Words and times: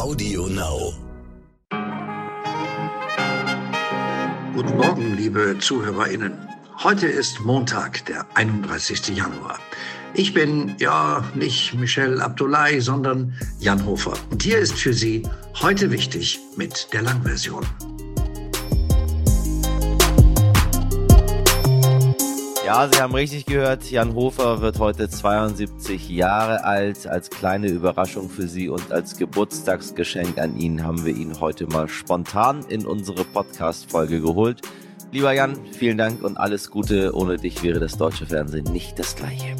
Audio 0.00 0.46
Now. 0.46 0.94
Guten 4.54 4.76
Morgen, 4.78 5.14
liebe 5.18 5.58
ZuhörerInnen. 5.58 6.32
Heute 6.82 7.06
ist 7.06 7.40
Montag, 7.40 8.06
der 8.06 8.24
31. 8.34 9.08
Januar. 9.08 9.58
Ich 10.14 10.32
bin 10.32 10.74
ja 10.78 11.22
nicht 11.34 11.74
Michel 11.74 12.22
Abdullahi, 12.22 12.80
sondern 12.80 13.34
Jan 13.58 13.84
Hofer. 13.84 14.14
Und 14.30 14.42
hier 14.42 14.58
ist 14.58 14.72
für 14.72 14.94
Sie 14.94 15.22
heute 15.60 15.90
wichtig 15.90 16.40
mit 16.56 16.88
der 16.94 17.02
Langversion. 17.02 17.66
Ja, 22.70 22.88
Sie 22.88 23.02
haben 23.02 23.16
richtig 23.16 23.46
gehört, 23.46 23.90
Jan 23.90 24.14
Hofer 24.14 24.60
wird 24.60 24.78
heute 24.78 25.08
72 25.08 26.08
Jahre 26.08 26.62
alt. 26.62 27.04
Als 27.04 27.28
kleine 27.28 27.66
Überraschung 27.66 28.30
für 28.30 28.46
Sie 28.46 28.68
und 28.68 28.92
als 28.92 29.16
Geburtstagsgeschenk 29.16 30.38
an 30.38 30.56
ihn 30.56 30.84
haben 30.84 31.04
wir 31.04 31.12
ihn 31.12 31.40
heute 31.40 31.66
mal 31.66 31.88
spontan 31.88 32.64
in 32.68 32.86
unsere 32.86 33.24
Podcast-Folge 33.24 34.20
geholt. 34.20 34.60
Lieber 35.10 35.32
Jan, 35.32 35.58
vielen 35.72 35.98
Dank 35.98 36.22
und 36.22 36.36
alles 36.36 36.70
Gute. 36.70 37.12
Ohne 37.12 37.38
dich 37.38 37.60
wäre 37.64 37.80
das 37.80 37.98
deutsche 37.98 38.26
Fernsehen 38.26 38.72
nicht 38.72 38.96
das 39.00 39.16
gleiche. 39.16 39.56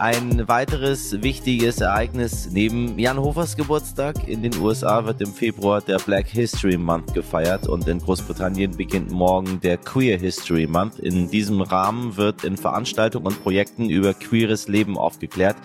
Ein 0.00 0.48
weiteres 0.48 1.22
wichtiges 1.22 1.80
Ereignis 1.80 2.48
neben 2.50 2.98
Jan 2.98 3.16
Hofers 3.16 3.56
Geburtstag 3.56 4.26
in 4.26 4.42
den 4.42 4.56
USA 4.58 5.06
wird 5.06 5.20
im 5.20 5.32
Februar 5.32 5.80
der 5.80 5.98
Black 5.98 6.26
History 6.26 6.76
Month 6.76 7.14
gefeiert 7.14 7.68
und 7.68 7.86
in 7.86 8.00
Großbritannien 8.00 8.72
beginnt 8.76 9.12
morgen 9.12 9.60
der 9.60 9.76
Queer 9.76 10.18
History 10.18 10.66
Month. 10.66 10.98
In 10.98 11.30
diesem 11.30 11.60
Rahmen 11.60 12.16
wird 12.16 12.42
in 12.42 12.56
Veranstaltungen 12.56 13.28
und 13.28 13.40
Projekten 13.44 13.88
über 13.88 14.14
queeres 14.14 14.66
Leben 14.66 14.98
aufgeklärt. 14.98 15.56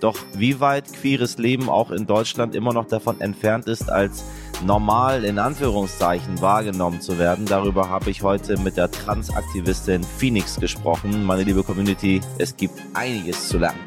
Doch 0.00 0.18
wie 0.34 0.58
weit 0.58 0.92
queeres 0.92 1.38
Leben 1.38 1.68
auch 1.68 1.92
in 1.92 2.06
Deutschland 2.06 2.56
immer 2.56 2.72
noch 2.72 2.88
davon 2.88 3.20
entfernt 3.20 3.66
ist, 3.68 3.88
als 3.88 4.24
normal 4.64 5.24
in 5.24 5.38
Anführungszeichen 5.38 6.40
wahrgenommen 6.40 7.00
zu 7.00 7.18
werden. 7.18 7.46
Darüber 7.46 7.88
habe 7.88 8.10
ich 8.10 8.22
heute 8.22 8.58
mit 8.60 8.76
der 8.76 8.90
Transaktivistin 8.90 10.02
Phoenix 10.02 10.58
gesprochen. 10.58 11.24
Meine 11.24 11.42
liebe 11.42 11.62
Community, 11.62 12.20
es 12.38 12.56
gibt 12.56 12.80
einiges 12.94 13.48
zu 13.48 13.58
lernen. 13.58 13.80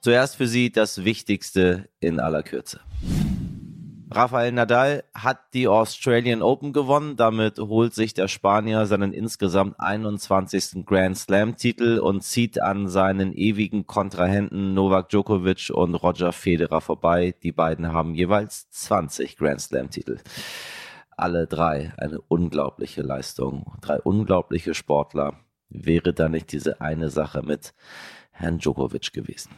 Zuerst 0.00 0.36
für 0.36 0.46
Sie 0.46 0.70
das 0.70 1.04
Wichtigste 1.04 1.88
in 1.98 2.20
aller 2.20 2.42
Kürze. 2.42 2.80
Rafael 4.14 4.52
Nadal 4.52 5.02
hat 5.12 5.40
die 5.54 5.66
Australian 5.66 6.40
Open 6.40 6.72
gewonnen. 6.72 7.16
Damit 7.16 7.58
holt 7.58 7.94
sich 7.94 8.14
der 8.14 8.28
Spanier 8.28 8.86
seinen 8.86 9.12
insgesamt 9.12 9.80
21. 9.80 10.86
Grand 10.86 11.18
Slam 11.18 11.56
Titel 11.56 11.98
und 11.98 12.22
zieht 12.22 12.62
an 12.62 12.86
seinen 12.86 13.32
ewigen 13.32 13.88
Kontrahenten 13.88 14.72
Novak 14.72 15.08
Djokovic 15.08 15.70
und 15.74 15.96
Roger 15.96 16.32
Federer 16.32 16.80
vorbei. 16.80 17.34
Die 17.42 17.50
beiden 17.50 17.92
haben 17.92 18.14
jeweils 18.14 18.70
20 18.70 19.36
Grand 19.36 19.60
Slam 19.60 19.90
Titel. 19.90 20.20
Alle 21.16 21.48
drei 21.48 21.92
eine 21.96 22.20
unglaubliche 22.20 23.02
Leistung. 23.02 23.72
Drei 23.80 23.98
unglaubliche 23.98 24.74
Sportler. 24.74 25.40
Wäre 25.70 26.12
da 26.12 26.28
nicht 26.28 26.52
diese 26.52 26.80
eine 26.80 27.10
Sache 27.10 27.42
mit 27.42 27.74
Herrn 28.30 28.58
Djokovic 28.58 29.12
gewesen. 29.12 29.50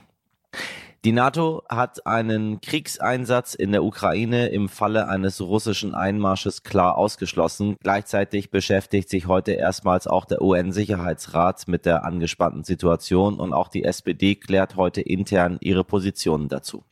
Die 1.06 1.12
NATO 1.12 1.62
hat 1.68 2.04
einen 2.04 2.60
Kriegseinsatz 2.60 3.54
in 3.54 3.70
der 3.70 3.84
Ukraine 3.84 4.48
im 4.48 4.68
Falle 4.68 5.06
eines 5.06 5.40
russischen 5.40 5.94
Einmarsches 5.94 6.64
klar 6.64 6.98
ausgeschlossen. 6.98 7.76
Gleichzeitig 7.80 8.50
beschäftigt 8.50 9.08
sich 9.08 9.28
heute 9.28 9.52
erstmals 9.52 10.08
auch 10.08 10.24
der 10.24 10.42
UN-Sicherheitsrat 10.42 11.68
mit 11.68 11.86
der 11.86 12.04
angespannten 12.04 12.64
Situation 12.64 13.38
und 13.38 13.52
auch 13.52 13.68
die 13.68 13.84
SPD 13.84 14.34
klärt 14.34 14.74
heute 14.74 15.00
intern 15.00 15.58
ihre 15.60 15.84
Positionen 15.84 16.48
dazu. 16.48 16.82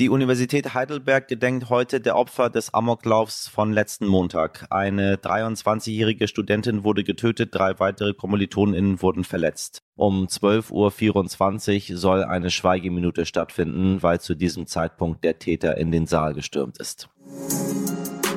Die 0.00 0.08
Universität 0.08 0.74
Heidelberg 0.74 1.28
gedenkt 1.28 1.68
heute 1.68 2.00
der 2.00 2.16
Opfer 2.16 2.50
des 2.50 2.74
Amoklaufs 2.74 3.46
von 3.46 3.72
letzten 3.72 4.08
Montag. 4.08 4.66
Eine 4.70 5.16
23-jährige 5.16 6.26
Studentin 6.26 6.82
wurde 6.82 7.04
getötet, 7.04 7.54
drei 7.54 7.78
weitere 7.78 8.14
KommilitonInnen 8.14 9.02
wurden 9.02 9.22
verletzt. 9.22 9.82
Um 10.02 10.26
12.24 10.26 11.92
Uhr 11.92 11.96
soll 11.96 12.24
eine 12.24 12.50
Schweigeminute 12.50 13.24
stattfinden, 13.24 14.02
weil 14.02 14.20
zu 14.20 14.34
diesem 14.34 14.66
Zeitpunkt 14.66 15.22
der 15.22 15.38
Täter 15.38 15.76
in 15.76 15.92
den 15.92 16.06
Saal 16.06 16.34
gestürmt 16.34 16.78
ist. 16.78 17.08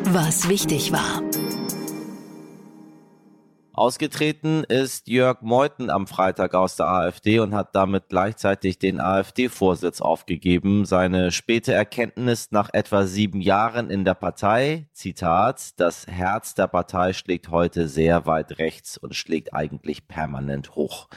Was 0.03 0.48
wichtig 0.48 0.92
war. 0.92 1.24
Ausgetreten 3.75 4.63
ist 4.63 5.09
Jörg 5.09 5.41
Meuthen 5.41 5.90
am 5.90 6.08
Freitag 6.08 6.53
aus 6.53 6.78
der 6.78 6.88
AfD 6.88 7.40
und 7.40 7.53
hat 7.53 7.75
damit 7.75 8.08
gleichzeitig 8.08 8.80
den 8.80 9.02
AfD-Vorsitz 9.02 10.00
aufgegeben. 10.00 10.86
Seine 10.86 11.30
späte 11.34 11.74
Erkenntnis 11.74 12.52
nach 12.52 12.69
etwa 12.72 13.06
sieben 13.06 13.41
Jahren 13.41 13.90
in 13.90 14.06
der 14.06 14.14
Partei, 14.14 14.88
Zitat, 14.94 15.78
das 15.78 16.08
Herz 16.08 16.56
der 16.56 16.68
Partei 16.68 17.12
schlägt 17.12 17.50
heute 17.50 17.90
sehr 17.90 18.25
weit 18.25 18.59
rechts 18.59 18.97
und 18.97 19.14
schlägt 19.14 19.53
eigentlich 19.53 20.08
permanent 20.08 20.75
hoch. 20.75 21.09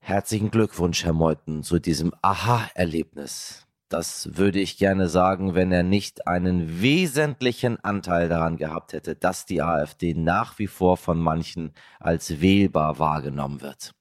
Herzlichen 0.00 0.50
Glückwunsch, 0.50 1.04
Herr 1.04 1.12
Meuthen, 1.12 1.62
zu 1.62 1.78
diesem 1.78 2.14
Aha-Erlebnis. 2.22 3.67
Das 3.88 4.36
würde 4.36 4.60
ich 4.60 4.76
gerne 4.76 5.08
sagen, 5.08 5.54
wenn 5.54 5.72
er 5.72 5.82
nicht 5.82 6.26
einen 6.26 6.82
wesentlichen 6.82 7.82
Anteil 7.82 8.28
daran 8.28 8.58
gehabt 8.58 8.92
hätte, 8.92 9.16
dass 9.16 9.46
die 9.46 9.62
AfD 9.62 10.12
nach 10.12 10.58
wie 10.58 10.66
vor 10.66 10.98
von 10.98 11.18
manchen 11.18 11.72
als 11.98 12.42
wählbar 12.42 12.98
wahrgenommen 12.98 13.62
wird. 13.62 13.94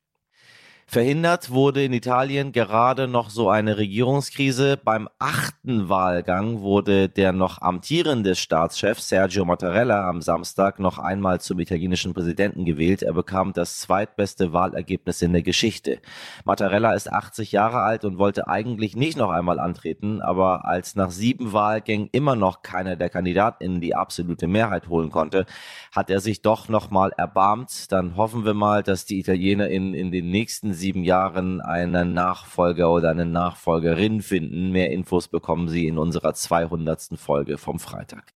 Verhindert 0.90 1.50
wurde 1.50 1.84
in 1.84 1.92
Italien 1.92 2.54
gerade 2.54 3.10
noch 3.10 3.30
so 3.30 3.50
eine 3.50 3.78
Regierungskrise. 3.78 4.80
Beim 4.82 5.10
achten 5.20 5.90
Wahlgang 5.90 6.62
wurde 6.62 7.10
der 7.10 7.34
noch 7.34 7.62
amtierende 7.62 8.36
Staatschef 8.36 9.02
Sergio 9.02 9.44
Mattarella 9.44 10.08
am 10.08 10.22
Samstag 10.22 10.80
noch 10.80 10.98
einmal 10.98 11.42
zum 11.42 11.60
italienischen 11.60 12.14
Präsidenten 12.14 12.64
gewählt. 12.64 13.04
Er 13.04 13.12
bekam 13.12 13.52
das 13.52 13.82
zweitbeste 13.82 14.54
Wahlergebnis 14.54 15.22
in 15.22 15.34
der 15.34 15.42
Geschichte. 15.42 16.00
Mattarella 16.46 16.94
ist 16.94 17.12
80 17.12 17.52
Jahre 17.52 17.82
alt 17.82 18.06
und 18.06 18.18
wollte 18.18 18.48
eigentlich 18.48 18.96
nicht 18.96 19.18
noch 19.18 19.30
einmal 19.30 19.60
antreten, 19.60 20.22
aber 20.22 20.64
als 20.64 20.96
nach 20.96 21.12
sieben 21.12 21.52
Wahlgängen 21.52 22.08
immer 22.14 22.38
noch 22.38 22.62
keiner 22.62 22.96
der 22.96 23.10
Kandidaten 23.10 23.82
die 23.82 23.94
absolute 23.94 24.48
Mehrheit 24.48 24.88
holen 24.88 25.10
konnte, 25.10 25.48
hat 25.92 26.10
er 26.10 26.22
sich 26.22 26.42
doch 26.42 26.70
noch 26.70 26.92
mal 26.92 27.12
erbarmt. 27.18 27.92
Dann 27.92 28.16
hoffen 28.16 28.46
wir 28.46 28.54
mal, 28.54 28.84
dass 28.84 29.04
die 29.04 29.20
Italiener 29.20 29.68
in, 29.68 29.94
in 29.94 30.14
den 30.14 30.30
nächsten 30.30 30.77
sieben 30.78 31.04
Jahren 31.04 31.60
einen 31.60 32.14
Nachfolger 32.14 32.92
oder 32.92 33.10
eine 33.10 33.26
Nachfolgerin 33.26 34.22
finden. 34.22 34.72
Mehr 34.72 34.92
Infos 34.92 35.28
bekommen 35.28 35.68
Sie 35.68 35.88
in 35.88 35.98
unserer 35.98 36.34
200. 36.34 37.18
Folge 37.18 37.58
vom 37.58 37.80
Freitag. 37.80 38.34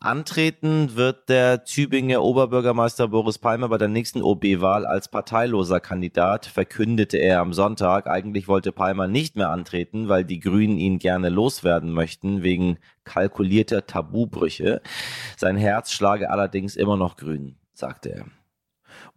Antreten 0.00 0.94
wird 0.94 1.28
der 1.28 1.64
Tübinger 1.64 2.22
Oberbürgermeister 2.22 3.08
Boris 3.08 3.38
Palmer 3.38 3.68
bei 3.68 3.78
der 3.78 3.88
nächsten 3.88 4.22
OB-Wahl 4.22 4.86
als 4.86 5.08
parteiloser 5.08 5.80
Kandidat, 5.80 6.46
verkündete 6.46 7.16
er 7.16 7.40
am 7.40 7.52
Sonntag. 7.52 8.06
Eigentlich 8.06 8.46
wollte 8.46 8.70
Palmer 8.70 9.08
nicht 9.08 9.34
mehr 9.34 9.50
antreten, 9.50 10.08
weil 10.08 10.24
die 10.24 10.38
Grünen 10.38 10.78
ihn 10.78 11.00
gerne 11.00 11.30
loswerden 11.30 11.90
möchten, 11.90 12.44
wegen 12.44 12.78
kalkulierter 13.02 13.86
Tabubrüche. 13.86 14.82
Sein 15.36 15.56
Herz 15.56 15.90
schlage 15.90 16.30
allerdings 16.30 16.76
immer 16.76 16.96
noch 16.96 17.16
grün, 17.16 17.56
sagte 17.74 18.10
er. 18.10 18.37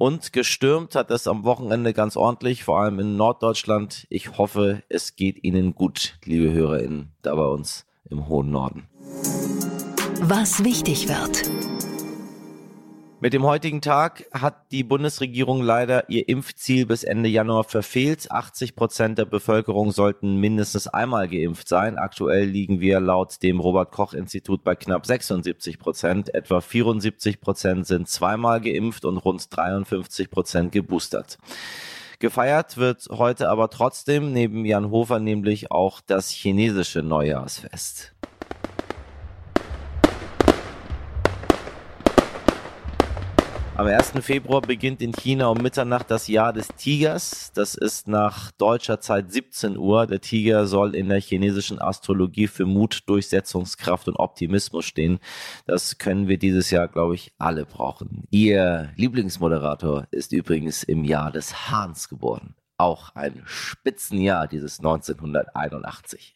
Und 0.01 0.33
gestürmt 0.33 0.95
hat 0.95 1.11
es 1.11 1.27
am 1.27 1.43
Wochenende 1.43 1.93
ganz 1.93 2.17
ordentlich, 2.17 2.63
vor 2.63 2.79
allem 2.79 2.97
in 2.97 3.17
Norddeutschland. 3.17 4.07
Ich 4.09 4.35
hoffe, 4.39 4.81
es 4.89 5.15
geht 5.15 5.43
Ihnen 5.43 5.75
gut, 5.75 6.17
liebe 6.25 6.51
HörerInnen, 6.51 7.11
da 7.21 7.35
bei 7.35 7.45
uns 7.45 7.85
im 8.09 8.27
hohen 8.27 8.49
Norden. 8.49 8.87
Was 10.21 10.63
wichtig 10.63 11.07
wird. 11.07 11.70
Mit 13.23 13.33
dem 13.33 13.43
heutigen 13.43 13.81
Tag 13.81 14.25
hat 14.33 14.71
die 14.71 14.83
Bundesregierung 14.83 15.61
leider 15.61 16.09
ihr 16.09 16.27
Impfziel 16.27 16.87
bis 16.87 17.03
Ende 17.03 17.29
Januar 17.29 17.65
verfehlt. 17.65 18.31
80 18.31 18.75
Prozent 18.75 19.19
der 19.19 19.25
Bevölkerung 19.25 19.91
sollten 19.91 20.37
mindestens 20.37 20.87
einmal 20.87 21.27
geimpft 21.27 21.67
sein. 21.67 21.99
Aktuell 21.99 22.45
liegen 22.45 22.79
wir 22.79 22.99
laut 22.99 23.43
dem 23.43 23.59
Robert 23.59 23.91
Koch 23.91 24.15
Institut 24.15 24.63
bei 24.63 24.73
knapp 24.73 25.05
76 25.05 25.77
Prozent. 25.77 26.33
Etwa 26.33 26.61
74 26.61 27.41
Prozent 27.41 27.85
sind 27.85 28.09
zweimal 28.09 28.59
geimpft 28.59 29.05
und 29.05 29.17
rund 29.17 29.55
53 29.55 30.31
Prozent 30.31 30.71
geboostert. 30.71 31.37
Gefeiert 32.17 32.77
wird 32.77 33.07
heute 33.11 33.49
aber 33.49 33.69
trotzdem 33.69 34.33
neben 34.33 34.65
Jan 34.65 34.89
Hofer 34.89 35.19
nämlich 35.19 35.69
auch 35.69 36.01
das 36.01 36.31
chinesische 36.31 37.03
Neujahrsfest. 37.03 38.15
Am 43.81 43.87
1. 43.87 44.11
Februar 44.23 44.61
beginnt 44.61 45.01
in 45.01 45.11
China 45.11 45.47
um 45.47 45.57
Mitternacht 45.57 46.11
das 46.11 46.27
Jahr 46.27 46.53
des 46.53 46.67
Tigers. 46.67 47.51
Das 47.55 47.73
ist 47.73 48.07
nach 48.07 48.51
deutscher 48.51 48.99
Zeit 48.99 49.31
17 49.31 49.75
Uhr. 49.75 50.05
Der 50.05 50.21
Tiger 50.21 50.67
soll 50.67 50.93
in 50.93 51.09
der 51.09 51.19
chinesischen 51.19 51.81
Astrologie 51.81 52.45
für 52.45 52.67
Mut, 52.67 52.99
Durchsetzungskraft 53.07 54.07
und 54.07 54.17
Optimismus 54.17 54.85
stehen. 54.85 55.17
Das 55.65 55.97
können 55.97 56.27
wir 56.27 56.37
dieses 56.37 56.69
Jahr, 56.69 56.89
glaube 56.89 57.15
ich, 57.15 57.33
alle 57.39 57.65
brauchen. 57.65 58.25
Ihr 58.29 58.91
Lieblingsmoderator 58.97 60.05
ist 60.11 60.31
übrigens 60.31 60.83
im 60.83 61.03
Jahr 61.03 61.31
des 61.31 61.71
Hahns 61.71 62.07
geboren. 62.07 62.53
auch 62.77 63.15
ein 63.15 63.41
Spitzenjahr, 63.45 64.47
dieses 64.47 64.77
1981. 64.77 66.35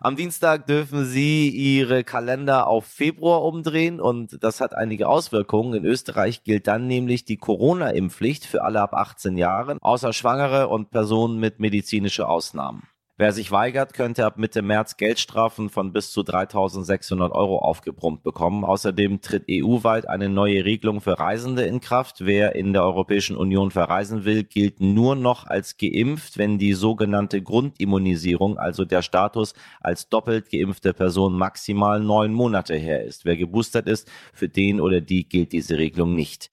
Am 0.00 0.14
Dienstag 0.14 0.66
dürfen 0.66 1.04
Sie 1.04 1.48
Ihre 1.48 2.04
Kalender 2.04 2.68
auf 2.68 2.86
Februar 2.86 3.42
umdrehen 3.42 4.00
und 4.00 4.44
das 4.44 4.60
hat 4.60 4.72
einige 4.72 5.08
Auswirkungen. 5.08 5.74
In 5.74 5.84
Österreich 5.84 6.44
gilt 6.44 6.68
dann 6.68 6.86
nämlich 6.86 7.24
die 7.24 7.36
Corona-Impfpflicht 7.36 8.44
für 8.44 8.62
alle 8.62 8.80
ab 8.80 8.94
18 8.94 9.36
Jahren, 9.36 9.78
außer 9.80 10.12
Schwangere 10.12 10.68
und 10.68 10.90
Personen 10.90 11.40
mit 11.40 11.58
medizinischer 11.58 12.28
Ausnahmen. 12.28 12.84
Wer 13.20 13.32
sich 13.32 13.50
weigert, 13.50 13.94
könnte 13.94 14.24
ab 14.24 14.38
Mitte 14.38 14.62
März 14.62 14.96
Geldstrafen 14.96 15.70
von 15.70 15.92
bis 15.92 16.12
zu 16.12 16.20
3.600 16.20 17.32
Euro 17.32 17.58
aufgebrummt 17.58 18.22
bekommen. 18.22 18.64
Außerdem 18.64 19.20
tritt 19.22 19.46
EU-weit 19.50 20.08
eine 20.08 20.28
neue 20.28 20.64
Regelung 20.64 21.00
für 21.00 21.18
Reisende 21.18 21.64
in 21.64 21.80
Kraft. 21.80 22.24
Wer 22.24 22.54
in 22.54 22.72
der 22.72 22.84
Europäischen 22.84 23.36
Union 23.36 23.72
verreisen 23.72 24.24
will, 24.24 24.44
gilt 24.44 24.80
nur 24.80 25.16
noch 25.16 25.48
als 25.48 25.78
geimpft, 25.78 26.38
wenn 26.38 26.58
die 26.58 26.74
sogenannte 26.74 27.42
Grundimmunisierung, 27.42 28.56
also 28.56 28.84
der 28.84 29.02
Status 29.02 29.52
als 29.80 30.08
doppelt 30.08 30.48
geimpfte 30.52 30.94
Person 30.94 31.36
maximal 31.36 31.98
neun 31.98 32.32
Monate 32.32 32.76
her 32.76 33.02
ist. 33.02 33.24
Wer 33.24 33.36
geboostert 33.36 33.88
ist, 33.88 34.08
für 34.32 34.48
den 34.48 34.80
oder 34.80 35.00
die 35.00 35.28
gilt 35.28 35.50
diese 35.50 35.76
Regelung 35.76 36.14
nicht. 36.14 36.52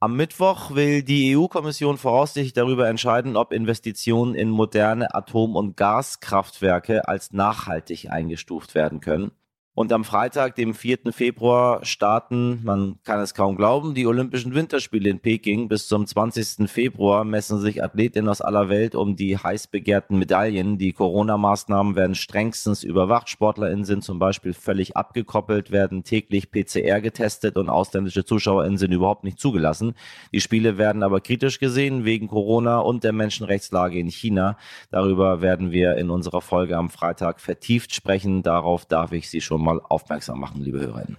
Am 0.00 0.16
Mittwoch 0.16 0.74
will 0.74 1.02
die 1.02 1.36
EU-Kommission 1.36 1.98
voraussichtlich 1.98 2.52
darüber 2.52 2.88
entscheiden, 2.88 3.36
ob 3.36 3.52
Investitionen 3.52 4.34
in 4.34 4.50
moderne 4.50 5.14
Atom- 5.14 5.56
und 5.56 5.76
Gaskraftwerke 5.76 7.08
als 7.08 7.32
nachhaltig 7.32 8.10
eingestuft 8.10 8.74
werden 8.74 9.00
können. 9.00 9.30
Und 9.76 9.92
am 9.92 10.04
Freitag, 10.04 10.54
dem 10.54 10.72
4. 10.72 11.10
Februar, 11.10 11.84
starten, 11.84 12.60
man 12.62 13.00
kann 13.02 13.18
es 13.18 13.34
kaum 13.34 13.56
glauben, 13.56 13.92
die 13.92 14.06
Olympischen 14.06 14.54
Winterspiele 14.54 15.10
in 15.10 15.18
Peking. 15.18 15.66
Bis 15.66 15.88
zum 15.88 16.06
20. 16.06 16.70
Februar 16.70 17.24
messen 17.24 17.58
sich 17.58 17.82
Athletinnen 17.82 18.28
aus 18.28 18.40
aller 18.40 18.68
Welt 18.68 18.94
um 18.94 19.16
die 19.16 19.36
heiß 19.36 19.66
begehrten 19.66 20.16
Medaillen. 20.16 20.78
Die 20.78 20.92
Corona-Maßnahmen 20.92 21.96
werden 21.96 22.14
strengstens 22.14 22.84
überwacht. 22.84 23.28
SportlerInnen 23.28 23.84
sind 23.84 24.04
zum 24.04 24.20
Beispiel 24.20 24.52
völlig 24.52 24.96
abgekoppelt, 24.96 25.72
werden 25.72 26.04
täglich 26.04 26.52
PCR 26.52 27.00
getestet 27.00 27.56
und 27.56 27.68
ausländische 27.68 28.24
ZuschauerInnen 28.24 28.78
sind 28.78 28.92
überhaupt 28.92 29.24
nicht 29.24 29.40
zugelassen. 29.40 29.94
Die 30.32 30.40
Spiele 30.40 30.78
werden 30.78 31.02
aber 31.02 31.20
kritisch 31.20 31.58
gesehen 31.58 32.04
wegen 32.04 32.28
Corona 32.28 32.78
und 32.78 33.02
der 33.02 33.12
Menschenrechtslage 33.12 33.98
in 33.98 34.08
China. 34.08 34.56
Darüber 34.92 35.42
werden 35.42 35.72
wir 35.72 35.96
in 35.96 36.10
unserer 36.10 36.42
Folge 36.42 36.76
am 36.76 36.90
Freitag 36.90 37.40
vertieft 37.40 37.92
sprechen. 37.92 38.44
Darauf 38.44 38.86
darf 38.86 39.10
ich 39.10 39.28
Sie 39.28 39.40
schon 39.40 39.63
mal 39.64 39.80
aufmerksam 39.88 40.40
machen, 40.40 40.60
liebe 40.62 40.80
Hörerinnen. 40.80 41.16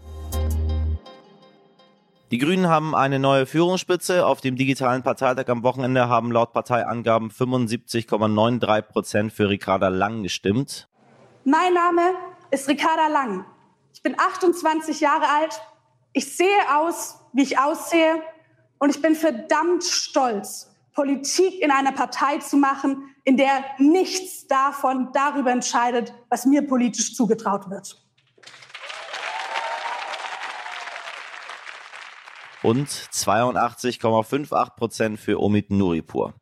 Die 2.31 2.39
Grünen 2.39 2.67
haben 2.67 2.95
eine 2.95 3.19
neue 3.19 3.45
Führungsspitze. 3.45 4.25
Auf 4.25 4.41
dem 4.41 4.55
digitalen 4.55 5.03
Parteitag 5.03 5.47
am 5.47 5.63
Wochenende 5.63 6.09
haben 6.09 6.31
laut 6.31 6.53
Parteiangaben 6.53 7.29
75,93 7.29 8.81
Prozent 8.81 9.33
für 9.33 9.49
Ricarda 9.49 9.89
Lang 9.89 10.23
gestimmt. 10.23 10.87
Mein 11.43 11.73
Name 11.73 12.01
ist 12.49 12.67
Ricarda 12.67 13.07
Lang. 13.07 13.45
Ich 13.93 14.01
bin 14.01 14.19
28 14.19 14.99
Jahre 14.99 15.27
alt. 15.27 15.61
Ich 16.13 16.35
sehe 16.35 16.75
aus, 16.75 17.19
wie 17.33 17.43
ich 17.43 17.59
aussehe. 17.59 18.21
Und 18.79 18.89
ich 18.89 19.01
bin 19.01 19.15
verdammt 19.15 19.83
stolz, 19.83 20.71
Politik 20.93 21.61
in 21.61 21.71
einer 21.71 21.91
Partei 21.91 22.39
zu 22.39 22.57
machen, 22.57 23.15
in 23.23 23.37
der 23.37 23.63
nichts 23.77 24.47
davon 24.47 25.09
darüber 25.13 25.51
entscheidet, 25.51 26.13
was 26.29 26.45
mir 26.45 26.67
politisch 26.67 27.15
zugetraut 27.15 27.69
wird. 27.69 28.04
Und 32.65 32.89
82,58 32.89 34.75
Prozent 34.75 35.19
für 35.19 35.39
Omid 35.39 35.69
Nuripur. 35.69 36.33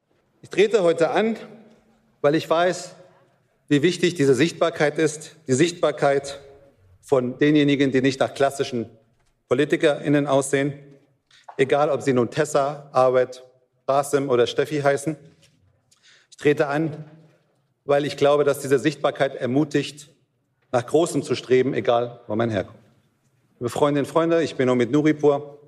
Ich 0.41 0.49
trete 0.49 0.81
heute 0.81 1.09
an, 1.09 1.35
weil 2.21 2.35
ich 2.35 2.49
weiß, 2.49 2.95
wie 3.67 3.81
wichtig 3.81 4.15
diese 4.15 4.33
Sichtbarkeit 4.33 4.97
ist, 4.97 5.35
die 5.47 5.53
Sichtbarkeit 5.53 6.39
von 7.01 7.37
denjenigen, 7.39 7.91
die 7.91 8.01
nicht 8.01 8.21
nach 8.21 8.33
klassischen 8.33 8.89
PolitikerInnen 9.49 10.25
aussehen, 10.25 10.79
egal 11.57 11.89
ob 11.89 12.01
sie 12.01 12.13
nun 12.13 12.31
Tessa, 12.31 12.89
Arbeit, 12.93 13.43
Basim 13.85 14.29
oder 14.29 14.47
Steffi 14.47 14.79
heißen. 14.79 15.17
Ich 16.29 16.37
trete 16.37 16.67
an, 16.67 17.03
weil 17.83 18.05
ich 18.05 18.15
glaube, 18.15 18.45
dass 18.45 18.59
diese 18.59 18.79
Sichtbarkeit 18.79 19.35
ermutigt, 19.35 20.09
nach 20.71 20.85
Großem 20.85 21.21
zu 21.21 21.35
streben, 21.35 21.73
egal 21.73 22.21
wo 22.27 22.35
man 22.37 22.49
herkommt. 22.49 22.79
Liebe 23.59 23.69
Freundinnen 23.69 24.05
und 24.05 24.11
Freunde, 24.11 24.41
ich 24.41 24.55
bin 24.55 24.69
Omid 24.69 24.89
Nuripur. 24.89 25.59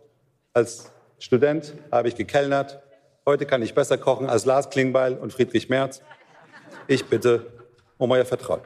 Als 0.55 0.89
Student 1.19 1.73
habe 1.91 2.07
ich 2.07 2.15
gekellnert. 2.15 2.81
Heute 3.25 3.45
kann 3.45 3.61
ich 3.61 3.73
besser 3.75 3.97
kochen 3.97 4.29
als 4.29 4.45
Lars 4.45 4.69
Klingbeil 4.69 5.15
und 5.17 5.33
Friedrich 5.33 5.67
Merz. 5.67 6.01
Ich 6.87 7.03
bitte 7.07 7.45
um 7.97 8.09
euer 8.11 8.23
Vertrauen. 8.23 8.61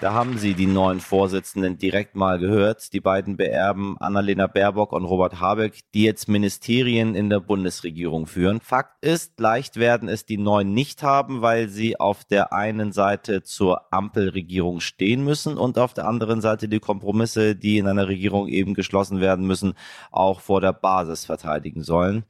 Da 0.00 0.14
haben 0.14 0.38
Sie 0.38 0.54
die 0.54 0.66
neuen 0.66 0.98
Vorsitzenden 0.98 1.76
direkt 1.76 2.14
mal 2.14 2.38
gehört. 2.38 2.94
Die 2.94 3.02
beiden 3.02 3.36
beerben 3.36 3.98
Annalena 3.98 4.46
Baerbock 4.46 4.94
und 4.94 5.04
Robert 5.04 5.40
Habeck, 5.40 5.80
die 5.92 6.04
jetzt 6.04 6.26
Ministerien 6.26 7.14
in 7.14 7.28
der 7.28 7.40
Bundesregierung 7.40 8.26
führen. 8.26 8.62
Fakt 8.62 9.04
ist, 9.04 9.38
leicht 9.38 9.76
werden 9.76 10.08
es 10.08 10.24
die 10.24 10.38
neuen 10.38 10.72
nicht 10.72 11.02
haben, 11.02 11.42
weil 11.42 11.68
sie 11.68 12.00
auf 12.00 12.24
der 12.24 12.54
einen 12.54 12.92
Seite 12.92 13.42
zur 13.42 13.92
Ampelregierung 13.92 14.80
stehen 14.80 15.22
müssen 15.22 15.58
und 15.58 15.78
auf 15.78 15.92
der 15.92 16.08
anderen 16.08 16.40
Seite 16.40 16.66
die 16.66 16.80
Kompromisse, 16.80 17.54
die 17.54 17.76
in 17.76 17.86
einer 17.86 18.08
Regierung 18.08 18.48
eben 18.48 18.72
geschlossen 18.72 19.20
werden 19.20 19.46
müssen, 19.46 19.74
auch 20.10 20.40
vor 20.40 20.62
der 20.62 20.72
Basis 20.72 21.26
verteidigen 21.26 21.82
sollen. 21.82 22.24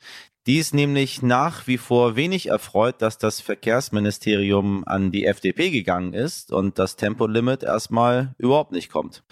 Die 0.50 0.58
ist 0.58 0.74
nämlich 0.74 1.22
nach 1.22 1.68
wie 1.68 1.78
vor 1.78 2.16
wenig 2.16 2.48
erfreut, 2.48 3.02
dass 3.02 3.18
das 3.18 3.40
Verkehrsministerium 3.40 4.82
an 4.84 5.12
die 5.12 5.24
FDP 5.24 5.70
gegangen 5.70 6.12
ist 6.12 6.50
und 6.50 6.76
das 6.80 6.96
Tempolimit 6.96 7.62
erstmal 7.62 8.34
überhaupt 8.36 8.72
nicht 8.72 8.90
kommt. 8.90 9.22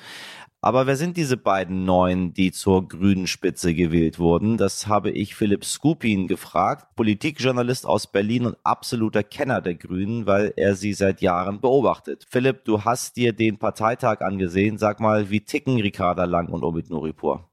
Aber 0.61 0.87
wer 0.87 0.94
sind 0.94 1.17
diese 1.17 1.37
beiden 1.37 1.85
Neuen, 1.85 2.35
die 2.35 2.53
zur 2.53 2.87
grünen 2.87 3.26
Spitze 3.26 3.75
gewählt 3.75 4.20
wurden? 4.20 4.59
Das 4.59 4.87
habe 4.87 5.11
ich 5.11 5.35
Philipp 5.35 5.65
Skupin 5.65 6.29
gefragt, 6.29 6.94
Politikjournalist 6.94 7.85
aus 7.85 8.06
Berlin 8.06 8.47
und 8.47 8.56
absoluter 8.62 9.25
Kenner 9.25 9.61
der 9.61 9.75
Grünen, 9.75 10.25
weil 10.26 10.53
er 10.55 10.76
sie 10.76 10.93
seit 10.93 11.21
Jahren 11.21 11.61
beobachtet. 11.61 12.26
Philipp, 12.31 12.64
du 12.64 12.85
hast 12.85 13.17
dir 13.17 13.32
den 13.32 13.59
Parteitag 13.59 14.21
angesehen. 14.21 14.79
Sag 14.79 15.00
mal, 15.00 15.31
wie 15.31 15.41
ticken 15.41 15.81
Ricarda 15.81 16.26
Lang 16.26 16.47
und 16.50 16.62
Omid 16.62 16.91
Nuripur? 16.91 17.49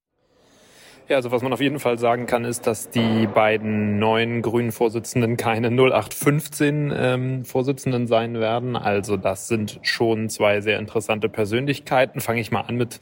Ja, 1.08 1.18
also 1.18 1.32
was 1.32 1.44
man 1.44 1.54
auf 1.54 1.62
jeden 1.62 1.78
Fall 1.78 2.00
sagen 2.00 2.26
kann, 2.26 2.46
ist, 2.46 2.66
dass 2.66 2.90
die 2.90 3.28
beiden 3.28 4.00
neuen 4.00 4.42
grünen 4.42 4.72
Vorsitzenden 4.72 5.38
keine 5.38 5.68
0815 5.68 6.92
ähm, 6.98 7.46
Vorsitzenden 7.46 8.08
sein 8.08 8.40
werden. 8.40 8.76
Also 8.76 9.16
das 9.16 9.48
sind 9.48 9.80
schon 9.84 10.30
zwei 10.30 10.62
sehr 10.62 10.80
interessante 10.80 11.30
Persönlichkeiten. 11.30 12.22
Fange 12.22 12.42
ich 12.42 12.50
mal 12.50 12.62
an 12.62 12.78
mit 12.78 13.02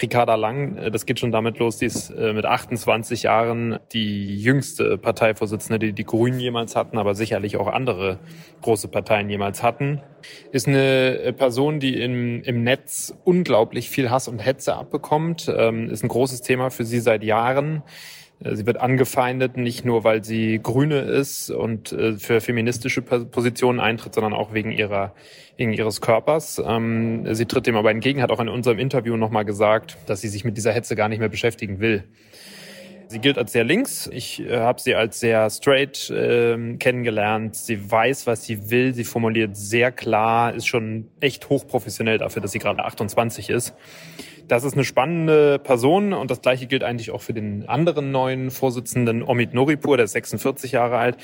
Ricarda 0.00 0.36
Lang, 0.36 0.76
äh, 0.76 0.90
das 0.90 1.04
geht 1.06 1.20
schon 1.20 1.32
damit 1.32 1.58
los, 1.58 1.78
die 1.78 1.86
ist 1.86 2.10
äh, 2.10 2.32
mit 2.32 2.46
28 2.46 3.24
Jahren 3.24 3.78
die 3.92 4.40
jüngste 4.40 4.96
Parteivorsitzende, 4.96 5.78
die 5.78 5.92
die 5.92 6.04
Grünen 6.04 6.40
jemals 6.40 6.76
hatten, 6.76 6.98
aber 6.98 7.14
sicherlich 7.14 7.56
auch 7.56 7.66
andere 7.66 8.18
große 8.62 8.88
Parteien 8.88 9.28
jemals 9.28 9.62
hatten. 9.62 10.00
Ist 10.50 10.66
eine 10.66 11.18
äh, 11.18 11.32
Person, 11.32 11.78
die 11.78 12.00
im, 12.00 12.42
im 12.42 12.62
Netz 12.62 13.14
unglaublich 13.24 13.90
viel 13.90 14.10
Hass 14.10 14.28
und 14.28 14.38
Hetze 14.38 14.74
abbekommt, 14.76 15.52
ähm, 15.54 15.90
ist 15.90 16.02
ein 16.02 16.08
großes 16.08 16.40
Thema 16.40 16.70
für 16.70 16.84
sie 16.84 17.00
seit 17.00 17.22
Jahren. 17.22 17.82
Sie 18.52 18.66
wird 18.66 18.80
angefeindet, 18.80 19.56
nicht 19.56 19.84
nur 19.84 20.04
weil 20.04 20.24
sie 20.24 20.60
Grüne 20.62 21.00
ist 21.00 21.50
und 21.50 21.88
für 22.18 22.40
feministische 22.40 23.02
Positionen 23.02 23.80
eintritt, 23.80 24.14
sondern 24.14 24.32
auch 24.32 24.52
wegen 24.52 24.72
ihrer 24.72 25.14
wegen 25.56 25.72
ihres 25.72 26.00
Körpers. 26.00 26.60
Ähm, 26.64 27.34
sie 27.34 27.46
tritt 27.46 27.66
dem 27.66 27.76
aber 27.76 27.90
entgegen, 27.90 28.22
hat 28.22 28.30
auch 28.30 28.40
in 28.40 28.48
unserem 28.48 28.78
Interview 28.78 29.16
nochmal 29.16 29.44
gesagt, 29.44 29.96
dass 30.06 30.20
sie 30.20 30.28
sich 30.28 30.44
mit 30.44 30.56
dieser 30.56 30.72
Hetze 30.72 30.96
gar 30.96 31.08
nicht 31.08 31.18
mehr 31.18 31.28
beschäftigen 31.28 31.80
will. 31.80 32.04
Sie 33.08 33.18
gilt 33.18 33.36
als 33.36 33.52
sehr 33.52 33.64
links. 33.64 34.08
Ich 34.10 34.40
äh, 34.40 34.58
habe 34.58 34.80
sie 34.80 34.94
als 34.94 35.20
sehr 35.20 35.50
straight 35.50 36.08
äh, 36.08 36.76
kennengelernt. 36.78 37.54
Sie 37.54 37.90
weiß, 37.90 38.26
was 38.26 38.44
sie 38.44 38.70
will. 38.70 38.94
Sie 38.94 39.04
formuliert 39.04 39.56
sehr 39.56 39.92
klar, 39.92 40.54
ist 40.54 40.66
schon 40.66 41.08
echt 41.20 41.50
hochprofessionell 41.50 42.16
dafür, 42.18 42.40
dass 42.40 42.52
sie 42.52 42.58
gerade 42.58 42.82
28 42.82 43.50
ist. 43.50 43.74
Das 44.48 44.64
ist 44.64 44.74
eine 44.74 44.84
spannende 44.84 45.58
Person 45.58 46.12
und 46.12 46.30
das 46.30 46.42
gleiche 46.42 46.66
gilt 46.66 46.84
eigentlich 46.84 47.10
auch 47.10 47.22
für 47.22 47.32
den 47.32 47.68
anderen 47.68 48.10
neuen 48.10 48.50
Vorsitzenden 48.50 49.22
Omid 49.22 49.54
Noripur, 49.54 49.96
der 49.96 50.04
ist 50.04 50.12
46 50.12 50.72
Jahre 50.72 50.98
alt. 50.98 51.16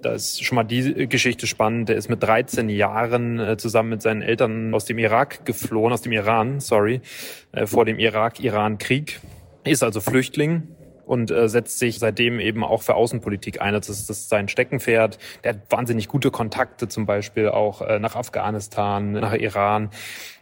Da 0.00 0.12
ist 0.12 0.44
schon 0.44 0.56
mal 0.56 0.64
die 0.64 1.06
Geschichte 1.08 1.46
spannend. 1.46 1.88
Der 1.88 1.96
ist 1.96 2.08
mit 2.08 2.22
13 2.22 2.68
Jahren 2.68 3.38
äh, 3.38 3.56
zusammen 3.56 3.90
mit 3.90 4.02
seinen 4.02 4.22
Eltern 4.22 4.74
aus 4.74 4.84
dem 4.84 4.98
Irak 4.98 5.44
geflohen, 5.44 5.92
aus 5.92 6.02
dem 6.02 6.12
Iran, 6.12 6.60
sorry, 6.60 7.00
äh, 7.52 7.66
vor 7.66 7.84
dem 7.84 7.98
Irak-Iran-Krieg. 7.98 9.20
Ist 9.64 9.84
also 9.84 10.00
Flüchtling, 10.00 10.68
und 11.06 11.30
äh, 11.30 11.48
setzt 11.48 11.78
sich 11.78 11.98
seitdem 11.98 12.40
eben 12.40 12.64
auch 12.64 12.82
für 12.82 12.94
Außenpolitik 12.94 13.60
ein. 13.60 13.74
Das 13.74 13.88
ist, 13.88 14.08
das 14.08 14.18
ist 14.18 14.28
sein 14.28 14.48
Steckenpferd. 14.48 15.18
Der 15.44 15.54
hat 15.54 15.60
wahnsinnig 15.70 16.08
gute 16.08 16.30
Kontakte 16.30 16.88
zum 16.88 17.06
Beispiel 17.06 17.48
auch 17.48 17.82
äh, 17.82 17.98
nach 17.98 18.16
Afghanistan, 18.16 19.12
nach 19.12 19.34
Iran. 19.34 19.90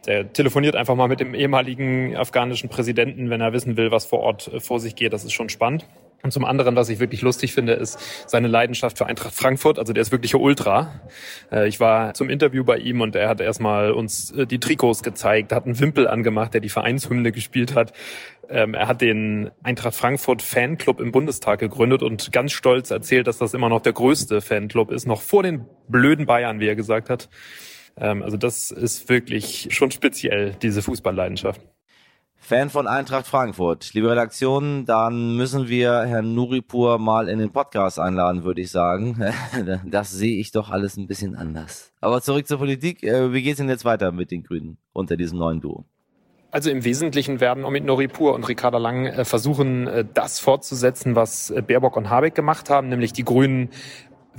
Der 0.07 0.33
telefoniert 0.33 0.76
einfach 0.76 0.95
mal 0.95 1.09
mit 1.09 1.21
dem 1.21 1.35
ehemaligen 1.35 2.17
afghanischen 2.17 2.69
Präsidenten, 2.69 3.31
wenn 3.31 3.40
er 3.40 3.52
wissen 3.52 3.76
will, 3.76 3.90
was 3.90 4.07
vor 4.07 4.21
Ort 4.21 4.49
äh, 4.49 4.61
vor 4.61 4.81
sich 4.81 4.97
geht. 4.97 5.12
Das 5.12 5.25
ist 5.25 5.33
schon 5.33 5.49
spannend. 5.49 5.87
Und 6.23 6.33
zum 6.33 6.45
anderen, 6.45 6.77
was 6.77 6.89
ich 6.89 7.00
wirklich 7.00 7.23
lustig 7.23 7.53
finde, 7.53 7.73
ist 7.73 7.99
seine 8.29 8.49
Leidenschaft 8.49 8.99
für 8.99 9.07
Eintracht 9.07 9.35
Frankfurt. 9.35 9.79
Also 9.79 9.93
der 9.93 10.03
ist 10.03 10.12
wirklich 10.12 10.35
Ultra. 10.35 11.00
Äh, 11.50 11.69
ich 11.69 11.81
war 11.81 12.15
zum 12.15 12.29
Interview 12.29 12.65
bei 12.65 12.79
ihm 12.79 13.00
und 13.00 13.17
er 13.17 13.29
hat 13.29 13.41
erstmal 13.41 13.93
uns 13.93 14.31
äh, 14.33 14.47
die 14.47 14.61
Trikots 14.61 15.03
gezeigt, 15.03 15.53
hat 15.53 15.65
einen 15.65 15.79
Wimpel 15.79 16.09
angemacht, 16.09 16.55
der 16.55 16.61
die 16.61 16.69
Vereinshymne 16.69 17.33
gespielt 17.33 17.75
hat. 17.75 17.93
Ähm, 18.49 18.75
er 18.75 18.89
hat 18.89 19.00
den 19.00 19.50
Eintracht 19.62 19.95
Frankfurt 19.95 20.43
Fanclub 20.43 21.00
im 21.00 21.12
Bundestag 21.12 21.61
gegründet 21.61 22.03
und 22.03 22.33
ganz 22.33 22.53
stolz 22.53 22.91
erzählt, 22.91 23.27
dass 23.27 23.39
das 23.39 23.55
immer 23.55 23.69
noch 23.69 23.81
der 23.81 23.93
größte 23.93 24.41
Fanclub 24.41 24.91
ist, 24.91 25.07
noch 25.07 25.23
vor 25.23 25.43
den 25.43 25.65
blöden 25.89 26.27
Bayern, 26.27 26.61
wie 26.61 26.67
er 26.67 26.77
gesagt 26.77 27.09
hat. 27.09 27.29
Ähm, 27.97 28.23
also 28.23 28.37
das 28.37 28.71
ist 28.71 29.09
wirklich 29.09 29.69
schon 29.71 29.91
speziell, 29.91 30.55
diese 30.61 30.83
Fußballleidenschaft. 30.83 31.61
Fan 32.42 32.70
von 32.70 32.88
Eintracht 32.88 33.26
Frankfurt. 33.26 33.92
Liebe 33.92 34.11
Redaktion, 34.11 34.87
dann 34.87 35.37
müssen 35.37 35.68
wir 35.68 36.00
Herrn 36.00 36.35
Nuripur 36.35 36.99
mal 36.99 37.28
in 37.28 37.38
den 37.38 37.52
Podcast 37.52 38.00
einladen, 38.00 38.42
würde 38.44 38.62
ich 38.62 38.70
sagen. 38.70 39.23
Das 39.85 40.11
sehe 40.11 40.40
ich 40.40 40.50
doch 40.50 40.70
alles 40.70 40.97
ein 40.97 41.06
bisschen 41.06 41.37
anders. 41.37 41.92
Aber 42.00 42.23
zurück 42.23 42.49
zur 42.49 42.59
Politik. 42.59 43.02
Äh, 43.02 43.32
wie 43.32 43.42
geht 43.42 43.52
es 43.52 43.59
denn 43.59 43.68
jetzt 43.68 43.85
weiter 43.85 44.11
mit 44.11 44.30
den 44.30 44.42
Grünen 44.42 44.78
unter 44.92 45.16
diesem 45.16 45.38
neuen 45.38 45.61
Duo? 45.61 45.85
Also 46.50 46.70
im 46.70 46.82
Wesentlichen 46.85 47.40
werden 47.40 47.64
Omid 47.64 47.85
Noripur 47.85 48.35
und 48.35 48.49
Ricarda 48.49 48.78
Lang 48.78 49.06
äh, 49.06 49.25
versuchen, 49.25 49.87
äh, 49.87 50.04
das 50.12 50.40
fortzusetzen, 50.40 51.14
was 51.14 51.52
Baerbock 51.66 51.97
und 51.97 52.11
Habeck 52.11 52.35
gemacht 52.35 52.70
haben, 52.70 52.88
nämlich 52.88 53.12
die 53.12 53.25
Grünen 53.25 53.68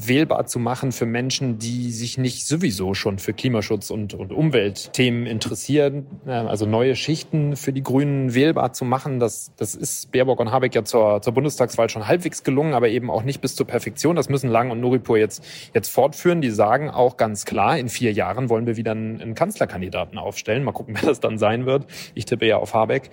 wählbar 0.08 0.46
zu 0.46 0.60
machen 0.60 0.91
für 0.91 1.05
Menschen, 1.05 1.58
die 1.60 1.91
sich 1.91 2.17
nicht 2.17 2.48
sowieso 2.48 2.93
schon 2.93 3.20
für 3.20 3.34
Klimaschutz 3.34 3.89
und, 3.89 4.13
und 4.13 4.31
Umweltthemen 4.31 5.25
interessieren. 5.25 6.05
Also 6.25 6.65
neue 6.65 6.96
Schichten 6.96 7.55
für 7.55 7.74
die 7.74 7.84
Grünen 7.84 8.34
wählbar 8.34 8.74
zu 8.74 8.86
machen, 8.86 9.20
das, 9.20 9.51
das 9.58 9.75
ist 9.75 10.12
Baerbock 10.12 10.39
und 10.39 10.51
Habeck 10.51 10.75
ja 10.75 10.84
zur, 10.84 11.22
zur 11.22 11.34
Bundestagswahl 11.34 11.89
schon 11.89 12.08
halbwegs 12.08 12.43
gelungen, 12.43 12.74
aber 12.74 12.89
eben 12.89 13.10
auch 13.10 13.24
nicht 13.24 13.41
bis 13.41 13.55
zur 13.55 13.67
Perfektion. 13.67 14.15
Das 14.15 14.29
müssen 14.29 14.50
Lang 14.50 14.72
und 14.72 14.79
Nuripur 14.79 15.17
jetzt, 15.17 15.43
jetzt 15.74 15.89
fortführen. 15.89 16.41
Die 16.41 16.50
sagen 16.50 16.89
auch 16.89 17.17
ganz 17.17 17.46
klar, 17.46 17.77
in 17.77 17.89
vier 17.89 18.12
Jahren 18.12 18.50
wollen 18.50 18.65
wir 18.65 18.77
wieder 18.77 18.91
einen, 18.91 19.22
einen 19.22 19.36
Kanzlerkandidaten 19.36 20.17
aufstellen. 20.17 20.63
Mal 20.63 20.72
gucken, 20.72 20.96
wer 21.00 21.10
das 21.10 21.20
dann 21.20 21.38
sein 21.38 21.65
wird. 21.65 21.86
Ich 22.15 22.25
tippe 22.25 22.46
ja 22.46 22.58
auf 22.58 22.74
Habeck. 22.74 23.10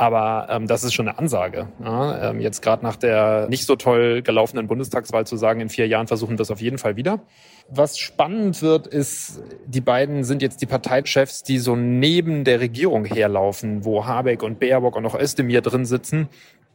Aber 0.00 0.46
ähm, 0.48 0.66
das 0.66 0.82
ist 0.82 0.94
schon 0.94 1.08
eine 1.08 1.18
Ansage. 1.18 1.68
Ja? 1.84 2.30
Ähm, 2.30 2.40
jetzt 2.40 2.62
gerade 2.62 2.82
nach 2.82 2.96
der 2.96 3.48
nicht 3.50 3.66
so 3.66 3.76
toll 3.76 4.22
gelaufenen 4.22 4.66
Bundestagswahl 4.66 5.26
zu 5.26 5.36
sagen, 5.36 5.60
in 5.60 5.68
vier 5.68 5.86
Jahren 5.88 6.06
versuchen 6.06 6.38
wir 6.38 6.42
es 6.42 6.50
auf 6.50 6.62
jeden 6.62 6.78
Fall 6.78 6.96
wieder. 6.96 7.20
Was 7.68 7.98
spannend 7.98 8.62
wird, 8.62 8.86
ist, 8.86 9.42
die 9.66 9.82
beiden 9.82 10.24
sind 10.24 10.40
jetzt 10.40 10.62
die 10.62 10.66
Parteichefs, 10.66 11.42
die 11.42 11.58
so 11.58 11.76
neben 11.76 12.44
der 12.44 12.60
Regierung 12.60 13.04
herlaufen, 13.04 13.84
wo 13.84 14.06
Habeck 14.06 14.42
und 14.42 14.58
Baerbock 14.58 14.96
und 14.96 15.04
auch 15.04 15.20
Özdemir 15.20 15.60
drin 15.60 15.84
sitzen 15.84 16.30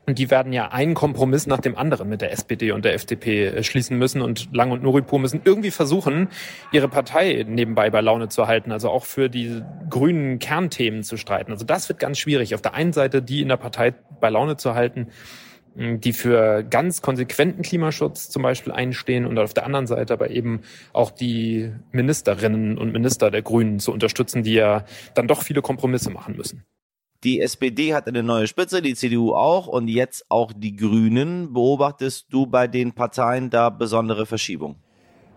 und 0.06 0.20
die 0.20 0.30
werden 0.30 0.54
ja 0.54 0.70
einen 0.70 0.94
Kompromiss 0.94 1.48
nach 1.48 1.60
dem 1.60 1.78
anderen 1.78 2.10
mit 2.10 2.22
der 2.22 2.32
SPD 2.32 2.72
und 2.72 2.86
der 2.86 2.94
FDP 2.94 3.48
äh, 3.48 3.64
schließen 3.64 3.98
müssen. 3.98 4.22
Und 4.22 4.54
Lang 4.54 4.72
und 4.72 4.84
Nuripur 4.84 5.20
müssen 5.20 5.42
irgendwie 5.44 5.72
versuchen, 5.72 6.30
ihre 6.72 6.88
Partei 6.88 7.46
nebenbei 7.48 7.90
bei 7.90 8.02
Laune 8.02 8.30
zu 8.30 8.48
halten, 8.48 8.72
also 8.72 8.90
auch 8.90 9.06
für 9.06 9.30
die 9.30 9.62
grünen 9.90 10.40
Kernthemen 10.40 11.04
zu 11.04 11.18
streiten. 11.18 11.52
Also 11.52 11.66
das 11.66 11.90
wird 11.90 12.00
ganz 12.00 12.20
schwierig. 12.20 12.54
Auf 12.54 12.62
der 12.62 12.74
einen 12.74 12.94
Seite 12.94 13.22
die 13.22 13.42
in 13.42 13.50
der 13.50 13.58
Partei 13.58 13.94
bei 14.20 14.30
Laune 14.30 14.58
zu 14.58 14.76
halten, 14.76 15.08
die 15.76 16.14
für 16.14 16.64
ganz 16.64 17.02
konsequenten 17.02 17.62
Klimaschutz 17.62 18.30
zum 18.30 18.44
Beispiel 18.44 18.72
einstehen 18.72 19.26
und 19.26 19.38
auf 19.38 19.54
der 19.54 19.66
anderen 19.66 19.88
Seite 19.88 20.14
aber 20.14 20.30
eben 20.30 20.62
auch 20.94 21.12
die 21.12 21.74
Ministerinnen 21.92 22.78
und 22.78 22.94
Minister 22.94 23.30
der 23.30 23.42
Grünen 23.42 23.80
zu 23.80 23.92
unterstützen, 23.92 24.44
die 24.44 24.54
ja 24.54 24.86
dann 25.16 25.28
doch 25.28 25.42
viele 25.42 25.62
Kompromisse 25.62 26.12
machen 26.12 26.38
müssen. 26.38 26.64
Die 27.26 27.42
SPD 27.42 27.96
hat 27.96 28.08
eine 28.08 28.22
neue 28.22 28.46
Spitze, 28.46 28.84
die 28.84 28.94
CDU 28.94 29.34
auch 29.34 29.66
und 29.66 29.88
jetzt 29.88 30.26
auch 30.30 30.54
die 30.56 30.76
Grünen. 30.76 31.54
Beobachtest 31.54 32.28
du 32.30 32.46
bei 32.46 32.68
den 32.68 32.94
Parteien 32.94 33.50
da 33.50 33.72
besondere 33.72 34.28
Verschiebungen? 34.28 34.76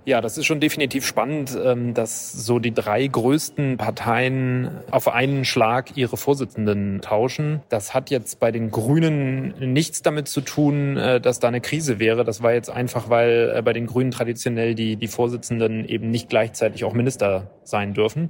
Ja, 0.04 0.21
das 0.21 0.37
ist 0.37 0.45
schon 0.45 0.61
definitiv 0.61 1.07
spannend, 1.07 1.59
ähm, 1.62 1.95
dass 1.95 2.33
so 2.33 2.59
die 2.59 2.75
drei 2.75 3.07
größten 3.07 3.78
Parteien 3.78 4.71
auf 4.90 5.09
einen 5.09 5.47
Schlag 5.47 5.97
ihre 5.97 6.18
Vorsitzenden 6.18 7.00
tauschen. 7.00 7.62
Das 7.71 7.95
hat 7.95 8.11
jetzt 8.11 8.38
bei 8.38 8.52
den 8.52 8.71
Grünen 8.71 9.54
nichts 9.73 10.02
damit 10.02 10.28
zu 10.28 10.42
tun, 10.42 10.99
äh, 10.99 11.23
dass 11.23 11.40
da 11.40 11.49
eine 11.49 11.62
Krise 11.62 11.99
wäre. 11.99 12.23
Das 12.25 12.42
war 12.42 12.52
jetzt 12.52 12.68
einfach, 12.68 13.09
weil 13.09 13.54
äh, 13.57 13.62
bei 13.62 13.73
den 13.73 13.87
Grünen 13.87 14.11
traditionell 14.11 14.75
die, 14.75 14.97
die 14.97 15.09
Vorsitzenden 15.09 15.87
eben 15.87 16.11
nicht 16.11 16.28
gleichzeitig 16.28 16.85
auch 16.85 16.92
Minister 16.92 17.50
sein 17.64 17.95
dürfen 17.95 18.28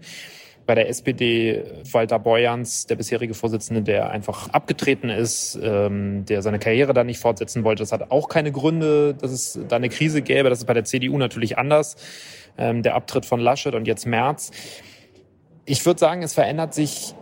bei 0.68 0.74
der 0.74 0.90
SPD 0.90 1.64
Walter 1.92 2.18
Beuerns, 2.18 2.84
der 2.84 2.96
bisherige 2.96 3.32
Vorsitzende, 3.32 3.80
der 3.80 4.10
einfach 4.10 4.50
abgetreten 4.50 5.08
ist, 5.08 5.58
ähm, 5.62 6.26
der 6.26 6.42
seine 6.42 6.58
Karriere 6.58 6.92
da 6.92 7.04
nicht 7.04 7.20
fortsetzen 7.20 7.64
wollte. 7.64 7.82
Das 7.82 7.90
hat 7.90 8.10
auch 8.10 8.28
keine 8.28 8.52
Gründe, 8.52 9.14
dass 9.14 9.30
es 9.30 9.58
da 9.66 9.76
eine 9.76 9.88
Krise 9.88 10.20
gäbe. 10.20 10.50
Das 10.50 10.58
ist 10.58 10.66
bei 10.66 10.74
der 10.74 10.84
CDU 10.84 11.16
natürlich 11.16 11.56
anders. 11.56 11.96
Ähm, 12.58 12.82
der 12.82 12.96
Abtritt 12.96 13.24
von 13.24 13.40
Laschet 13.40 13.74
und 13.74 13.88
jetzt 13.88 14.04
Merz. 14.04 14.50
Ich 15.64 15.86
würde 15.86 15.98
sagen, 15.98 16.22
es 16.22 16.34
verändert 16.34 16.74
sich 16.74 17.14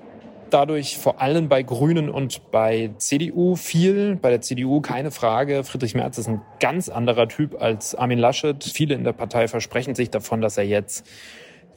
dadurch 0.51 0.99
vor 0.99 1.21
allem 1.21 1.49
bei 1.49 1.63
Grünen 1.63 2.11
und 2.11 2.51
bei 2.51 2.91
CDU 2.99 3.55
viel. 3.55 4.17
Bei 4.17 4.31
der 4.31 4.41
CDU 4.41 4.81
keine 4.81 5.13
Frage. 5.13 5.63
Friedrich 5.63 5.95
Merz 5.95 6.19
ist 6.19 6.27
ein 6.27 6.43
ganz 6.59 6.89
anderer 6.89 7.29
Typ 7.29 7.63
als 7.63 7.95
Armin 7.95 8.19
Laschet. 8.19 8.65
Viele 8.65 8.97
in 8.97 9.05
der 9.05 9.13
Partei 9.13 9.47
versprechen 9.47 9.95
sich 9.95 10.11
davon, 10.11 10.41
dass 10.41 10.59
er 10.59 10.65
jetzt 10.65 11.07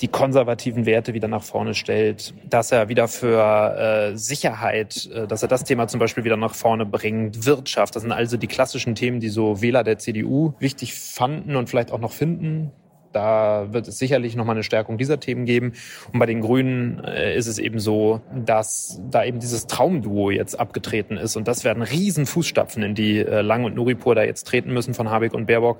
die 0.01 0.07
konservativen 0.07 0.85
Werte 0.85 1.13
wieder 1.13 1.27
nach 1.27 1.43
vorne 1.43 1.73
stellt, 1.73 2.33
dass 2.49 2.71
er 2.71 2.87
wieder 2.89 3.07
für 3.07 4.11
äh, 4.11 4.17
Sicherheit, 4.17 5.09
äh, 5.13 5.27
dass 5.27 5.41
er 5.41 5.49
das 5.49 5.63
Thema 5.63 5.87
zum 5.87 5.99
Beispiel 5.99 6.23
wieder 6.23 6.37
nach 6.37 6.55
vorne 6.55 6.85
bringt, 6.85 7.45
Wirtschaft, 7.45 7.95
das 7.95 8.03
sind 8.03 8.11
also 8.11 8.37
die 8.37 8.47
klassischen 8.47 8.95
Themen, 8.95 9.19
die 9.19 9.29
so 9.29 9.61
Wähler 9.61 9.83
der 9.83 9.97
CDU 9.97 10.53
wichtig 10.59 10.93
fanden 10.93 11.55
und 11.55 11.69
vielleicht 11.69 11.91
auch 11.91 11.99
noch 11.99 12.13
finden. 12.13 12.71
Da 13.11 13.67
wird 13.71 13.87
es 13.87 13.97
sicherlich 13.97 14.35
nochmal 14.35 14.55
eine 14.55 14.63
Stärkung 14.63 14.99
dieser 14.99 15.19
Themen 15.19 15.45
geben. 15.45 15.73
Und 16.13 16.19
bei 16.19 16.27
den 16.27 16.41
Grünen 16.41 17.03
äh, 17.03 17.35
ist 17.35 17.47
es 17.47 17.57
eben 17.57 17.79
so, 17.79 18.21
dass 18.45 19.01
da 19.09 19.23
eben 19.23 19.39
dieses 19.39 19.65
Traumduo 19.65 20.29
jetzt 20.29 20.59
abgetreten 20.59 21.17
ist. 21.17 21.35
Und 21.35 21.47
das 21.47 21.63
werden 21.63 21.81
riesen 21.81 22.27
Fußstapfen, 22.27 22.83
in 22.83 22.93
die 22.93 23.19
äh, 23.19 23.41
Lang 23.41 23.63
und 23.63 23.75
Nuripur 23.75 24.13
da 24.13 24.23
jetzt 24.23 24.45
treten 24.45 24.71
müssen 24.73 24.93
von 24.93 25.09
Habeck 25.09 25.33
und 25.33 25.47
Baerbock 25.47 25.79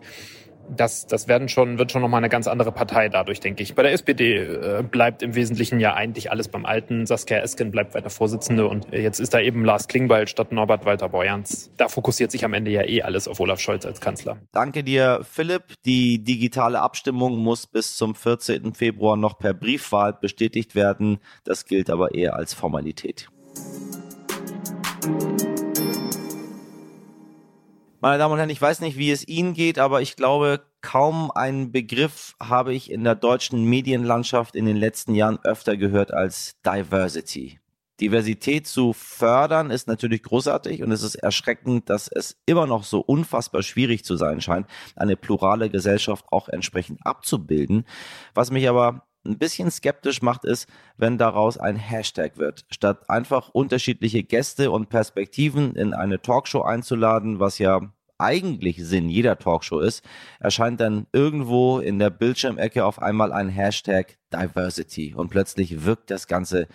das, 0.75 1.07
das 1.07 1.27
werden 1.27 1.49
schon, 1.49 1.77
wird 1.77 1.91
schon 1.91 2.01
nochmal 2.01 2.19
eine 2.19 2.29
ganz 2.29 2.47
andere 2.47 2.71
Partei 2.71 3.09
dadurch, 3.09 3.39
denke 3.39 3.63
ich. 3.63 3.75
Bei 3.75 3.83
der 3.83 3.93
SPD 3.93 4.37
äh, 4.37 4.83
bleibt 4.83 5.23
im 5.23 5.35
Wesentlichen 5.35 5.79
ja 5.79 5.93
eigentlich 5.93 6.31
alles 6.31 6.47
beim 6.47 6.65
Alten. 6.65 7.05
Saskia 7.05 7.39
Esken 7.39 7.71
bleibt 7.71 7.93
weiter 7.95 8.09
Vorsitzende 8.09 8.67
und 8.67 8.87
jetzt 8.91 9.19
ist 9.19 9.33
da 9.33 9.39
eben 9.39 9.65
Lars 9.65 9.87
Klingbeil 9.87 10.27
statt 10.27 10.51
Norbert 10.51 10.85
Walter 10.85 11.09
Borjans. 11.09 11.71
Da 11.77 11.87
fokussiert 11.87 12.31
sich 12.31 12.45
am 12.45 12.53
Ende 12.53 12.71
ja 12.71 12.83
eh 12.83 13.01
alles 13.01 13.27
auf 13.27 13.39
Olaf 13.39 13.59
Scholz 13.59 13.85
als 13.85 14.01
Kanzler. 14.01 14.37
Danke 14.51 14.83
dir, 14.83 15.21
Philipp. 15.23 15.63
Die 15.85 16.23
digitale 16.23 16.79
Abstimmung 16.81 17.37
muss 17.37 17.67
bis 17.67 17.97
zum 17.97 18.15
14. 18.15 18.73
Februar 18.73 19.17
noch 19.17 19.37
per 19.37 19.53
Briefwahl 19.53 20.13
bestätigt 20.13 20.75
werden. 20.75 21.19
Das 21.43 21.65
gilt 21.65 21.89
aber 21.89 22.13
eher 22.13 22.35
als 22.35 22.53
Formalität. 22.53 23.29
Meine 28.01 28.17
Damen 28.17 28.31
und 28.31 28.37
Herren, 28.37 28.49
ich 28.49 28.61
weiß 28.61 28.79
nicht, 28.79 28.97
wie 28.97 29.11
es 29.11 29.27
Ihnen 29.27 29.53
geht, 29.53 29.77
aber 29.77 30.01
ich 30.01 30.15
glaube, 30.15 30.61
kaum 30.79 31.31
einen 31.31 31.73
Begriff 31.73 32.33
habe 32.41 32.73
ich 32.73 32.89
in 32.89 33.03
der 33.03 33.15
deutschen 33.15 33.65
Medienlandschaft 33.65 34.55
in 34.55 34.65
den 34.65 34.77
letzten 34.77 35.15
Jahren 35.15 35.37
öfter 35.43 35.75
gehört 35.75 36.13
als 36.13 36.55
Diversity. 36.65 37.59
Diversität 37.99 38.67
zu 38.67 38.93
fördern 38.93 39.69
ist 39.69 39.89
natürlich 39.89 40.23
großartig 40.23 40.81
und 40.81 40.93
es 40.93 41.03
ist 41.03 41.15
erschreckend, 41.15 41.89
dass 41.89 42.07
es 42.07 42.37
immer 42.45 42.67
noch 42.67 42.85
so 42.85 43.01
unfassbar 43.01 43.63
schwierig 43.63 44.05
zu 44.05 44.15
sein 44.15 44.39
scheint, 44.39 44.67
eine 44.95 45.17
plurale 45.17 45.69
Gesellschaft 45.69 46.23
auch 46.31 46.47
entsprechend 46.47 47.05
abzubilden. 47.05 47.83
Was 48.33 48.49
mich 48.49 48.69
aber 48.69 49.08
ein 49.25 49.37
bisschen 49.37 49.69
skeptisch 49.71 50.21
macht, 50.21 50.45
ist, 50.45 50.67
wenn 50.97 51.17
daraus 51.17 51.57
ein 51.57 51.75
Hashtag 51.75 52.37
wird. 52.37 52.65
Statt 52.69 53.09
einfach 53.09 53.49
unterschiedliche 53.49 54.23
Gäste 54.23 54.71
und 54.71 54.89
Perspektiven 54.89 55.75
in 55.75 55.93
eine 55.93 56.21
Talkshow 56.21 56.61
einzuladen, 56.61 57.39
was 57.39 57.59
ja 57.59 57.91
eigentlich 58.17 58.77
Sinn 58.85 59.09
jeder 59.09 59.39
Talkshow 59.39 59.79
ist, 59.79 60.03
erscheint 60.39 60.81
dann 60.81 61.07
irgendwo 61.13 61.79
in 61.79 61.99
der 61.99 62.09
Bildschirmecke 62.09 62.85
auf 62.85 63.01
einmal 63.01 63.31
ein 63.31 63.49
Hashtag 63.49 64.17
Diversity 64.31 65.13
und 65.15 65.29
plötzlich 65.29 65.85
wirkt 65.85 66.11
das 66.11 66.27
Ganze 66.27 66.67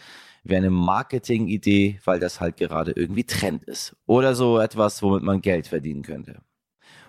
wie 0.43 0.57
eine 0.57 0.71
Marketingidee, 0.71 2.01
weil 2.05 2.21
das 2.21 2.41
halt 2.41 2.57
gerade 2.57 2.93
irgendwie 2.93 3.25
Trend 3.25 3.65
ist. 3.65 3.97
Oder 4.07 4.35
so 4.35 4.59
etwas, 4.59 5.03
womit 5.03 5.23
man 5.23 5.41
Geld 5.41 5.67
verdienen 5.67 6.03
könnte. 6.03 6.41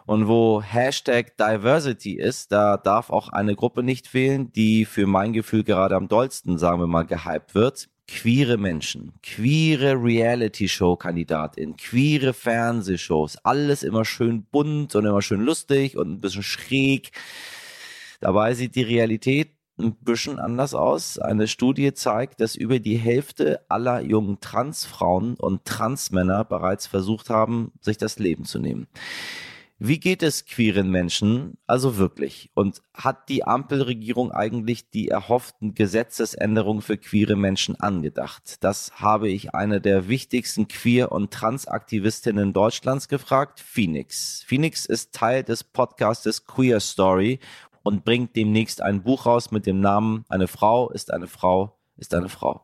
Und 0.06 0.28
wo 0.28 0.62
Hashtag 0.62 1.36
Diversity 1.38 2.14
ist, 2.14 2.52
da 2.52 2.78
darf 2.78 3.10
auch 3.10 3.30
eine 3.30 3.56
Gruppe 3.56 3.82
nicht 3.82 4.08
fehlen, 4.08 4.52
die 4.54 4.86
für 4.86 5.08
mein 5.08 5.34
Gefühl 5.34 5.64
gerade 5.64 5.96
am 5.96 6.08
dollsten, 6.08 6.58
sagen 6.58 6.80
wir 6.80 6.88
mal, 6.88 7.04
gehypt 7.04 7.56
wird. 7.56 7.90
Queere 8.08 8.58
Menschen, 8.58 9.14
queere 9.24 9.94
Reality-Show-Kandidatin, 9.94 11.76
queere 11.76 12.34
Fernsehshows, 12.34 13.38
alles 13.44 13.82
immer 13.82 14.06
schön 14.06 14.44
bunt 14.44 14.94
und 14.94 15.06
immer 15.06 15.24
schön 15.24 15.42
lustig 15.42 15.98
und 15.98 16.12
ein 16.12 16.22
bisschen 16.22 16.44
schräg. 16.44 17.10
Dabei 18.22 18.54
sieht 18.54 18.76
die 18.76 18.84
Realität 18.84 19.56
ein 19.80 19.96
bisschen 19.96 20.40
anders 20.40 20.74
aus. 20.74 21.18
Eine 21.18 21.48
Studie 21.48 21.94
zeigt, 21.94 22.42
dass 22.42 22.56
über 22.56 22.80
die 22.80 22.98
Hälfte 22.98 23.66
aller 23.70 24.02
jungen 24.02 24.40
Transfrauen 24.40 25.34
und 25.36 25.66
Transmänner 25.66 26.46
bereits 26.46 26.88
versucht 26.88 27.32
haben, 27.32 27.72
sich 27.82 27.98
das 27.98 28.20
Leben 28.20 28.46
zu 28.46 28.60
nehmen. 28.60 28.88
Wie 29.78 30.00
geht 30.00 30.24
es 30.24 30.46
queeren 30.46 30.90
Menschen 30.90 31.58
also 31.68 31.98
wirklich? 31.98 32.50
Und 32.54 32.82
hat 32.94 33.28
die 33.28 33.44
Ampelregierung 33.44 34.32
eigentlich 34.32 34.90
die 34.90 35.10
erhofften 35.10 35.76
Gesetzesänderungen 35.76 36.82
für 36.82 36.98
queere 36.98 37.36
Menschen 37.36 37.78
angedacht? 37.78 38.64
Das 38.64 39.02
habe 39.02 39.28
ich 39.28 39.54
eine 39.54 39.82
der 39.82 40.08
wichtigsten 40.08 40.70
Queer- 40.70 41.12
und 41.12 41.32
Transaktivistinnen 41.32 42.54
Deutschlands 42.54 43.10
gefragt, 43.10 43.60
Phoenix. 43.60 44.46
Phoenix 44.48 44.86
ist 44.86 45.14
Teil 45.14 45.44
des 45.44 45.66
Podcastes 45.66 46.46
Queer 46.46 46.80
Story 46.80 47.40
und 47.84 48.06
bringt 48.06 48.38
demnächst 48.38 48.82
ein 48.82 49.04
Buch 49.04 49.26
raus 49.26 49.52
mit 49.52 49.66
dem 49.66 49.82
Namen 49.82 50.24
Eine 50.30 50.48
Frau 50.48 50.90
ist 50.90 51.12
eine 51.12 51.28
Frau 51.28 51.78
ist 51.98 52.14
eine 52.14 52.30
Frau. 52.30 52.62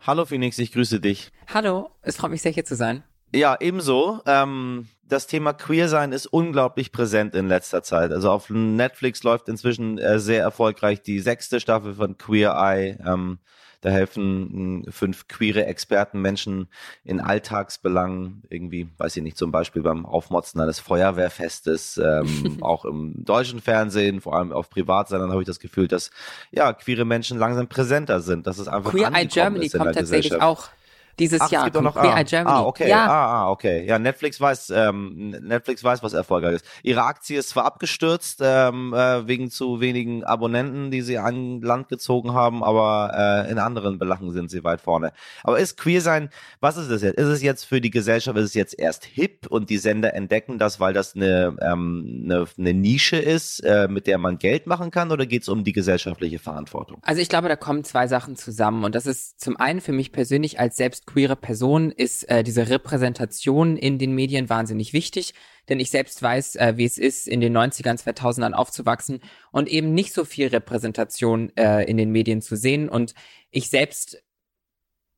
Hallo 0.00 0.24
Phoenix, 0.24 0.58
ich 0.58 0.72
grüße 0.72 0.98
dich. 0.98 1.30
Hallo, 1.52 1.90
es 2.00 2.16
freut 2.16 2.30
mich 2.30 2.40
sehr 2.40 2.52
hier 2.52 2.64
zu 2.64 2.74
sein. 2.74 3.04
Ja, 3.34 3.56
ebenso. 3.58 4.20
Ähm, 4.26 4.86
das 5.08 5.26
Thema 5.26 5.52
Queer 5.52 5.88
sein 5.88 6.12
ist 6.12 6.26
unglaublich 6.26 6.92
präsent 6.92 7.34
in 7.34 7.48
letzter 7.48 7.82
Zeit. 7.82 8.12
Also 8.12 8.30
auf 8.30 8.48
Netflix 8.48 9.22
läuft 9.24 9.48
inzwischen 9.48 9.98
äh, 9.98 10.20
sehr 10.20 10.42
erfolgreich 10.42 11.02
die 11.02 11.18
sechste 11.18 11.58
Staffel 11.58 11.94
von 11.94 12.16
Queer 12.16 12.54
Eye. 12.56 12.96
Ähm, 13.04 13.38
da 13.80 13.90
helfen 13.90 14.86
fünf 14.88 15.28
queere 15.28 15.66
Experten 15.66 16.22
Menschen 16.22 16.68
in 17.04 17.20
Alltagsbelangen, 17.20 18.42
irgendwie, 18.48 18.88
weiß 18.96 19.14
ich 19.18 19.22
nicht, 19.22 19.36
zum 19.36 19.52
Beispiel 19.52 19.82
beim 19.82 20.06
Aufmotzen 20.06 20.58
eines 20.58 20.80
Feuerwehrfestes, 20.80 21.98
ähm, 21.98 22.58
auch 22.62 22.86
im 22.86 23.26
deutschen 23.26 23.60
Fernsehen, 23.60 24.22
vor 24.22 24.36
allem 24.36 24.52
auf 24.52 24.70
Privatsendern 24.70 25.32
habe 25.32 25.42
ich 25.42 25.46
das 25.46 25.60
Gefühl, 25.60 25.86
dass 25.86 26.10
ja 26.50 26.72
queere 26.72 27.04
Menschen 27.04 27.38
langsam 27.38 27.66
präsenter 27.66 28.20
sind. 28.20 28.46
Das 28.46 28.58
ist 28.58 28.68
einfach 28.68 28.92
Queer 28.92 29.12
Eye 29.12 29.26
Germany 29.26 29.68
kommt 29.68 29.94
tatsächlich 29.94 30.40
auch 30.40 30.70
dieses 31.18 31.40
Ach, 31.40 31.50
Jahr. 31.50 31.66
Es 31.66 31.72
gibt 31.72 31.84
noch, 31.84 31.94
Queer 31.94 32.14
ah, 32.14 32.22
Germany. 32.22 32.56
Ah, 32.56 32.62
okay. 32.64 32.88
Ja. 32.88 33.06
Ah, 33.06 33.26
ah, 33.26 33.50
okay. 33.50 33.86
Ja, 33.86 33.98
Netflix 33.98 34.40
weiß, 34.40 34.70
ähm, 34.70 35.30
Netflix 35.30 35.84
weiß, 35.84 36.02
was 36.02 36.12
erfolgreich 36.12 36.56
ist. 36.56 36.66
Ihre 36.82 37.04
Aktie 37.04 37.38
ist 37.38 37.50
zwar 37.50 37.64
abgestürzt 37.64 38.40
ähm, 38.42 38.92
äh, 38.94 39.26
wegen 39.26 39.50
zu 39.50 39.80
wenigen 39.80 40.24
Abonnenten, 40.24 40.90
die 40.90 41.02
sie 41.02 41.18
an 41.18 41.60
Land 41.60 41.88
gezogen 41.88 42.32
haben, 42.32 42.64
aber 42.64 43.44
äh, 43.46 43.50
in 43.50 43.58
anderen 43.58 43.98
Belangen 43.98 44.32
sind 44.32 44.50
sie 44.50 44.64
weit 44.64 44.80
vorne. 44.80 45.12
Aber 45.42 45.58
ist 45.58 45.76
Queer 45.76 46.00
sein, 46.00 46.30
was 46.60 46.76
ist 46.76 46.90
das 46.90 47.02
jetzt? 47.02 47.18
Ist 47.18 47.28
es 47.28 47.42
jetzt 47.42 47.64
für 47.64 47.80
die 47.80 47.90
Gesellschaft, 47.90 48.36
ist 48.38 48.46
es 48.46 48.54
jetzt 48.54 48.78
erst 48.78 49.04
hip 49.04 49.46
und 49.48 49.70
die 49.70 49.78
Sender 49.78 50.14
entdecken 50.14 50.58
das, 50.58 50.80
weil 50.80 50.92
das 50.92 51.14
eine, 51.14 51.56
ähm, 51.60 52.22
eine, 52.24 52.46
eine 52.58 52.74
Nische 52.74 53.16
ist, 53.16 53.60
äh, 53.60 53.88
mit 53.88 54.06
der 54.06 54.18
man 54.18 54.38
Geld 54.38 54.66
machen 54.66 54.90
kann, 54.90 55.12
oder 55.12 55.26
geht 55.26 55.42
es 55.42 55.48
um 55.48 55.64
die 55.64 55.72
gesellschaftliche 55.72 56.38
Verantwortung? 56.38 56.98
Also 57.02 57.20
ich 57.20 57.28
glaube, 57.28 57.48
da 57.48 57.56
kommen 57.56 57.84
zwei 57.84 58.08
Sachen 58.08 58.36
zusammen 58.36 58.84
und 58.84 58.94
das 58.94 59.06
ist 59.06 59.40
zum 59.40 59.56
einen 59.56 59.80
für 59.80 59.92
mich 59.92 60.12
persönlich 60.12 60.58
als 60.58 60.76
selbst 60.76 61.03
queere 61.06 61.36
Person 61.36 61.90
ist 61.90 62.28
äh, 62.30 62.42
diese 62.42 62.68
Repräsentation 62.68 63.76
in 63.76 63.98
den 63.98 64.14
Medien 64.14 64.48
wahnsinnig 64.48 64.92
wichtig, 64.92 65.34
denn 65.68 65.80
ich 65.80 65.90
selbst 65.90 66.22
weiß, 66.22 66.56
äh, 66.56 66.74
wie 66.76 66.84
es 66.84 66.98
ist, 66.98 67.28
in 67.28 67.40
den 67.40 67.56
90ern, 67.56 68.02
2000ern 68.02 68.52
aufzuwachsen 68.52 69.20
und 69.52 69.68
eben 69.68 69.94
nicht 69.94 70.12
so 70.12 70.24
viel 70.24 70.48
Repräsentation 70.48 71.54
äh, 71.56 71.84
in 71.84 71.96
den 71.96 72.10
Medien 72.10 72.42
zu 72.42 72.56
sehen. 72.56 72.88
Und 72.88 73.14
ich 73.50 73.70
selbst 73.70 74.22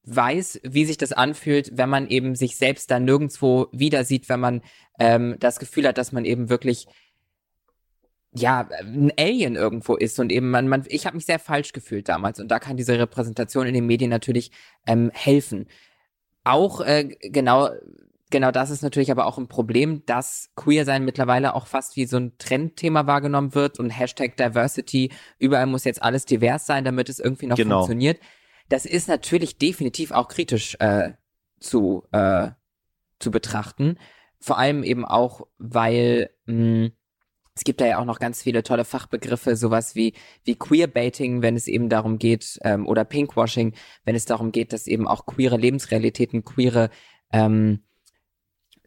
weiß, 0.05 0.61
wie 0.63 0.85
sich 0.85 0.99
das 0.99 1.13
anfühlt, 1.13 1.77
wenn 1.77 1.89
man 1.89 2.09
eben 2.09 2.37
sich 2.37 2.57
selbst 2.57 2.91
da 2.91 3.01
nirgendwo 3.01 3.67
wieder 3.73 4.05
sieht, 4.05 4.29
wenn 4.29 4.41
man 4.41 4.63
ähm, 4.99 5.37
das 5.41 5.59
Gefühl 5.59 5.89
hat, 5.89 5.99
dass 5.99 6.13
man 6.13 6.25
eben 6.25 6.49
wirklich 6.49 6.87
ja, 8.37 8.69
ein 8.81 9.13
Alien 9.19 9.57
irgendwo 9.57 9.95
ist 9.95 10.19
und 10.21 10.31
eben 10.31 10.51
man, 10.51 10.69
man 10.69 10.85
ich 10.89 11.07
habe 11.07 11.17
mich 11.17 11.27
sehr 11.27 11.39
falsch 11.39 11.73
gefühlt 11.73 12.09
damals 12.09 12.39
und 12.41 12.49
da 12.49 12.59
kann 12.59 12.77
diese 12.77 12.99
Repräsentation 12.99 13.67
in 13.67 13.75
den 13.75 13.87
Medien 13.87 14.11
natürlich 14.11 14.51
ähm, 14.87 15.11
helfen. 15.15 15.67
Auch 16.45 16.81
äh, 16.81 17.05
genau 17.23 17.71
genau 18.31 18.51
das 18.51 18.71
ist 18.71 18.83
natürlich 18.83 19.11
aber 19.11 19.27
auch 19.27 19.39
ein 19.39 19.49
Problem, 19.49 20.03
dass 20.07 20.51
Queer 20.57 20.85
sein 20.85 21.05
mittlerweile 21.05 21.55
auch 21.55 21.67
fast 21.67 21.97
wie 21.97 22.07
so 22.07 22.17
ein 22.19 22.37
Trendthema 22.39 23.07
wahrgenommen 23.07 23.55
wird 23.55 23.79
und 23.79 23.91
Hashtag 23.91 24.37
Diversity, 24.37 25.11
überall 25.39 25.67
muss 25.67 25.85
jetzt 25.85 26.03
alles 26.03 26.25
divers 26.25 26.67
sein, 26.67 26.85
damit 26.85 27.09
es 27.09 27.19
irgendwie 27.19 27.47
noch 27.47 27.57
Genau. 27.57 27.79
funktioniert. 27.79 28.21
Das 28.69 28.85
ist 28.85 29.09
natürlich 29.09 29.59
definitiv 29.59 30.11
auch 30.11 30.29
kritisch 30.29 30.77
äh, 30.81 31.13
zu, 31.61 32.03
äh, 32.13 32.51
zu 33.21 33.31
betrachten. 33.31 33.97
Vor 34.41 34.59
allem 34.59 34.83
eben 34.83 35.05
auch, 35.05 35.47
weil 35.59 36.31
mh, 36.47 36.91
es 37.57 37.65
gibt 37.65 37.81
da 37.81 37.87
ja 37.87 37.99
auch 37.99 38.05
noch 38.05 38.19
ganz 38.19 38.43
viele 38.43 38.63
tolle 38.63 38.85
Fachbegriffe, 38.85 39.57
sowas 39.57 39.95
wie, 39.95 40.13
wie 40.45 40.57
Queerbaiting, 40.57 41.41
wenn 41.41 41.57
es 41.57 41.67
eben 41.67 41.89
darum 41.89 42.19
geht, 42.19 42.59
ähm, 42.63 42.87
oder 42.87 43.05
Pinkwashing, 43.05 43.73
wenn 44.05 44.15
es 44.15 44.27
darum 44.27 44.53
geht, 44.53 44.75
dass 44.75 44.87
eben 44.87 45.09
auch 45.09 45.25
queere 45.25 45.57
Lebensrealitäten, 45.57 46.45
queere 46.45 46.91
ähm, 47.33 47.83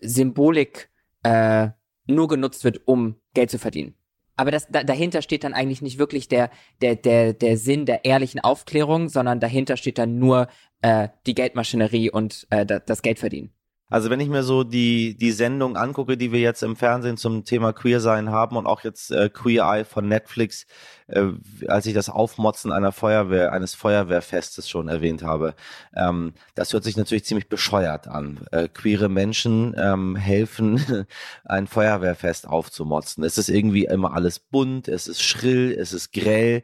Symbolik 0.01 0.89
äh, 1.23 1.69
nur 2.05 2.27
genutzt 2.27 2.63
wird, 2.63 2.87
um 2.87 3.15
Geld 3.33 3.49
zu 3.49 3.57
verdienen. 3.57 3.95
Aber 4.35 4.51
das, 4.51 4.67
da, 4.69 4.83
dahinter 4.83 5.23
steht 5.23 5.43
dann 5.43 5.53
eigentlich 5.53 5.81
nicht 5.81 5.97
wirklich 5.97 6.27
der, 6.27 6.51
der, 6.81 6.95
der, 6.95 7.33
der 7.33 7.57
Sinn 7.57 7.87
der 7.87 8.05
ehrlichen 8.05 8.39
Aufklärung, 8.39 9.09
sondern 9.09 9.39
dahinter 9.39 9.77
steht 9.77 9.97
dann 9.97 10.19
nur 10.19 10.47
äh, 10.81 11.09
die 11.25 11.33
Geldmaschinerie 11.33 12.11
und 12.11 12.47
äh, 12.51 12.65
da, 12.65 12.79
das 12.79 13.01
Geld 13.01 13.19
verdienen. 13.19 13.51
Also 13.89 14.09
wenn 14.11 14.19
ich 14.19 14.29
mir 14.29 14.43
so 14.43 14.63
die, 14.63 15.17
die 15.17 15.31
Sendung 15.31 15.75
angucke, 15.75 16.15
die 16.15 16.31
wir 16.31 16.39
jetzt 16.39 16.61
im 16.61 16.75
Fernsehen 16.75 17.17
zum 17.17 17.43
Thema 17.43 17.73
Queer 17.73 17.99
sein 17.99 18.29
haben 18.29 18.55
und 18.55 18.67
auch 18.67 18.83
jetzt 18.83 19.11
äh, 19.11 19.29
Queer 19.29 19.63
Eye 19.65 19.83
von 19.83 20.07
Netflix, 20.07 20.67
äh, 21.07 21.29
als 21.67 21.87
ich 21.87 21.95
das 21.95 22.09
Aufmotzen 22.09 22.71
einer 22.71 22.91
Feuerwehr, 22.91 23.51
eines 23.51 23.73
Feuerwehrfestes 23.73 24.69
schon 24.69 24.89
erwähnt 24.89 25.23
habe, 25.23 25.55
ähm, 25.95 26.33
das 26.53 26.71
hört 26.71 26.83
sich 26.83 26.97
natürlich 26.97 27.25
ziemlich 27.25 27.49
bescheuert 27.49 28.07
an. 28.07 28.41
Äh, 28.51 28.69
queere 28.69 29.09
Menschen 29.09 29.75
ähm, 29.75 30.15
helfen, 30.15 31.07
ein 31.45 31.65
Feuerwehrfest 31.65 32.47
aufzumotzen. 32.47 33.23
Es 33.23 33.39
ist 33.39 33.49
irgendwie 33.49 33.85
immer 33.85 34.13
alles 34.13 34.37
bunt, 34.37 34.87
es 34.87 35.07
ist 35.07 35.23
schrill, 35.23 35.75
es 35.77 35.93
ist 35.93 36.13
grell 36.13 36.63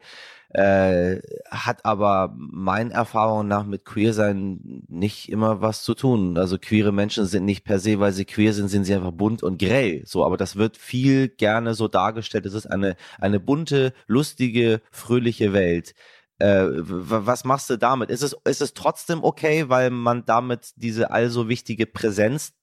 äh, 0.55 1.21
hat 1.51 1.83
aber 1.83 2.33
meinen 2.37 2.91
Erfahrungen 2.91 3.49
nach 3.49 3.65
mit 3.65 3.83
Queersein 3.83 4.83
nicht 4.87 5.27
immer 5.29 5.61
was 5.61 5.83
zu 5.83 5.95
tun. 5.95 6.37
Also 6.37 6.57
queere 6.57 6.93
Menschen 6.93 7.25
sind 7.25 7.43
nicht 7.43 7.65
per 7.65 7.77
se, 7.77 7.99
weil 7.99 8.13
sie 8.13 8.23
queer 8.23 8.53
sind, 8.53 8.69
sind 8.69 8.85
sie 8.85 8.95
einfach 8.95 9.11
bunt 9.11 9.43
und 9.43 9.59
grell. 9.59 10.03
So, 10.05 10.25
aber 10.25 10.37
das 10.37 10.55
wird 10.55 10.77
viel 10.77 11.27
gerne 11.27 11.73
so 11.73 11.89
dargestellt. 11.89 12.45
Es 12.45 12.53
ist 12.53 12.67
eine, 12.67 12.95
eine 13.19 13.41
bunte, 13.41 13.91
lustige, 14.07 14.81
fröhliche 14.91 15.51
Welt. 15.51 15.93
Äh, 16.39 16.67
was 16.69 17.43
machst 17.43 17.69
du 17.69 17.77
damit? 17.77 18.09
Ist 18.09 18.23
es, 18.23 18.33
ist 18.45 18.61
es 18.61 18.73
trotzdem 18.73 19.25
okay, 19.25 19.67
weil 19.67 19.89
man 19.89 20.25
damit 20.25 20.71
diese 20.77 21.11
also 21.11 21.49
wichtige 21.49 21.85
Präsenz 21.85 22.53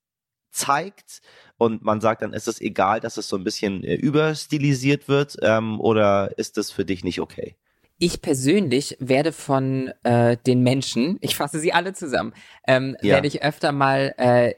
zeigt 0.50 1.20
und 1.58 1.82
man 1.82 2.00
sagt 2.00 2.22
dann, 2.22 2.32
ist 2.32 2.48
es 2.48 2.60
egal, 2.60 3.00
dass 3.00 3.18
es 3.18 3.28
so 3.28 3.36
ein 3.36 3.44
bisschen 3.44 3.84
äh, 3.84 3.96
überstilisiert 3.96 5.08
wird 5.08 5.36
ähm, 5.42 5.78
oder 5.78 6.38
ist 6.38 6.56
das 6.56 6.70
für 6.70 6.86
dich 6.86 7.04
nicht 7.04 7.20
okay? 7.20 7.56
Ich 8.02 8.20
persönlich 8.20 8.96
werde 8.98 9.30
von 9.30 9.92
äh, 10.02 10.36
den 10.36 10.64
Menschen, 10.64 11.18
ich 11.20 11.36
fasse 11.36 11.60
sie 11.60 11.72
alle 11.72 11.92
zusammen, 11.92 12.34
ähm, 12.66 12.96
Ja. 13.00 13.14
werde 13.14 13.28
ich 13.28 13.44
öfter 13.44 13.70
mal 13.70 14.12
äh, 14.18 14.54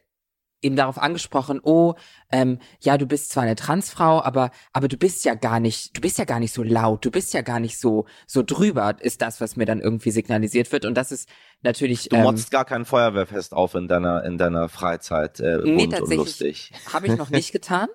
eben 0.63 0.77
darauf 0.77 0.97
angesprochen, 0.97 1.61
oh, 1.63 1.93
ähm, 2.33 2.59
ja, 2.81 2.97
du 2.97 3.05
bist 3.05 3.29
zwar 3.29 3.43
eine 3.43 3.55
Transfrau, 3.55 4.23
aber, 4.23 4.51
aber 4.73 4.89
du 4.89 4.97
bist 4.97 5.27
ja 5.27 5.35
gar 5.35 5.61
nicht, 5.61 5.95
du 5.95 6.01
bist 6.01 6.17
ja 6.17 6.25
gar 6.25 6.41
nicht 6.41 6.55
so 6.55 6.63
laut, 6.63 7.05
du 7.05 7.11
bist 7.11 7.35
ja 7.35 7.43
gar 7.43 7.61
nicht 7.61 7.79
so, 7.79 8.07
so 8.27 8.43
drüber, 8.43 8.97
ist 8.99 9.21
das, 9.21 9.43
was 9.43 9.57
mir 9.57 9.67
dann 9.67 9.81
irgendwie 9.81 10.11
signalisiert 10.11 10.73
wird. 10.73 10.87
Und 10.87 10.95
das 10.95 11.13
ist 11.13 11.29
natürlich. 11.61 12.09
Du 12.09 12.17
ähm, 12.17 12.23
motzt 12.23 12.51
gar 12.51 12.65
kein 12.65 12.87
Feuerwehrfest 12.87 13.53
auf 13.53 13.75
in 13.75 13.89
deiner, 13.89 14.25
in 14.25 14.39
deiner 14.39 14.71
Freizeit, 14.71 15.39
äh, 15.41 15.59
Nee, 15.65 15.89
tatsächlich. 15.89 16.73
Habe 16.91 17.09
ich 17.09 17.17
noch 17.19 17.29
nicht 17.29 17.53
getan. 17.59 17.89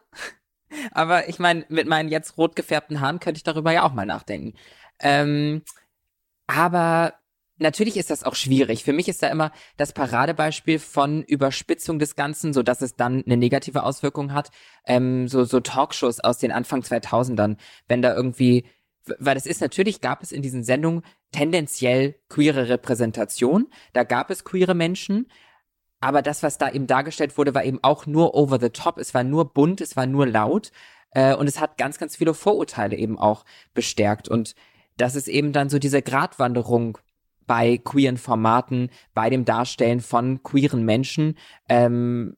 Aber 0.92 1.28
ich 1.28 1.40
meine, 1.40 1.66
mit 1.70 1.88
meinen 1.88 2.10
jetzt 2.10 2.38
rot 2.38 2.56
gefärbten 2.56 3.02
Haaren 3.02 3.20
könnte 3.20 3.40
ich 3.40 3.44
darüber 3.44 3.72
ja 3.72 3.82
auch 3.82 3.94
mal 3.94 4.06
nachdenken. 4.06 4.54
Ähm, 5.02 5.64
aber 6.48 7.14
natürlich 7.60 7.98
ist 7.98 8.10
das 8.10 8.24
auch 8.24 8.36
schwierig. 8.36 8.84
Für 8.84 8.94
mich 8.94 9.08
ist 9.08 9.22
da 9.22 9.28
immer 9.28 9.52
das 9.78 9.94
Paradebeispiel 9.94 10.80
von 10.80 11.24
Überspitzung 11.24 12.00
des 12.00 12.16
Ganzen, 12.16 12.54
so 12.54 12.64
dass 12.64 12.82
es 12.82 12.96
dann 12.96 13.24
eine 13.26 13.38
negative 13.38 13.84
Auswirkung 13.84 14.34
hat. 14.34 14.50
Ähm, 14.86 15.28
so, 15.28 15.44
so 15.44 15.60
Talkshows 15.60 16.20
aus 16.20 16.40
den 16.40 16.52
Anfang 16.52 16.82
2000ern, 16.82 17.58
wenn 17.88 18.02
da 18.02 18.16
irgendwie, 18.16 18.66
weil 19.20 19.38
es 19.38 19.46
ist 19.46 19.62
natürlich, 19.62 20.02
gab 20.02 20.24
es 20.24 20.32
in 20.32 20.42
diesen 20.42 20.64
Sendungen 20.64 21.04
tendenziell 21.32 22.16
queere 22.30 22.70
Repräsentation. 22.70 23.68
Da 23.94 24.04
gab 24.04 24.30
es 24.30 24.44
queere 24.44 24.74
Menschen. 24.74 25.28
Aber 26.02 26.22
das, 26.22 26.44
was 26.44 26.58
da 26.58 26.72
eben 26.72 26.88
dargestellt 26.88 27.38
wurde, 27.38 27.54
war 27.54 27.66
eben 27.66 27.80
auch 27.82 28.06
nur 28.06 28.34
over 28.34 28.60
the 28.60 28.70
top. 28.70 28.98
Es 28.98 29.14
war 29.14 29.24
nur 29.24 29.54
bunt, 29.54 29.82
es 29.82 29.98
war 29.98 30.06
nur 30.06 30.26
laut. 30.26 30.72
Äh, 31.12 31.36
und 31.36 31.48
es 31.48 31.60
hat 31.60 31.78
ganz, 31.78 31.98
ganz 31.98 32.16
viele 32.16 32.34
Vorurteile 32.34 32.96
eben 32.96 33.20
auch 33.20 33.44
bestärkt. 33.74 34.30
Und 34.30 34.56
das 35.00 35.16
ist 35.16 35.28
eben 35.28 35.54
dann 35.54 35.70
so 35.70 35.80
diese 35.80 36.02
Gratwanderung 36.02 36.98
bei 37.48 37.78
queeren 37.78 38.18
Formaten, 38.18 38.90
bei 39.14 39.30
dem 39.30 39.46
Darstellen 39.46 40.02
von 40.02 40.44
queeren 40.44 40.84
Menschen. 40.84 41.38
Ähm, 41.68 42.36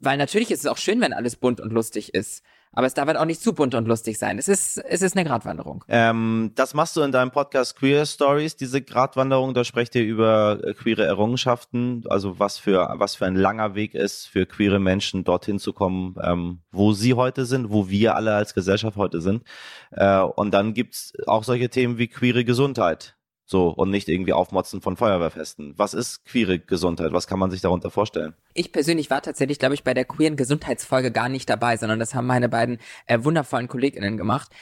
weil 0.00 0.18
natürlich 0.18 0.50
ist 0.50 0.60
es 0.60 0.66
auch 0.66 0.76
schön, 0.76 1.00
wenn 1.00 1.12
alles 1.12 1.36
bunt 1.36 1.60
und 1.60 1.72
lustig 1.72 2.14
ist. 2.14 2.42
Aber 2.78 2.86
es 2.86 2.94
darf 2.94 3.08
halt 3.08 3.16
auch 3.16 3.24
nicht 3.24 3.42
zu 3.42 3.54
bunt 3.54 3.74
und 3.74 3.88
lustig 3.88 4.20
sein. 4.20 4.38
Es 4.38 4.46
ist, 4.46 4.78
es 4.78 5.02
ist 5.02 5.16
eine 5.16 5.28
Gratwanderung. 5.28 5.82
Ähm, 5.88 6.52
das 6.54 6.74
machst 6.74 6.94
du 6.94 7.02
in 7.02 7.10
deinem 7.10 7.32
Podcast 7.32 7.74
Queer 7.74 8.06
Stories, 8.06 8.54
diese 8.54 8.80
Gratwanderung. 8.80 9.52
Da 9.52 9.64
sprecht 9.64 9.96
ihr 9.96 10.04
über 10.04 10.60
äh, 10.62 10.74
queere 10.74 11.04
Errungenschaften, 11.04 12.04
also 12.08 12.38
was 12.38 12.56
für, 12.58 12.94
was 12.98 13.16
für 13.16 13.26
ein 13.26 13.34
langer 13.34 13.74
Weg 13.74 13.96
ist 13.96 14.26
für 14.26 14.46
queere 14.46 14.78
Menschen, 14.78 15.24
dorthin 15.24 15.58
zu 15.58 15.72
kommen, 15.72 16.14
ähm, 16.22 16.60
wo 16.70 16.92
sie 16.92 17.14
heute 17.14 17.46
sind, 17.46 17.72
wo 17.72 17.88
wir 17.88 18.14
alle 18.14 18.36
als 18.36 18.54
Gesellschaft 18.54 18.96
heute 18.96 19.20
sind. 19.20 19.42
Äh, 19.90 20.20
und 20.20 20.54
dann 20.54 20.72
gibt's 20.72 21.14
auch 21.26 21.42
solche 21.42 21.70
Themen 21.70 21.98
wie 21.98 22.06
queere 22.06 22.44
Gesundheit. 22.44 23.17
So, 23.50 23.68
und 23.68 23.88
nicht 23.88 24.08
irgendwie 24.08 24.34
aufmotzen 24.34 24.82
von 24.82 24.98
Feuerwehrfesten. 24.98 25.72
Was 25.78 25.94
ist 25.94 26.26
queere 26.26 26.58
Gesundheit? 26.58 27.12
Was 27.12 27.26
kann 27.26 27.38
man 27.38 27.50
sich 27.50 27.62
darunter 27.62 27.90
vorstellen? 27.90 28.34
Ich 28.52 28.72
persönlich 28.72 29.08
war 29.08 29.22
tatsächlich, 29.22 29.58
glaube 29.58 29.74
ich, 29.74 29.84
bei 29.84 29.94
der 29.94 30.04
queeren 30.04 30.36
Gesundheitsfolge 30.36 31.10
gar 31.10 31.30
nicht 31.30 31.48
dabei, 31.48 31.78
sondern 31.78 31.98
das 31.98 32.14
haben 32.14 32.26
meine 32.26 32.50
beiden 32.50 32.76
äh, 33.06 33.24
wundervollen 33.24 33.66
KollegInnen 33.66 34.18
gemacht. 34.18 34.52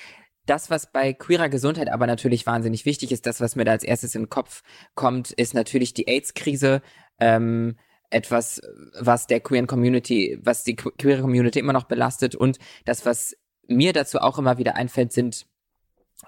Das, 0.46 0.70
was 0.70 0.92
bei 0.92 1.12
queerer 1.12 1.48
Gesundheit 1.48 1.88
aber 1.88 2.06
natürlich 2.06 2.46
wahnsinnig 2.46 2.86
wichtig 2.86 3.10
ist, 3.10 3.26
das, 3.26 3.40
was 3.40 3.56
mir 3.56 3.64
da 3.64 3.72
als 3.72 3.82
erstes 3.82 4.14
in 4.14 4.22
den 4.22 4.30
Kopf 4.30 4.62
kommt, 4.94 5.32
ist 5.32 5.54
natürlich 5.54 5.92
die 5.92 6.06
AIDS-Krise. 6.06 6.80
Ähm, 7.18 7.76
etwas, 8.10 8.62
was 9.00 9.26
der 9.26 9.40
queeren 9.40 9.66
Community, 9.66 10.38
was 10.40 10.62
die 10.62 10.76
queere 10.76 11.22
Community 11.22 11.58
immer 11.58 11.72
noch 11.72 11.88
belastet 11.88 12.36
und 12.36 12.60
das, 12.84 13.04
was 13.04 13.36
mir 13.66 13.92
dazu 13.92 14.20
auch 14.20 14.38
immer 14.38 14.58
wieder 14.58 14.76
einfällt, 14.76 15.12
sind 15.12 15.44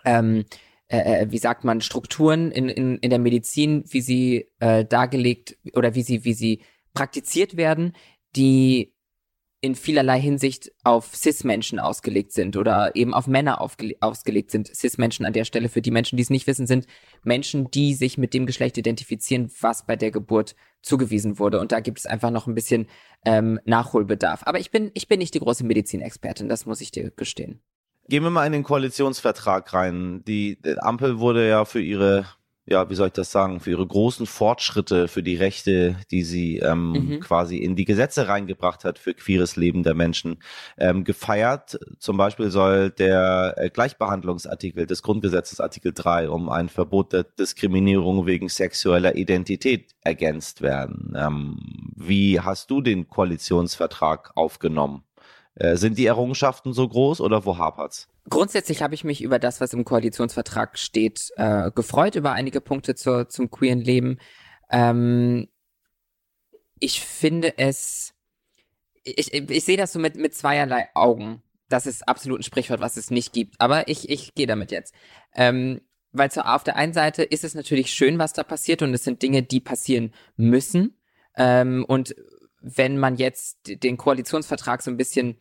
ähm, 0.04 0.44
äh, 0.88 1.22
äh, 1.22 1.30
wie 1.30 1.38
sagt 1.38 1.64
man, 1.64 1.80
Strukturen 1.80 2.50
in, 2.50 2.68
in, 2.68 2.98
in 2.98 3.10
der 3.10 3.18
Medizin, 3.18 3.84
wie 3.88 4.00
sie 4.00 4.48
äh, 4.58 4.84
dargelegt 4.84 5.58
oder 5.74 5.94
wie 5.94 6.02
sie, 6.02 6.24
wie 6.24 6.32
sie 6.32 6.62
praktiziert 6.94 7.56
werden, 7.56 7.92
die 8.36 8.94
in 9.60 9.74
vielerlei 9.74 10.20
Hinsicht 10.20 10.70
auf 10.84 11.16
Cis-Menschen 11.16 11.80
ausgelegt 11.80 12.32
sind 12.32 12.56
oder 12.56 12.94
eben 12.94 13.12
auf 13.12 13.26
Männer 13.26 13.60
ausgelegt 13.60 14.52
sind. 14.52 14.68
Cis-Menschen 14.68 15.26
an 15.26 15.32
der 15.32 15.44
Stelle, 15.44 15.68
für 15.68 15.82
die 15.82 15.90
Menschen, 15.90 16.16
die 16.16 16.22
es 16.22 16.30
nicht 16.30 16.46
wissen, 16.46 16.68
sind 16.68 16.86
Menschen, 17.24 17.68
die 17.70 17.94
sich 17.94 18.18
mit 18.18 18.34
dem 18.34 18.46
Geschlecht 18.46 18.78
identifizieren, 18.78 19.50
was 19.60 19.84
bei 19.84 19.96
der 19.96 20.12
Geburt 20.12 20.54
zugewiesen 20.80 21.40
wurde. 21.40 21.58
Und 21.58 21.72
da 21.72 21.80
gibt 21.80 21.98
es 21.98 22.06
einfach 22.06 22.30
noch 22.30 22.46
ein 22.46 22.54
bisschen 22.54 22.86
ähm, 23.24 23.58
Nachholbedarf. 23.64 24.42
Aber 24.44 24.60
ich 24.60 24.70
bin, 24.70 24.92
ich 24.94 25.08
bin 25.08 25.18
nicht 25.18 25.34
die 25.34 25.40
große 25.40 25.64
Medizinexpertin, 25.64 26.48
das 26.48 26.64
muss 26.64 26.80
ich 26.80 26.92
dir 26.92 27.10
gestehen. 27.10 27.60
Gehen 28.08 28.22
wir 28.22 28.30
mal 28.30 28.46
in 28.46 28.52
den 28.52 28.62
Koalitionsvertrag 28.62 29.74
rein. 29.74 30.24
Die, 30.26 30.58
Ampel 30.78 31.18
wurde 31.18 31.46
ja 31.46 31.66
für 31.66 31.82
ihre, 31.82 32.24
ja, 32.64 32.88
wie 32.88 32.94
soll 32.94 33.08
ich 33.08 33.12
das 33.12 33.30
sagen, 33.30 33.60
für 33.60 33.68
ihre 33.68 33.86
großen 33.86 34.24
Fortschritte, 34.24 35.08
für 35.08 35.22
die 35.22 35.36
Rechte, 35.36 35.94
die 36.10 36.22
sie 36.22 36.56
ähm, 36.56 36.92
mhm. 36.92 37.20
quasi 37.20 37.58
in 37.58 37.76
die 37.76 37.84
Gesetze 37.84 38.26
reingebracht 38.26 38.84
hat 38.84 38.98
für 38.98 39.12
queeres 39.12 39.56
Leben 39.56 39.82
der 39.82 39.92
Menschen, 39.92 40.38
ähm, 40.78 41.04
gefeiert. 41.04 41.78
Zum 41.98 42.16
Beispiel 42.16 42.50
soll 42.50 42.88
der 42.88 43.52
äh, 43.58 43.68
Gleichbehandlungsartikel 43.68 44.86
des 44.86 45.02
Grundgesetzes 45.02 45.60
Artikel 45.60 45.92
3 45.92 46.30
um 46.30 46.48
ein 46.48 46.70
Verbot 46.70 47.12
der 47.12 47.24
Diskriminierung 47.24 48.24
wegen 48.24 48.48
sexueller 48.48 49.16
Identität 49.16 49.94
ergänzt 50.00 50.62
werden. 50.62 51.12
Ähm, 51.14 51.92
wie 51.94 52.40
hast 52.40 52.70
du 52.70 52.80
den 52.80 53.06
Koalitionsvertrag 53.06 54.32
aufgenommen? 54.34 55.04
Äh, 55.58 55.76
sind 55.76 55.98
die 55.98 56.06
Errungenschaften 56.06 56.72
so 56.72 56.88
groß 56.88 57.20
oder 57.20 57.44
wo 57.44 57.58
hapert's? 57.58 58.08
Grundsätzlich 58.30 58.80
habe 58.80 58.94
ich 58.94 59.02
mich 59.02 59.22
über 59.22 59.40
das, 59.40 59.60
was 59.60 59.72
im 59.72 59.84
Koalitionsvertrag 59.84 60.78
steht, 60.78 61.32
äh, 61.36 61.72
gefreut, 61.72 62.14
über 62.14 62.32
einige 62.32 62.60
Punkte 62.60 62.94
zur, 62.94 63.28
zum 63.28 63.50
queeren 63.50 63.80
Leben. 63.80 64.18
Ähm, 64.70 65.48
ich 66.78 67.00
finde 67.00 67.58
es, 67.58 68.14
ich, 69.02 69.34
ich, 69.34 69.64
sehe 69.64 69.76
das 69.76 69.92
so 69.92 69.98
mit, 69.98 70.14
mit 70.14 70.32
zweierlei 70.34 70.88
Augen. 70.94 71.42
Das 71.68 71.86
ist 71.86 72.06
absolut 72.06 72.40
ein 72.40 72.44
Sprichwort, 72.44 72.80
was 72.80 72.96
es 72.96 73.10
nicht 73.10 73.32
gibt. 73.32 73.60
Aber 73.60 73.88
ich, 73.88 74.08
ich 74.08 74.34
gehe 74.34 74.46
damit 74.46 74.70
jetzt. 74.70 74.94
Ähm, 75.34 75.80
weil 76.12 76.30
so 76.30 76.42
auf 76.42 76.62
der 76.62 76.76
einen 76.76 76.92
Seite 76.92 77.24
ist 77.24 77.42
es 77.42 77.54
natürlich 77.54 77.92
schön, 77.92 78.18
was 78.18 78.32
da 78.32 78.44
passiert 78.44 78.82
und 78.82 78.94
es 78.94 79.02
sind 79.02 79.22
Dinge, 79.22 79.42
die 79.42 79.60
passieren 79.60 80.14
müssen. 80.36 80.96
Ähm, 81.36 81.84
und 81.88 82.14
wenn 82.60 82.98
man 82.98 83.16
jetzt 83.16 83.82
den 83.82 83.96
Koalitionsvertrag 83.96 84.82
so 84.82 84.90
ein 84.90 84.96
bisschen, 84.96 85.36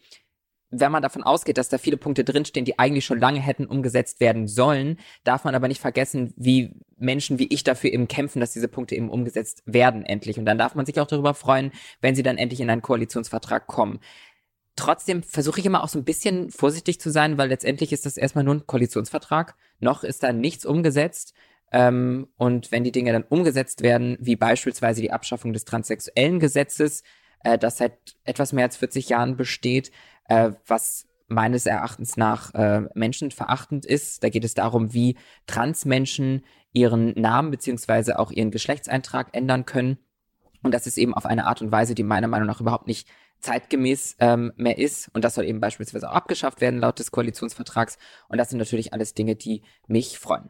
wenn 0.69 0.91
man 0.91 1.01
davon 1.01 1.23
ausgeht, 1.23 1.58
dass 1.58 1.69
da 1.69 1.77
viele 1.77 1.97
Punkte 1.97 2.23
drinstehen, 2.23 2.65
die 2.65 2.77
eigentlich 2.77 3.06
schon 3.06 3.19
lange 3.19 3.39
hätten 3.39 3.65
umgesetzt 3.65 4.19
werden 4.19 4.47
sollen, 4.47 4.99
darf 5.23 5.43
man 5.43 5.56
aber 5.56 5.67
nicht 5.67 5.82
vergessen, 5.82 6.34
wie 6.36 6.73
Menschen 6.97 7.39
wie 7.39 7.47
ich 7.47 7.63
dafür 7.63 7.91
eben 7.91 8.08
kämpfen, 8.08 8.39
dass 8.39 8.53
diese 8.53 8.67
Punkte 8.67 8.95
eben 8.95 9.10
umgesetzt 9.10 9.63
werden 9.65 10.06
endlich. 10.06 10.38
Und 10.38 10.45
dann 10.45 10.58
darf 10.58 10.75
man 10.75 10.86
sich 10.86 10.99
auch 10.99 11.08
darüber 11.08 11.34
freuen, 11.34 11.71
wenn 12.01 12.15
sie 12.15 12.23
dann 12.23 12.38
endlich 12.38 12.60
in 12.60 12.69
einen 12.69 12.82
Koalitionsvertrag 12.82 13.67
kommen. 13.67 13.99
Trotzdem 14.75 15.23
versuche 15.23 15.60
ich 15.60 15.65
immer 15.65 15.84
auch 15.84 15.89
so 15.89 15.97
ein 15.97 16.06
bisschen 16.06 16.51
vorsichtig 16.51 16.99
zu 17.01 17.10
sein, 17.10 17.38
weil 17.39 17.49
letztendlich 17.49 17.91
ist 17.93 18.06
das 18.06 18.15
erstmal 18.15 18.43
nur 18.43 18.56
ein 18.56 18.67
Koalitionsvertrag. 18.67 19.56
Noch 19.80 20.03
ist 20.03 20.21
da 20.21 20.32
nichts 20.34 20.65
umgesetzt. 20.65 21.34
Ähm, 21.71 22.27
und 22.38 22.71
wenn 22.71 22.84
die 22.84 22.91
Dinge 22.91 23.12
dann 23.12 23.23
umgesetzt 23.23 23.82
werden, 23.82 24.17
wie 24.19 24.36
beispielsweise 24.36 25.01
die 25.01 25.12
Abschaffung 25.12 25.53
des 25.53 25.65
transsexuellen 25.65 26.39
Gesetzes, 26.39 27.03
äh, 27.43 27.58
das 27.58 27.77
seit 27.77 28.17
etwas 28.23 28.53
mehr 28.53 28.65
als 28.65 28.77
40 28.77 29.10
Jahren 29.10 29.38
besteht, 29.38 29.91
äh, 30.30 30.51
was 30.65 31.08
meines 31.27 31.65
Erachtens 31.65 32.15
nach 32.15 32.53
äh, 32.53 32.84
menschenverachtend 32.93 33.86
ist. 33.86 34.23
Da 34.23 34.30
geht 34.30 34.45
es 34.45 34.53
darum, 34.53 34.93
wie 34.93 35.17
Transmenschen 35.45 36.45
ihren 36.71 37.13
Namen 37.19 37.51
beziehungsweise 37.51 38.19
auch 38.19 38.32
ihren 38.32 38.51
Geschlechtseintrag 38.51 39.36
ändern 39.36 39.65
können. 39.65 39.97
Und 40.63 40.73
das 40.73 40.88
ist 40.88 40.97
eben 40.97 41.13
auf 41.13 41.25
eine 41.25 41.45
Art 41.45 41.62
und 41.62 41.71
Weise, 41.71 41.95
die 41.95 42.03
meiner 42.03 42.27
Meinung 42.27 42.47
nach 42.47 42.62
überhaupt 42.62 42.88
nicht 42.88 43.08
zeitgemäß 43.39 44.15
ähm, 44.19 44.53
mehr 44.56 44.77
ist. 44.77 45.10
Und 45.13 45.23
das 45.23 45.36
soll 45.36 45.45
eben 45.45 45.60
beispielsweise 45.60 46.10
auch 46.10 46.15
abgeschafft 46.15 46.62
werden 46.62 46.80
laut 46.80 46.99
des 46.99 47.12
Koalitionsvertrags. 47.12 47.97
Und 48.30 48.38
das 48.38 48.49
sind 48.49 48.58
natürlich 48.58 48.93
alles 48.93 49.13
Dinge, 49.13 49.36
die 49.36 49.63
mich 49.88 50.17
freuen. 50.17 50.49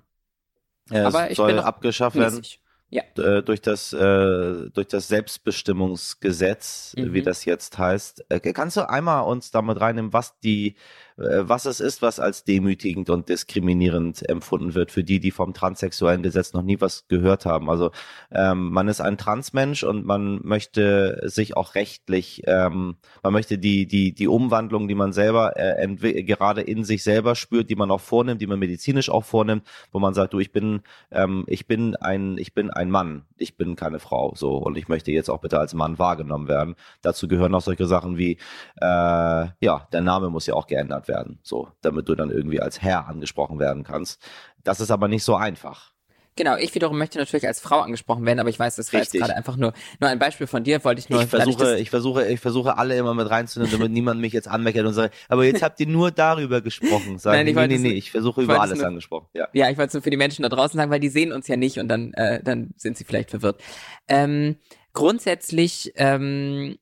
Aber 0.91 1.30
es 1.30 1.38
soll 1.38 1.60
abgeschafft 1.60 2.15
werden. 2.15 2.41
Ja. 2.89 3.04
Äh, 3.17 3.43
durch 3.43 3.60
das 3.60 3.91
äh, 3.91 4.69
durch 4.69 4.88
das 4.88 5.10
Selbstbestimmungsgesetz, 5.10 6.95
mhm. 6.97 7.13
wie 7.13 7.21
das 7.21 7.43
jetzt 7.43 7.78
heißt. 7.78 8.26
Äh, 8.30 8.39
kannst 8.39 8.78
du 8.78 8.89
einmal 8.89 9.26
uns 9.26 9.52
damit 9.52 9.82
reinnehmen, 9.82 10.13
was 10.13 10.39
die 10.39 10.76
was 11.17 11.65
es 11.65 11.80
ist, 11.80 12.01
was 12.01 12.19
als 12.19 12.43
demütigend 12.43 13.10
und 13.10 13.27
diskriminierend 13.27 14.27
empfunden 14.30 14.75
wird 14.75 14.91
für 14.91 15.03
die, 15.03 15.19
die 15.19 15.32
vom 15.32 15.53
transsexuellen 15.53 16.21
Gesetz 16.21 16.53
noch 16.53 16.62
nie 16.62 16.80
was 16.80 17.08
gehört 17.08 17.45
haben. 17.45 17.69
Also 17.69 17.91
ähm, 18.32 18.69
man 18.69 18.88
ist 18.88 19.01
ein 19.01 19.17
Transmensch 19.17 19.84
und 19.84 20.06
man 20.06 20.39
möchte 20.43 21.21
sich 21.25 21.58
auch 21.58 21.73
rechtlich, 21.73 22.43
ähm, 22.45 22.97
man 23.23 23.34
möchte 23.34 23.58
die 23.58 23.88
die 23.88 24.13
die 24.13 24.27
Umwandlung, 24.27 24.88
die 24.88 24.95
man 24.95 25.12
selber 25.12 25.53
äh, 25.58 26.23
gerade 26.23 26.62
in 26.62 26.84
sich 26.84 27.03
selber 27.03 27.36
spürt, 27.36 27.69
die 27.69 27.75
man 27.75 27.89
auch 27.89 28.01
vornimmt, 28.01 28.41
die 28.41 28.47
man 28.47 28.60
medizinisch 28.60 29.10
auch 29.10 29.25
vornimmt, 29.25 29.63
wo 29.91 29.99
man 29.99 30.13
sagt, 30.13 30.34
du, 30.34 30.39
ich 30.39 30.51
bin 30.51 30.82
ähm, 31.12 31.45
ich 31.47 31.65
bin 31.67 31.95
ein 31.95 32.38
ich 32.38 32.53
bin 32.53 32.69
ein 32.69 32.91
Mann, 32.91 33.25
ich 33.38 33.58
bin 33.58 33.75
keine 33.75 33.99
Frau, 33.99 34.34
so 34.36 34.58
und 34.58 34.77
ich 34.77 34.88
möchte 34.88 35.12
jetzt 35.12 35.30
auch 35.30 35.39
bitte 35.39 35.60
als 35.60 35.73
Mann 35.73 35.97
wahrgenommen 35.97 36.47
werden. 36.47 36.75
Dazu 37.01 37.27
gehören 37.27 37.56
auch 37.56 37.62
solche 37.62 37.88
Sachen 37.88 38.17
wie 38.17 38.34
äh, 38.82 38.86
ja, 38.86 39.88
der 39.91 40.01
Name 40.01 40.30
muss 40.30 40.45
ja 40.45 40.53
auch 40.53 40.67
geändert 40.67 41.06
werden, 41.07 41.39
so, 41.43 41.69
damit 41.81 42.09
du 42.09 42.15
dann 42.15 42.31
irgendwie 42.31 42.61
als 42.61 42.81
Herr 42.81 43.07
angesprochen 43.07 43.59
werden 43.59 43.83
kannst. 43.83 44.21
Das 44.63 44.79
ist 44.79 44.91
aber 44.91 45.07
nicht 45.07 45.23
so 45.23 45.35
einfach. 45.35 45.93
Genau, 46.37 46.55
ich 46.55 46.73
wiederum 46.75 46.99
möchte 46.99 47.17
natürlich 47.17 47.47
als 47.47 47.59
Frau 47.59 47.79
angesprochen 47.79 48.23
werden, 48.25 48.39
aber 48.39 48.49
ich 48.49 48.59
weiß, 48.59 48.75
das 48.75 48.93
war 48.93 49.01
Richtig. 49.01 49.15
jetzt 49.15 49.27
gerade 49.27 49.35
einfach 49.35 49.57
nur, 49.57 49.73
nur 49.99 50.09
ein 50.09 50.19
Beispiel 50.19 50.45
von 50.45 50.63
dir, 50.63 50.83
wollte 50.83 50.99
ich 50.99 51.09
nur. 51.09 51.23
Ich 51.23 51.29
versuche, 51.29 51.79
ich 51.79 51.89
versuche, 51.89 52.27
ich 52.27 52.39
versuche 52.39 52.77
alle 52.77 52.95
immer 52.95 53.15
mit 53.15 53.27
reinzunehmen, 53.27 53.71
damit 53.71 53.91
niemand 53.91 54.21
mich 54.21 54.33
jetzt 54.33 54.47
anmeckert 54.47 54.85
und 54.85 54.93
sagt, 54.93 55.15
aber 55.29 55.45
jetzt 55.45 55.63
habt 55.63 55.79
ihr 55.79 55.87
nur 55.87 56.11
darüber 56.11 56.61
gesprochen. 56.61 57.17
Sagen, 57.17 57.37
Nein, 57.37 57.47
ich 57.47 57.55
nee, 57.55 57.67
nee, 57.67 57.89
nee, 57.89 57.97
ich 57.97 58.11
versuche 58.11 58.43
über 58.43 58.61
alles 58.61 58.77
nur, 58.77 58.87
angesprochen. 58.87 59.27
Ja, 59.33 59.47
ja 59.51 59.69
ich 59.71 59.77
wollte 59.77 59.87
es 59.87 59.93
nur 59.95 60.03
für 60.03 60.11
die 60.11 60.17
Menschen 60.17 60.43
da 60.43 60.49
draußen 60.49 60.77
sagen, 60.77 60.91
weil 60.91 60.99
die 60.99 61.09
sehen 61.09 61.31
uns 61.31 61.47
ja 61.47 61.57
nicht 61.57 61.79
und 61.79 61.87
dann, 61.87 62.13
äh, 62.13 62.43
dann 62.43 62.69
sind 62.77 62.97
sie 62.97 63.03
vielleicht 63.03 63.31
verwirrt. 63.31 63.59
Ähm, 64.07 64.57
grundsätzlich 64.93 65.93
ähm, 65.95 66.77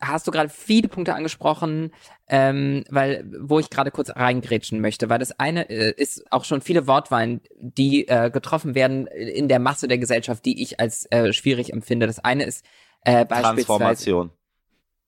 hast 0.00 0.26
du 0.26 0.30
gerade 0.30 0.48
viele 0.48 0.88
Punkte 0.88 1.14
angesprochen, 1.14 1.92
ähm, 2.28 2.84
weil 2.90 3.24
wo 3.40 3.58
ich 3.58 3.70
gerade 3.70 3.90
kurz 3.90 4.10
reingrätschen 4.10 4.80
möchte, 4.80 5.08
weil 5.08 5.18
das 5.18 5.38
eine 5.38 5.68
äh, 5.70 5.92
ist 5.96 6.30
auch 6.32 6.44
schon 6.44 6.60
viele 6.60 6.86
Wortwahlen, 6.86 7.40
die 7.58 8.06
äh, 8.08 8.30
getroffen 8.30 8.74
werden 8.74 9.06
in 9.06 9.48
der 9.48 9.58
Masse 9.58 9.88
der 9.88 9.98
Gesellschaft, 9.98 10.44
die 10.44 10.62
ich 10.62 10.80
als 10.80 11.06
äh, 11.10 11.32
schwierig 11.32 11.72
empfinde. 11.72 12.06
Das 12.06 12.18
eine 12.18 12.44
ist 12.44 12.64
äh, 13.02 13.24
beispielsweise 13.24 13.66
Transformation. 13.66 14.30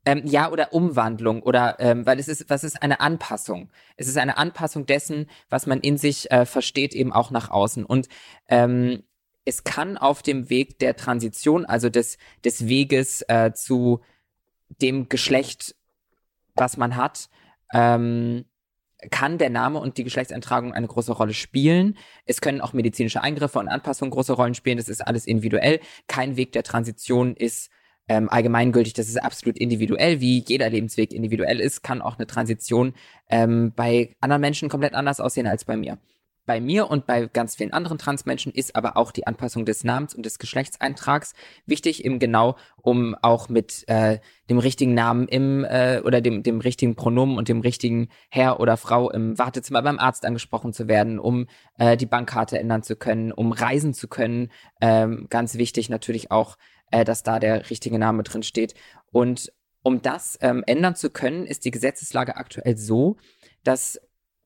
Ähm, 0.07 0.23
ja, 0.25 0.51
oder 0.51 0.73
Umwandlung 0.73 1.43
oder 1.43 1.77
ähm, 1.79 2.07
weil 2.07 2.19
es 2.19 2.29
ist, 2.29 2.49
was 2.49 2.65
ist 2.65 2.83
eine 2.83 3.01
Anpassung? 3.01 3.71
Es 3.97 4.09
ist 4.09 4.17
eine 4.17 4.39
Anpassung 4.39 4.87
dessen, 4.87 5.27
was 5.51 5.67
man 5.67 5.81
in 5.81 5.99
sich 5.99 6.31
äh, 6.31 6.47
versteht, 6.47 6.95
eben 6.95 7.13
auch 7.13 7.31
nach 7.31 7.51
außen. 7.51 7.85
Und 7.85 8.09
ähm, 8.49 9.03
es 9.45 9.65
kann 9.65 9.99
auf 9.99 10.23
dem 10.23 10.49
Weg 10.49 10.79
der 10.79 10.97
Transition, 10.97 11.67
also 11.67 11.91
des, 11.91 12.19
des 12.45 12.67
Weges 12.67 13.23
äh, 13.29 13.53
zu 13.53 14.01
dem 14.81 15.09
Geschlecht, 15.09 15.75
was 16.55 16.77
man 16.77 16.97
hat, 16.97 17.29
ähm, 17.73 18.45
kann 19.11 19.39
der 19.39 19.51
Name 19.51 19.79
und 19.79 19.97
die 19.97 20.05
Geschlechtseintragung 20.05 20.75
eine 20.75 20.87
große 20.87 21.13
Rolle 21.13 21.33
spielen. 21.33 21.97
Es 22.27 22.41
können 22.41 22.61
auch 22.61 22.73
medizinische 22.75 23.23
Eingriffe 23.23 23.59
und 23.59 23.69
Anpassungen 23.69 24.11
große 24.11 24.35
Rollen 24.35 24.55
spielen. 24.55 24.77
Das 24.77 24.89
ist 24.89 25.07
alles 25.07 25.27
individuell. 25.27 25.81
Kein 26.07 26.37
Weg 26.37 26.53
der 26.53 26.63
Transition 26.63 27.35
ist 27.35 27.71
ähm, 28.11 28.29
allgemeingültig, 28.29 28.93
das 28.93 29.09
ist 29.09 29.23
absolut 29.23 29.57
individuell, 29.57 30.21
wie 30.21 30.45
jeder 30.45 30.69
Lebensweg 30.69 31.13
individuell 31.13 31.61
ist, 31.61 31.83
kann 31.83 32.03
auch 32.03 32.19
eine 32.19 32.27
Transition 32.27 32.93
ähm, 33.29 33.73
bei 33.77 34.17
anderen 34.21 34.41
Menschen 34.41 34.69
komplett 34.69 34.95
anders 34.95 35.21
aussehen 35.21 35.47
als 35.47 35.65
bei 35.65 35.77
mir. 35.77 35.97
Bei 36.47 36.61
mir 36.61 36.91
und 36.91 37.07
bei 37.07 37.27
ganz 37.27 37.57
vielen 37.57 37.73
anderen 37.73 37.99
Transmenschen 37.99 38.53
ist 38.53 38.75
aber 38.75 38.97
auch 38.97 39.13
die 39.13 39.27
Anpassung 39.27 39.65
des 39.65 39.85
Namens 39.85 40.15
und 40.15 40.25
des 40.25 40.39
Geschlechtseintrags 40.39 41.35
wichtig, 41.67 42.05
eben 42.05 42.19
genau, 42.19 42.57
um 42.77 43.15
auch 43.23 43.49
mit 43.49 43.85
äh, 43.89 44.19
dem 44.49 44.59
richtigen 44.59 44.95
Namen 44.95 45.29
im 45.29 45.65
äh, 45.65 46.01
oder 46.05 46.21
dem, 46.21 46.43
dem 46.43 46.61
richtigen 46.61 46.97
Pronomen 46.97 47.37
und 47.39 47.49
dem 47.49 47.61
richtigen 47.61 48.09
Herr 48.31 48.59
oder 48.59 48.77
Frau 48.77 49.11
im 49.11 49.39
Wartezimmer 49.39 49.83
beim 49.83 49.99
Arzt 49.99 50.25
angesprochen 50.25 50.73
zu 50.73 50.89
werden, 50.89 51.19
um 51.19 51.47
äh, 51.79 51.97
die 51.97 52.07
Bankkarte 52.07 52.59
ändern 52.59 52.83
zu 52.83 52.97
können, 52.97 53.33
um 53.33 53.53
reisen 53.53 53.95
zu 53.95 54.09
können. 54.09 54.51
Ähm, 54.81 55.27
ganz 55.31 55.55
wichtig 55.57 55.89
natürlich 55.89 56.31
auch, 56.31 56.57
äh, 56.91 57.05
dass 57.05 57.23
da 57.23 57.39
der 57.39 57.71
richtige 57.71 57.99
Name 57.99 58.23
drin 58.23 58.43
steht. 58.43 58.75
Und 59.13 59.53
um 59.83 60.03
das 60.03 60.39
ähm, 60.43 60.63
ändern 60.67 60.95
zu 60.95 61.11
können, 61.11 61.47
ist 61.47 61.65
die 61.65 61.71
Gesetzeslage 61.71 62.37
aktuell 62.37 62.77
so, 62.77 63.17
dass 63.65 64.01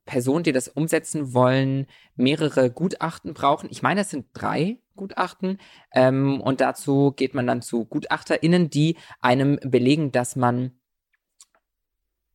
Personen, 0.04 0.44
die 0.44 0.52
das 0.52 0.68
umsetzen 0.68 1.32
wollen, 1.32 1.86
mehrere 2.16 2.70
Gutachten 2.70 3.34
brauchen. 3.34 3.68
Ich 3.70 3.82
meine, 3.82 4.02
es 4.02 4.10
sind 4.10 4.26
drei 4.34 4.78
Gutachten. 4.96 5.58
Ähm, 5.92 6.40
und 6.40 6.60
dazu 6.60 7.12
geht 7.12 7.34
man 7.34 7.46
dann 7.46 7.62
zu 7.62 7.84
GutachterInnen, 7.84 8.70
die 8.70 8.96
einem 9.20 9.58
belegen, 9.62 10.12
dass 10.12 10.36
man 10.36 10.72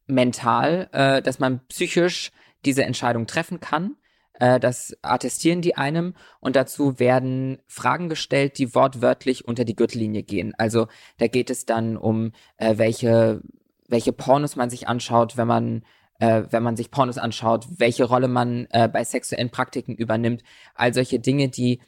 mental, 0.08 0.89
äh, 0.91 1.21
dass 1.21 1.39
man 1.39 1.65
psychisch 1.67 2.32
diese 2.65 2.84
Entscheidung 2.84 3.27
treffen 3.27 3.60
kann. 3.60 3.95
Äh, 4.34 4.60
das 4.60 4.97
attestieren 5.01 5.62
die 5.62 5.75
einem 5.75 6.15
und 6.39 6.55
dazu 6.55 6.99
werden 6.99 7.60
Fragen 7.67 8.10
gestellt, 8.10 8.58
die 8.58 8.73
wortwörtlich 8.73 9.47
unter 9.47 9.65
die 9.65 9.75
Gürtellinie 9.75 10.23
gehen. 10.23 10.53
Also 10.58 10.88
da 11.17 11.27
geht 11.27 11.49
es 11.49 11.65
dann 11.65 11.97
um, 11.97 12.32
äh, 12.58 12.77
welche, 12.77 13.41
welche 13.88 14.13
Pornos 14.13 14.55
man 14.55 14.69
sich 14.69 14.88
anschaut, 14.88 15.38
wenn 15.38 15.47
man 15.47 15.84
äh, 16.19 16.43
wenn 16.49 16.63
man 16.63 16.75
sich 16.75 16.91
Pornos 16.91 17.17
anschaut, 17.17 17.65
welche 17.77 18.03
Rolle 18.03 18.27
man 18.27 18.67
äh, 18.71 18.88
bei 18.88 19.03
sexuellen 19.03 19.49
Praktiken 19.49 19.95
übernimmt, 19.95 20.43
all 20.75 20.93
solche 20.93 21.19
Dinge, 21.19 21.49
die 21.49 21.82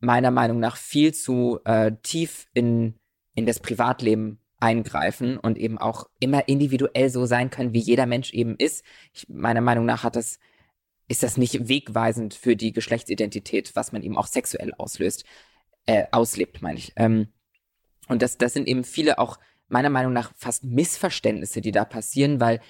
meiner 0.00 0.30
Meinung 0.30 0.58
nach 0.58 0.76
viel 0.76 1.14
zu 1.14 1.60
äh, 1.64 1.92
tief 2.02 2.46
in, 2.54 2.94
in 3.34 3.46
das 3.46 3.60
Privatleben 3.60 4.40
eingreifen 4.60 5.38
und 5.38 5.58
eben 5.58 5.78
auch 5.78 6.08
immer 6.18 6.48
individuell 6.48 7.10
so 7.10 7.26
sein 7.26 7.50
können, 7.50 7.72
wie 7.72 7.78
jeder 7.78 8.06
Mensch 8.06 8.32
eben 8.32 8.56
ist. 8.56 8.84
Ich, 9.12 9.28
meiner 9.28 9.60
Meinung 9.60 9.84
nach 9.84 10.02
hat 10.02 10.16
das, 10.16 10.38
ist 11.06 11.22
das 11.22 11.36
nicht 11.36 11.68
wegweisend 11.68 12.34
für 12.34 12.56
die 12.56 12.72
Geschlechtsidentität, 12.72 13.76
was 13.76 13.92
man 13.92 14.02
eben 14.02 14.16
auch 14.16 14.26
sexuell 14.26 14.72
auslöst, 14.76 15.24
äh, 15.86 16.06
auslebt, 16.10 16.62
meine 16.62 16.78
ich. 16.78 16.92
Ähm, 16.96 17.28
und 18.08 18.22
das, 18.22 18.38
das 18.38 18.54
sind 18.54 18.66
eben 18.66 18.84
viele 18.84 19.18
auch 19.18 19.38
meiner 19.68 19.90
Meinung 19.90 20.12
nach 20.12 20.32
fast 20.36 20.64
Missverständnisse, 20.64 21.60
die 21.60 21.72
da 21.72 21.84
passieren, 21.84 22.40
weil 22.40 22.60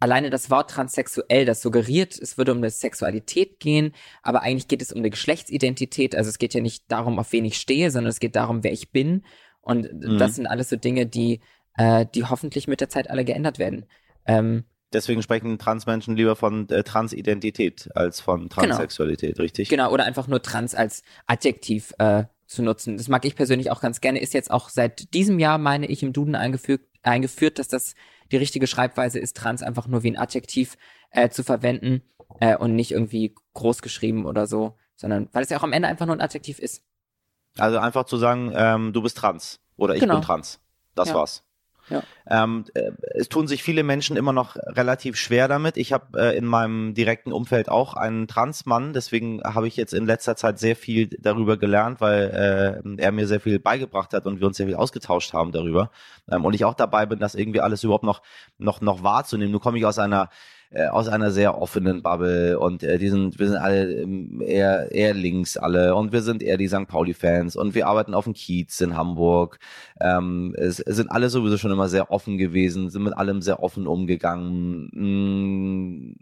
alleine 0.00 0.30
das 0.30 0.50
Wort 0.50 0.70
transsexuell, 0.70 1.44
das 1.44 1.62
suggeriert, 1.62 2.18
es 2.18 2.38
würde 2.38 2.52
um 2.52 2.58
eine 2.58 2.70
Sexualität 2.70 3.60
gehen, 3.60 3.92
aber 4.22 4.42
eigentlich 4.42 4.66
geht 4.66 4.82
es 4.82 4.92
um 4.92 4.98
eine 4.98 5.10
Geschlechtsidentität. 5.10 6.16
Also 6.16 6.30
es 6.30 6.38
geht 6.38 6.54
ja 6.54 6.60
nicht 6.60 6.84
darum, 6.88 7.18
auf 7.18 7.32
wen 7.32 7.44
ich 7.44 7.58
stehe, 7.58 7.90
sondern 7.90 8.10
es 8.10 8.18
geht 8.18 8.34
darum, 8.34 8.64
wer 8.64 8.72
ich 8.72 8.90
bin. 8.90 9.24
Und 9.60 9.92
mhm. 9.92 10.18
das 10.18 10.36
sind 10.36 10.46
alles 10.46 10.70
so 10.70 10.76
Dinge, 10.76 11.06
die, 11.06 11.40
äh, 11.76 12.06
die 12.14 12.24
hoffentlich 12.24 12.66
mit 12.66 12.80
der 12.80 12.88
Zeit 12.88 13.10
alle 13.10 13.24
geändert 13.24 13.58
werden. 13.58 13.86
Ähm, 14.26 14.64
Deswegen 14.92 15.22
sprechen 15.22 15.56
Transmenschen 15.58 16.16
lieber 16.16 16.34
von 16.34 16.68
äh, 16.68 16.82
Transidentität 16.82 17.88
als 17.94 18.20
von 18.20 18.48
genau. 18.48 18.54
Transsexualität, 18.54 19.36
genau. 19.36 19.42
richtig? 19.42 19.68
Genau, 19.68 19.92
oder 19.92 20.04
einfach 20.04 20.26
nur 20.26 20.42
trans 20.42 20.74
als 20.74 21.04
Adjektiv 21.26 21.94
äh, 21.98 22.24
zu 22.46 22.62
nutzen. 22.62 22.96
Das 22.96 23.06
mag 23.06 23.24
ich 23.24 23.36
persönlich 23.36 23.70
auch 23.70 23.80
ganz 23.80 24.00
gerne. 24.00 24.20
Ist 24.20 24.34
jetzt 24.34 24.50
auch 24.50 24.68
seit 24.68 25.14
diesem 25.14 25.38
Jahr, 25.38 25.58
meine 25.58 25.86
ich, 25.86 26.02
im 26.02 26.12
Duden 26.12 26.34
eingefügt, 26.34 26.86
eingeführt, 27.02 27.60
dass 27.60 27.68
das 27.68 27.94
die 28.30 28.36
richtige 28.36 28.66
Schreibweise 28.66 29.18
ist, 29.18 29.36
trans 29.36 29.62
einfach 29.62 29.86
nur 29.86 30.02
wie 30.02 30.10
ein 30.10 30.18
Adjektiv 30.18 30.76
äh, 31.10 31.28
zu 31.28 31.42
verwenden 31.42 32.02
äh, 32.40 32.56
und 32.56 32.74
nicht 32.74 32.92
irgendwie 32.92 33.34
groß 33.54 33.82
geschrieben 33.82 34.26
oder 34.26 34.46
so, 34.46 34.76
sondern 34.96 35.28
weil 35.32 35.42
es 35.42 35.50
ja 35.50 35.58
auch 35.58 35.62
am 35.62 35.72
Ende 35.72 35.88
einfach 35.88 36.06
nur 36.06 36.16
ein 36.16 36.20
Adjektiv 36.20 36.58
ist. 36.58 36.84
Also 37.58 37.78
einfach 37.78 38.04
zu 38.04 38.16
sagen, 38.16 38.52
ähm, 38.54 38.92
du 38.92 39.02
bist 39.02 39.16
trans 39.16 39.60
oder 39.76 39.94
ich 39.94 40.00
genau. 40.00 40.14
bin 40.14 40.22
trans. 40.22 40.60
Das 40.94 41.08
ja. 41.08 41.14
war's. 41.14 41.44
Ja. 41.90 42.02
Ähm, 42.28 42.64
äh, 42.74 42.92
es 43.14 43.28
tun 43.28 43.48
sich 43.48 43.62
viele 43.62 43.82
Menschen 43.82 44.16
immer 44.16 44.32
noch 44.32 44.56
relativ 44.56 45.16
schwer 45.16 45.48
damit. 45.48 45.76
Ich 45.76 45.92
habe 45.92 46.18
äh, 46.18 46.36
in 46.36 46.46
meinem 46.46 46.94
direkten 46.94 47.32
Umfeld 47.32 47.68
auch 47.68 47.94
einen 47.94 48.28
Transmann, 48.28 48.92
deswegen 48.92 49.42
habe 49.42 49.68
ich 49.68 49.76
jetzt 49.76 49.92
in 49.92 50.06
letzter 50.06 50.36
Zeit 50.36 50.58
sehr 50.58 50.76
viel 50.76 51.08
darüber 51.18 51.56
gelernt, 51.56 52.00
weil 52.00 52.82
äh, 52.84 53.02
er 53.02 53.12
mir 53.12 53.26
sehr 53.26 53.40
viel 53.40 53.58
beigebracht 53.58 54.12
hat 54.14 54.26
und 54.26 54.40
wir 54.40 54.46
uns 54.46 54.56
sehr 54.56 54.66
viel 54.66 54.76
ausgetauscht 54.76 55.32
haben 55.32 55.52
darüber. 55.52 55.90
Ähm, 56.30 56.44
und 56.44 56.54
ich 56.54 56.64
auch 56.64 56.74
dabei 56.74 57.06
bin, 57.06 57.18
das 57.18 57.34
irgendwie 57.34 57.60
alles 57.60 57.84
überhaupt 57.84 58.04
noch 58.04 58.22
noch 58.58 58.80
noch 58.80 59.02
wahrzunehmen. 59.02 59.52
Nun 59.52 59.60
komme 59.60 59.78
ich 59.78 59.84
aus 59.84 59.98
einer 59.98 60.30
äh, 60.70 60.86
aus 60.86 61.08
einer 61.08 61.30
sehr 61.32 61.60
offenen 61.60 62.02
Bubble 62.02 62.58
und 62.58 62.82
äh, 62.84 62.98
die 62.98 63.08
sind, 63.08 63.38
wir 63.38 63.48
sind 63.48 63.56
alle 63.56 63.92
ähm, 64.02 64.40
eher, 64.40 64.92
eher 64.92 65.14
links 65.14 65.56
alle 65.56 65.96
und 65.96 66.12
wir 66.12 66.22
sind 66.22 66.42
eher 66.42 66.56
die 66.56 66.68
St. 66.68 66.86
Pauli-Fans 66.86 67.56
und 67.56 67.74
wir 67.74 67.88
arbeiten 67.88 68.14
auf 68.14 68.24
dem 68.24 68.34
Kiez 68.34 68.80
in 68.80 68.96
Hamburg. 68.96 69.58
Ähm, 70.00 70.54
es, 70.56 70.78
es 70.80 70.96
sind 70.96 71.10
alle 71.10 71.28
sowieso 71.28 71.58
schon 71.58 71.72
immer 71.72 71.88
sehr 71.88 72.10
offen 72.12 72.38
gewesen, 72.38 72.88
sind 72.90 73.02
mit 73.02 73.16
allem 73.16 73.42
sehr 73.42 73.62
offen 73.62 73.86
umgegangen. 73.88 74.90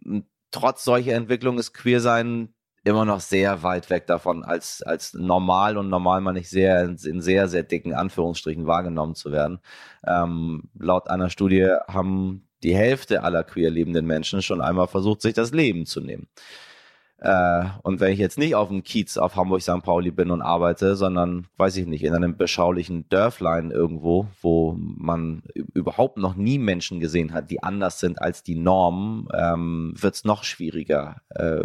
Mm, 0.04 0.22
trotz 0.50 0.84
solcher 0.84 1.14
Entwicklung 1.14 1.58
ist 1.58 1.74
Queersein 1.74 2.54
immer 2.84 3.04
noch 3.04 3.20
sehr 3.20 3.62
weit 3.62 3.90
weg 3.90 4.06
davon, 4.06 4.44
als, 4.44 4.82
als 4.82 5.12
normal 5.12 5.76
und 5.76 5.90
normal 5.90 6.22
man 6.22 6.34
nicht 6.34 6.48
sehr 6.48 6.84
in, 6.84 6.96
in 7.04 7.20
sehr, 7.20 7.48
sehr 7.48 7.64
dicken 7.64 7.92
Anführungsstrichen 7.92 8.66
wahrgenommen 8.66 9.14
zu 9.14 9.30
werden. 9.30 9.60
Ähm, 10.06 10.70
laut 10.78 11.10
einer 11.10 11.28
Studie 11.28 11.68
haben 11.86 12.47
die 12.62 12.74
Hälfte 12.74 13.22
aller 13.22 13.44
queer 13.44 13.70
lebenden 13.70 14.06
Menschen 14.06 14.42
schon 14.42 14.60
einmal 14.60 14.88
versucht, 14.88 15.22
sich 15.22 15.34
das 15.34 15.52
Leben 15.52 15.86
zu 15.86 16.00
nehmen. 16.00 16.28
Äh, 17.20 17.64
und 17.82 17.98
wenn 17.98 18.12
ich 18.12 18.18
jetzt 18.18 18.38
nicht 18.38 18.54
auf 18.54 18.68
dem 18.68 18.84
Kiez 18.84 19.16
auf 19.16 19.34
Hamburg 19.34 19.60
St. 19.60 19.82
Pauli 19.82 20.12
bin 20.12 20.30
und 20.30 20.40
arbeite, 20.40 20.94
sondern, 20.94 21.48
weiß 21.56 21.76
ich 21.76 21.86
nicht, 21.86 22.04
in 22.04 22.14
einem 22.14 22.36
beschaulichen 22.36 23.08
Dörflein 23.08 23.72
irgendwo, 23.72 24.28
wo 24.40 24.76
man 24.78 25.42
überhaupt 25.74 26.16
noch 26.16 26.36
nie 26.36 26.58
Menschen 26.58 27.00
gesehen 27.00 27.32
hat, 27.32 27.50
die 27.50 27.62
anders 27.62 27.98
sind 27.98 28.22
als 28.22 28.44
die 28.44 28.54
Norm, 28.54 29.28
ähm, 29.34 29.94
wird 29.96 30.14
es 30.14 30.24
noch 30.24 30.44
schwieriger. 30.44 31.22
Äh, 31.30 31.64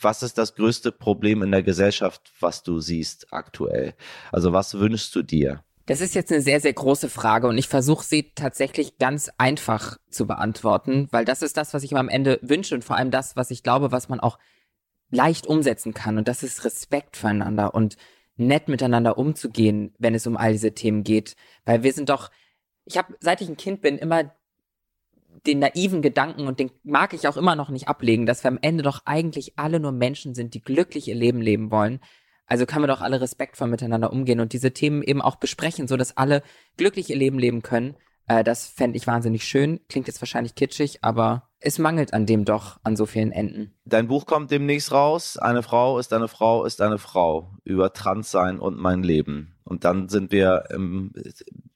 was 0.00 0.22
ist 0.22 0.36
das 0.36 0.56
größte 0.56 0.92
Problem 0.92 1.42
in 1.42 1.50
der 1.50 1.62
Gesellschaft, 1.62 2.32
was 2.38 2.62
du 2.62 2.80
siehst 2.80 3.32
aktuell? 3.32 3.94
Also 4.30 4.52
was 4.52 4.78
wünschst 4.78 5.14
du 5.14 5.22
dir? 5.22 5.64
Das 5.86 6.00
ist 6.00 6.14
jetzt 6.14 6.30
eine 6.30 6.40
sehr, 6.40 6.60
sehr 6.60 6.72
große 6.72 7.08
Frage 7.08 7.48
und 7.48 7.58
ich 7.58 7.68
versuche 7.68 8.04
sie 8.04 8.32
tatsächlich 8.34 8.98
ganz 8.98 9.30
einfach 9.36 9.98
zu 10.10 10.26
beantworten, 10.26 11.08
weil 11.10 11.24
das 11.24 11.42
ist 11.42 11.56
das, 11.56 11.74
was 11.74 11.82
ich 11.82 11.90
mir 11.90 11.98
am 11.98 12.08
Ende 12.08 12.38
wünsche 12.42 12.74
und 12.74 12.84
vor 12.84 12.96
allem 12.96 13.10
das, 13.10 13.34
was 13.34 13.50
ich 13.50 13.62
glaube, 13.62 13.90
was 13.90 14.08
man 14.08 14.20
auch 14.20 14.38
leicht 15.10 15.46
umsetzen 15.46 15.92
kann. 15.92 16.18
Und 16.18 16.28
das 16.28 16.42
ist 16.42 16.64
Respekt 16.64 17.16
füreinander 17.16 17.74
und 17.74 17.96
nett 18.36 18.68
miteinander 18.68 19.18
umzugehen, 19.18 19.94
wenn 19.98 20.14
es 20.14 20.26
um 20.26 20.36
all 20.36 20.52
diese 20.52 20.72
Themen 20.72 21.02
geht, 21.02 21.34
weil 21.64 21.82
wir 21.82 21.92
sind 21.92 22.08
doch, 22.08 22.30
ich 22.84 22.96
habe, 22.96 23.14
seit 23.20 23.40
ich 23.40 23.48
ein 23.48 23.56
Kind 23.56 23.80
bin, 23.80 23.98
immer 23.98 24.32
den 25.46 25.58
naiven 25.58 26.02
Gedanken 26.02 26.46
und 26.46 26.60
den 26.60 26.70
mag 26.84 27.12
ich 27.12 27.26
auch 27.26 27.36
immer 27.36 27.56
noch 27.56 27.70
nicht 27.70 27.88
ablegen, 27.88 28.26
dass 28.26 28.44
wir 28.44 28.50
am 28.50 28.58
Ende 28.62 28.82
doch 28.82 29.02
eigentlich 29.04 29.58
alle 29.58 29.80
nur 29.80 29.92
Menschen 29.92 30.34
sind, 30.34 30.54
die 30.54 30.62
glücklich 30.62 31.08
ihr 31.08 31.14
Leben 31.14 31.40
leben 31.40 31.70
wollen 31.70 32.00
also 32.52 32.66
können 32.66 32.82
wir 32.82 32.88
doch 32.88 33.00
alle 33.00 33.22
respektvoll 33.22 33.66
miteinander 33.66 34.12
umgehen 34.12 34.38
und 34.38 34.52
diese 34.52 34.72
Themen 34.72 35.02
eben 35.02 35.22
auch 35.22 35.36
besprechen, 35.36 35.88
so 35.88 35.96
dass 35.96 36.18
alle 36.18 36.42
glücklich 36.76 37.08
ihr 37.08 37.16
Leben 37.16 37.38
leben 37.38 37.62
können. 37.62 37.96
Äh, 38.28 38.44
das 38.44 38.66
fände 38.66 38.98
ich 38.98 39.06
wahnsinnig 39.06 39.44
schön. 39.44 39.80
Klingt 39.88 40.06
jetzt 40.06 40.20
wahrscheinlich 40.20 40.54
kitschig, 40.54 40.98
aber 41.00 41.48
es 41.60 41.78
mangelt 41.78 42.12
an 42.12 42.26
dem 42.26 42.44
doch 42.44 42.78
an 42.82 42.94
so 42.94 43.06
vielen 43.06 43.32
Enden. 43.32 43.72
Dein 43.86 44.06
Buch 44.06 44.26
kommt 44.26 44.50
demnächst 44.50 44.92
raus. 44.92 45.38
Eine 45.38 45.62
Frau 45.62 45.98
ist 45.98 46.12
eine 46.12 46.28
Frau 46.28 46.66
ist 46.66 46.82
eine 46.82 46.98
Frau 46.98 47.54
über 47.64 47.94
Transsein 47.94 48.58
und 48.58 48.76
mein 48.76 49.02
Leben. 49.02 49.54
Und 49.64 49.84
dann 49.84 50.10
sind 50.10 50.30
wir 50.30 50.64
im 50.68 51.14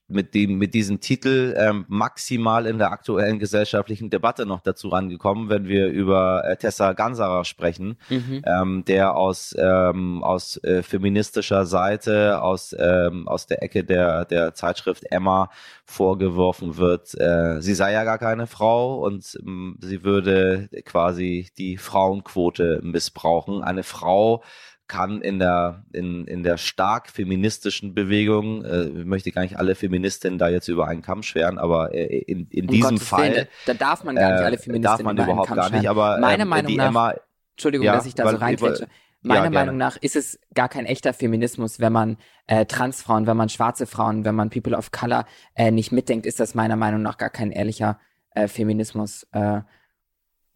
mit 0.07 0.33
dem 0.33 0.57
mit 0.57 0.73
diesem 0.73 1.01
Titel 1.01 1.53
ähm, 1.57 1.85
maximal 1.87 2.65
in 2.65 2.77
der 2.77 2.91
aktuellen 2.91 3.39
gesellschaftlichen 3.39 4.09
Debatte 4.09 4.45
noch 4.45 4.61
dazu 4.61 4.89
rangekommen, 4.89 5.49
wenn 5.49 5.67
wir 5.67 5.87
über 5.87 6.43
äh, 6.45 6.55
Tessa 6.55 6.93
Gansarer 6.93 7.43
sprechen, 7.43 7.97
mhm. 8.09 8.41
ähm, 8.45 8.85
der 8.85 9.15
aus 9.15 9.55
ähm, 9.57 10.23
aus 10.23 10.63
äh, 10.63 10.81
feministischer 10.81 11.65
Seite 11.65 12.41
aus 12.41 12.75
ähm, 12.77 13.27
aus 13.27 13.47
der 13.47 13.61
Ecke 13.63 13.83
der 13.83 14.25
der 14.25 14.53
Zeitschrift 14.53 15.03
Emma 15.11 15.49
vorgeworfen 15.85 16.77
wird, 16.77 17.13
äh, 17.19 17.61
sie 17.61 17.73
sei 17.73 17.93
ja 17.93 18.03
gar 18.03 18.17
keine 18.17 18.47
Frau 18.47 18.99
und 19.05 19.37
ähm, 19.45 19.77
sie 19.81 20.03
würde 20.03 20.69
quasi 20.85 21.49
die 21.57 21.77
Frauenquote 21.77 22.79
missbrauchen. 22.83 23.63
Eine 23.63 23.83
Frau 23.83 24.43
kann 24.87 25.21
in 25.21 25.39
der, 25.39 25.83
in, 25.91 26.25
in 26.25 26.43
der 26.43 26.57
stark 26.57 27.09
feministischen 27.09 27.93
Bewegung, 27.93 28.63
äh, 28.63 28.85
ich 28.85 29.05
möchte 29.05 29.31
gar 29.31 29.41
nicht 29.41 29.57
alle 29.57 29.75
Feministinnen 29.75 30.39
da 30.39 30.49
jetzt 30.49 30.67
über 30.67 30.87
einen 30.87 31.01
Kamm 31.01 31.23
scheren, 31.23 31.57
aber 31.57 31.93
äh, 31.93 32.19
in, 32.19 32.47
in 32.49 32.65
um 32.65 32.71
diesem 32.71 32.89
Gottes 32.91 33.07
Fall. 33.07 33.31
Willen, 33.31 33.47
da 33.65 33.73
darf 33.73 34.03
man 34.03 34.15
gar 34.15 34.31
nicht 34.31 34.43
alle 34.43 34.55
äh, 34.55 34.59
Feministinnen 34.59 34.81
darf 34.81 35.03
man 35.03 35.17
über 35.17 35.25
überhaupt 35.25 35.53
gar 35.53 35.69
nicht, 35.69 35.89
aber 35.89 36.19
meine 36.19 36.43
ähm, 36.43 36.49
Meinung 36.49 36.75
nach, 36.75 36.87
Emma, 36.87 37.13
Entschuldigung, 37.51 37.85
ja, 37.85 37.95
dass 37.95 38.05
ich 38.05 38.15
da 38.15 38.29
so 38.29 38.37
reinquetsche. 38.37 38.87
Meiner 39.23 39.45
Ja. 39.45 39.49
Meinung 39.49 39.77
nach 39.77 39.97
ist 39.97 40.15
es 40.15 40.39
gar 40.53 40.69
kein 40.69 40.85
echter 40.85 41.11
Feminismus, 41.11 41.79
wenn 41.79 41.91
man 41.91 42.17
äh, 42.45 42.65
Transfrauen, 42.65 43.25
wenn 43.27 43.35
man 43.35 43.49
schwarze 43.49 43.87
Frauen, 43.87 44.25
wenn 44.25 44.35
man 44.35 44.49
People 44.49 44.77
of 44.77 44.91
Color 44.91 45.25
äh, 45.55 45.71
nicht 45.71 45.91
mitdenkt, 45.91 46.25
ist 46.25 46.39
das 46.39 46.55
meiner 46.55 46.75
Meinung 46.75 47.01
nach 47.01 47.17
gar 47.17 47.31
kein 47.31 47.51
ehrlicher 47.51 47.99
äh, 48.35 48.47
Feminismus. 48.47 49.27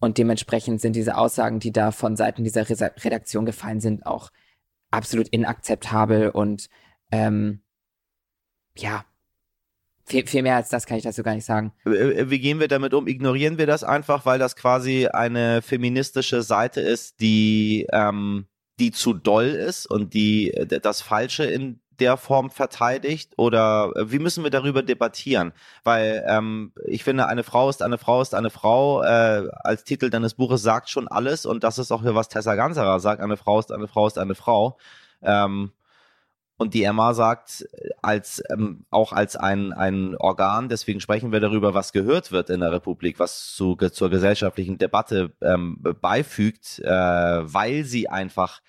Äh, 0.02 0.04
und 0.04 0.18
dementsprechend 0.18 0.80
sind 0.80 0.96
diese 0.96 1.16
Aussagen, 1.16 1.60
die 1.60 1.72
da 1.72 1.92
von 1.92 2.16
Seiten 2.16 2.44
dieser 2.44 2.68
Redaktion 2.68 3.46
gefallen 3.46 3.80
sind, 3.80 4.04
auch 4.06 4.30
absolut 4.90 5.28
inakzeptabel 5.28 6.30
und 6.30 6.68
ähm, 7.10 7.60
ja, 8.76 9.04
viel, 10.04 10.26
viel 10.26 10.42
mehr 10.42 10.56
als 10.56 10.68
das 10.68 10.86
kann 10.86 10.98
ich 10.98 11.04
dazu 11.04 11.22
gar 11.22 11.34
nicht 11.34 11.44
sagen. 11.44 11.72
Äh, 11.84 12.28
Wie 12.28 12.40
gehen 12.40 12.60
wir 12.60 12.68
damit 12.68 12.92
um? 12.92 13.06
Ignorieren 13.06 13.58
wir 13.58 13.66
das 13.66 13.84
einfach, 13.84 14.26
weil 14.26 14.38
das 14.38 14.56
quasi 14.56 15.06
eine 15.06 15.62
feministische 15.62 16.42
Seite 16.42 16.80
ist, 16.80 17.20
die, 17.20 17.86
ähm, 17.92 18.46
die 18.78 18.90
zu 18.90 19.14
doll 19.14 19.46
ist 19.46 19.86
und 19.86 20.14
die 20.14 20.52
äh, 20.52 20.80
das 20.80 21.00
Falsche 21.00 21.44
in 21.44 21.80
der 22.02 22.16
Form 22.16 22.50
verteidigt? 22.50 23.34
Oder 23.36 23.92
äh, 23.94 24.10
wie 24.10 24.18
müssen 24.18 24.42
wir 24.42 24.50
darüber 24.50 24.82
debattieren? 24.82 25.52
Weil 25.84 26.24
ähm, 26.26 26.72
ich 26.86 27.04
finde, 27.04 27.26
eine 27.28 27.44
Frau 27.44 27.70
ist 27.70 27.82
eine 27.82 27.98
Frau 27.98 28.20
ist 28.20 28.34
eine 28.34 28.50
Frau, 28.50 29.02
äh, 29.02 29.48
als 29.62 29.84
Titel 29.84 30.10
deines 30.10 30.34
Buches 30.34 30.62
sagt 30.62 30.90
schon 30.90 31.06
alles 31.08 31.46
und 31.46 31.64
das 31.64 31.78
ist 31.78 31.92
auch 31.92 32.02
hier, 32.02 32.14
was 32.14 32.28
Tessa 32.28 32.56
Ganserer 32.56 32.98
sagt, 33.00 33.22
eine 33.22 33.36
Frau 33.36 33.60
ist 33.60 33.72
eine 33.72 33.88
Frau 33.88 34.06
ist 34.08 34.18
eine 34.18 34.34
Frau. 34.34 34.78
Ähm, 35.22 35.72
und 36.58 36.74
die 36.74 36.84
Emma 36.84 37.14
sagt, 37.14 37.66
äh, 37.72 37.90
als 38.02 38.42
ähm, 38.50 38.84
auch 38.90 39.12
als 39.12 39.36
ein, 39.36 39.72
ein 39.72 40.16
Organ, 40.16 40.68
deswegen 40.68 41.00
sprechen 41.00 41.32
wir 41.32 41.40
darüber, 41.40 41.74
was 41.74 41.92
gehört 41.92 42.32
wird 42.32 42.50
in 42.50 42.60
der 42.60 42.72
Republik, 42.72 43.18
was 43.20 43.54
zu, 43.54 43.76
zur 43.76 44.10
gesellschaftlichen 44.10 44.78
Debatte 44.78 45.32
ähm, 45.40 45.78
beifügt, 46.00 46.80
äh, 46.80 46.90
weil 46.90 47.84
sie 47.84 48.08
einfach 48.08 48.60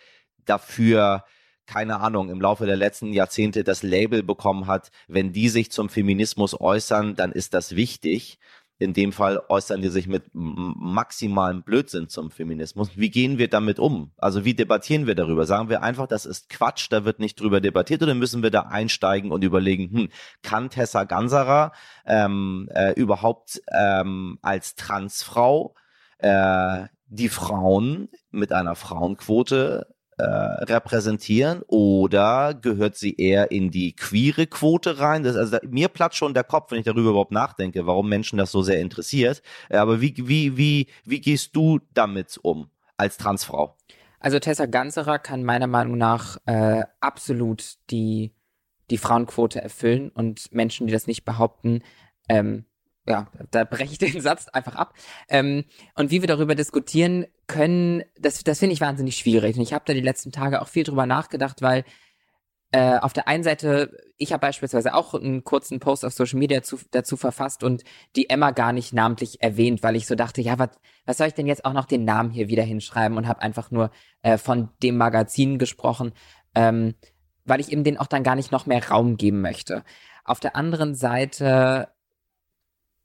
dafür 0.45 1.23
keine 1.65 1.99
Ahnung, 1.99 2.29
im 2.29 2.41
Laufe 2.41 2.65
der 2.65 2.75
letzten 2.75 3.13
Jahrzehnte 3.13 3.63
das 3.63 3.83
Label 3.83 4.23
bekommen 4.23 4.67
hat, 4.67 4.91
wenn 5.07 5.31
die 5.33 5.49
sich 5.49 5.71
zum 5.71 5.89
Feminismus 5.89 6.59
äußern, 6.59 7.15
dann 7.15 7.31
ist 7.31 7.53
das 7.53 7.75
wichtig. 7.75 8.39
In 8.79 8.93
dem 8.93 9.13
Fall 9.13 9.41
äußern 9.47 9.81
die 9.81 9.89
sich 9.89 10.07
mit 10.07 10.23
maximalem 10.33 11.61
Blödsinn 11.61 12.09
zum 12.09 12.31
Feminismus. 12.31 12.89
Wie 12.97 13.11
gehen 13.11 13.37
wir 13.37 13.47
damit 13.47 13.79
um? 13.79 14.11
Also 14.17 14.43
wie 14.45 14.55
debattieren 14.55 15.07
wir 15.07 15.15
darüber? 15.15 15.45
Sagen 15.45 15.69
wir 15.69 15.83
einfach, 15.83 16.07
das 16.07 16.25
ist 16.25 16.49
Quatsch, 16.49 16.87
da 16.89 17.05
wird 17.05 17.19
nicht 17.19 17.39
drüber 17.39 17.61
debattiert 17.61 18.01
oder 18.03 18.15
müssen 18.15 18.43
wir 18.43 18.51
da 18.51 18.61
einsteigen 18.61 19.31
und 19.31 19.43
überlegen, 19.43 19.89
hm, 19.91 20.09
kann 20.41 20.69
Tessa 20.69 21.05
Ganserer 21.05 21.71
ähm, 22.05 22.67
äh, 22.73 22.91
überhaupt 22.93 23.61
ähm, 23.71 24.39
als 24.41 24.75
Transfrau 24.75 25.75
äh, 26.17 26.87
die 27.05 27.29
Frauen 27.29 28.09
mit 28.31 28.51
einer 28.51 28.75
Frauenquote 28.75 29.92
äh, 30.23 30.63
repräsentieren 30.63 31.61
oder 31.67 32.53
gehört 32.53 32.95
sie 32.95 33.15
eher 33.15 33.51
in 33.51 33.71
die 33.71 33.95
queere 33.95 34.47
Quote 34.47 34.99
rein? 34.99 35.23
Das, 35.23 35.35
also 35.35 35.57
mir 35.67 35.89
platzt 35.89 36.17
schon 36.17 36.33
der 36.33 36.43
Kopf, 36.43 36.71
wenn 36.71 36.79
ich 36.79 36.85
darüber 36.85 37.11
überhaupt 37.11 37.31
nachdenke, 37.31 37.85
warum 37.85 38.09
Menschen 38.09 38.37
das 38.37 38.51
so 38.51 38.61
sehr 38.61 38.79
interessiert. 38.79 39.41
Äh, 39.69 39.77
Aber 39.77 40.01
wie, 40.01 40.15
wie, 40.17 40.57
wie, 40.57 40.87
wie 41.05 41.21
gehst 41.21 41.55
du 41.55 41.79
damit 41.93 42.39
um 42.41 42.69
als 42.97 43.17
Transfrau? 43.17 43.75
Also 44.19 44.39
Tessa 44.39 44.65
Ganserer 44.65 45.19
kann 45.19 45.43
meiner 45.43 45.67
Meinung 45.67 45.97
nach 45.97 46.37
äh, 46.45 46.83
absolut 47.01 47.75
die, 47.89 48.33
die 48.89 48.97
Frauenquote 48.97 49.61
erfüllen 49.61 50.09
und 50.09 50.53
Menschen, 50.53 50.87
die 50.87 50.93
das 50.93 51.07
nicht 51.07 51.25
behaupten, 51.25 51.81
ähm, 52.29 52.65
ja, 53.05 53.27
da 53.51 53.65
breche 53.65 53.91
ich 53.91 53.97
den 53.97 54.21
Satz 54.21 54.47
einfach 54.47 54.75
ab. 54.75 54.93
Ähm, 55.29 55.65
und 55.95 56.11
wie 56.11 56.21
wir 56.21 56.27
darüber 56.27 56.55
diskutieren 56.55 57.25
können, 57.53 58.03
das, 58.19 58.43
das 58.43 58.59
finde 58.59 58.73
ich 58.73 58.81
wahnsinnig 58.81 59.15
schwierig. 59.15 59.55
Und 59.55 59.61
ich 59.61 59.73
habe 59.73 59.85
da 59.85 59.93
die 59.93 60.01
letzten 60.01 60.31
Tage 60.31 60.61
auch 60.61 60.67
viel 60.67 60.83
drüber 60.83 61.05
nachgedacht, 61.05 61.61
weil 61.61 61.83
äh, 62.71 62.97
auf 62.97 63.13
der 63.13 63.27
einen 63.27 63.43
Seite, 63.43 63.95
ich 64.17 64.33
habe 64.33 64.41
beispielsweise 64.41 64.95
auch 64.95 65.13
einen 65.13 65.43
kurzen 65.43 65.79
Post 65.79 66.03
auf 66.03 66.13
Social 66.13 66.39
Media 66.39 66.63
zu, 66.63 66.79
dazu 66.89 67.17
verfasst 67.17 67.63
und 67.63 67.83
die 68.15 68.31
Emma 68.31 68.49
gar 68.49 68.73
nicht 68.73 68.93
namentlich 68.93 69.43
erwähnt, 69.43 69.83
weil 69.83 69.95
ich 69.95 70.07
so 70.07 70.15
dachte, 70.15 70.41
ja, 70.41 70.57
was, 70.57 70.69
was 71.05 71.17
soll 71.17 71.27
ich 71.27 71.35
denn 71.35 71.45
jetzt 71.45 71.65
auch 71.65 71.73
noch 71.73 71.85
den 71.85 72.03
Namen 72.03 72.31
hier 72.31 72.47
wieder 72.47 72.63
hinschreiben 72.63 73.15
und 73.15 73.27
habe 73.27 73.43
einfach 73.43 73.69
nur 73.69 73.91
äh, 74.23 74.39
von 74.39 74.69
dem 74.81 74.97
Magazin 74.97 75.59
gesprochen, 75.59 76.13
ähm, 76.55 76.95
weil 77.45 77.59
ich 77.59 77.71
eben 77.71 77.83
den 77.83 77.99
auch 77.99 78.07
dann 78.07 78.23
gar 78.23 78.35
nicht 78.35 78.51
noch 78.51 78.65
mehr 78.65 78.89
Raum 78.89 79.17
geben 79.17 79.41
möchte. 79.41 79.83
Auf 80.25 80.39
der 80.39 80.55
anderen 80.55 80.95
Seite 80.95 81.89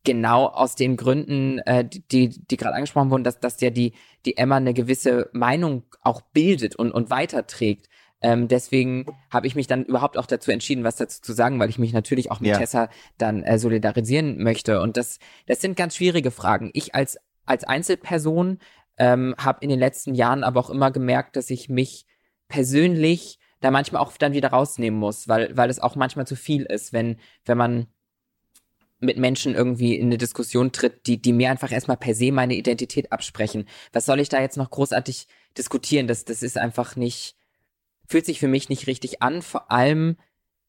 genau 0.05 0.47
aus 0.47 0.75
den 0.75 0.97
Gründen, 0.97 1.59
äh, 1.61 1.85
die, 1.85 2.29
die 2.29 2.57
gerade 2.57 2.75
angesprochen 2.75 3.11
wurden, 3.11 3.25
dass, 3.25 3.41
dass 3.41 3.61
ja 3.61 3.71
die, 3.71 3.93
die 4.25 4.37
Emma 4.37 4.57
eine 4.57 4.75
gewisse 4.75 5.29
Meinung 5.33 5.85
auch 6.03 6.21
bildet 6.21 6.77
und, 6.77 6.93
und 6.93 7.11
weiterträgt. 7.11 7.89
Ähm, 8.21 8.49
deswegen 8.49 9.07
habe 9.31 9.47
ich 9.47 9.55
mich 9.55 9.67
dann 9.67 9.85
überhaupt 9.85 10.19
auch 10.19 10.27
dazu 10.27 10.51
entschieden, 10.51 10.83
was 10.83 10.97
dazu 10.97 11.23
zu 11.23 11.33
sagen, 11.33 11.61
weil 11.61 11.71
ich 11.71 11.79
mich 11.79 11.93
natürlich 11.93 12.31
auch 12.31 12.41
mit 12.41 12.51
Ja. 12.51 12.59
Tessa 12.59 12.89
dann 13.17 13.43
äh, 13.43 13.59
solidarisieren 13.59 14.43
möchte. 14.43 14.81
Und 14.81 14.97
das, 14.97 15.19
das 15.47 15.61
sind 15.61 15.77
ganz 15.77 15.97
schwierige 15.97 16.31
Fragen. 16.31 16.71
Ich 16.73 16.95
als, 16.95 17.19
als 17.45 17.65
Einzelperson 17.65 18.59
ähm, 18.97 19.35
habe 19.39 19.59
in 19.63 19.69
den 19.69 19.79
letzten 19.79 20.15
Jahren 20.15 20.43
aber 20.43 20.59
auch 20.59 20.71
immer 20.71 20.91
gemerkt, 20.91 21.37
dass 21.37 21.51
ich 21.51 21.69
mich 21.69 22.07
persönlich 22.49 23.39
da 23.61 23.71
manchmal 23.71 24.03
auch 24.03 24.17
dann 24.17 24.33
wieder 24.33 24.51
rausnehmen 24.51 24.99
muss, 24.99 25.29
weil, 25.29 25.57
weil 25.57 25.71
es 25.71 25.79
auch 25.79 25.97
manchmal 25.97 26.27
zu 26.27 26.37
viel 26.37 26.63
ist, 26.63 26.93
wenn, 26.93 27.19
wenn 27.45 27.59
man 27.59 27.87
mit 29.01 29.17
Menschen 29.17 29.55
irgendwie 29.55 29.95
in 29.95 30.07
eine 30.07 30.19
Diskussion 30.19 30.73
tritt, 30.73 31.07
die, 31.07 31.23
die 31.23 31.33
mir 31.33 31.51
einfach 31.51 31.71
erstmal 31.71 31.97
per 31.97 32.15
se 32.15 32.33
meine 32.33 32.55
Identität 32.55 33.13
absprechen. 33.13 33.69
Was 33.93 34.07
soll 34.07 34.21
ich 34.21 34.29
da 34.29 34.41
jetzt 34.41 34.57
noch 34.57 34.71
großartig 34.71 35.29
diskutieren? 35.57 36.09
Das, 36.09 36.25
das 36.25 36.43
ist 36.43 36.59
einfach 36.59 36.97
nicht, 36.97 37.37
fühlt 38.07 38.27
sich 38.27 38.41
für 38.41 38.49
mich 38.49 38.69
nicht 38.69 38.87
richtig 38.87 39.23
an. 39.23 39.43
Vor 39.43 39.71
allem 39.71 40.17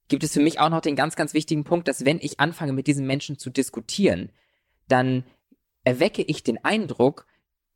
gibt 0.09 0.23
es 0.23 0.33
für 0.33 0.41
mich 0.41 0.59
auch 0.59 0.69
noch 0.69 0.81
den 0.81 0.95
ganz, 0.95 1.15
ganz 1.15 1.33
wichtigen 1.33 1.63
Punkt, 1.63 1.87
dass 1.87 2.05
wenn 2.05 2.19
ich 2.21 2.39
anfange, 2.39 2.73
mit 2.73 2.87
diesen 2.87 3.07
Menschen 3.07 3.39
zu 3.39 3.49
diskutieren, 3.49 4.31
dann 4.87 5.23
erwecke 5.83 6.21
ich 6.21 6.43
den 6.43 6.63
Eindruck, 6.63 7.25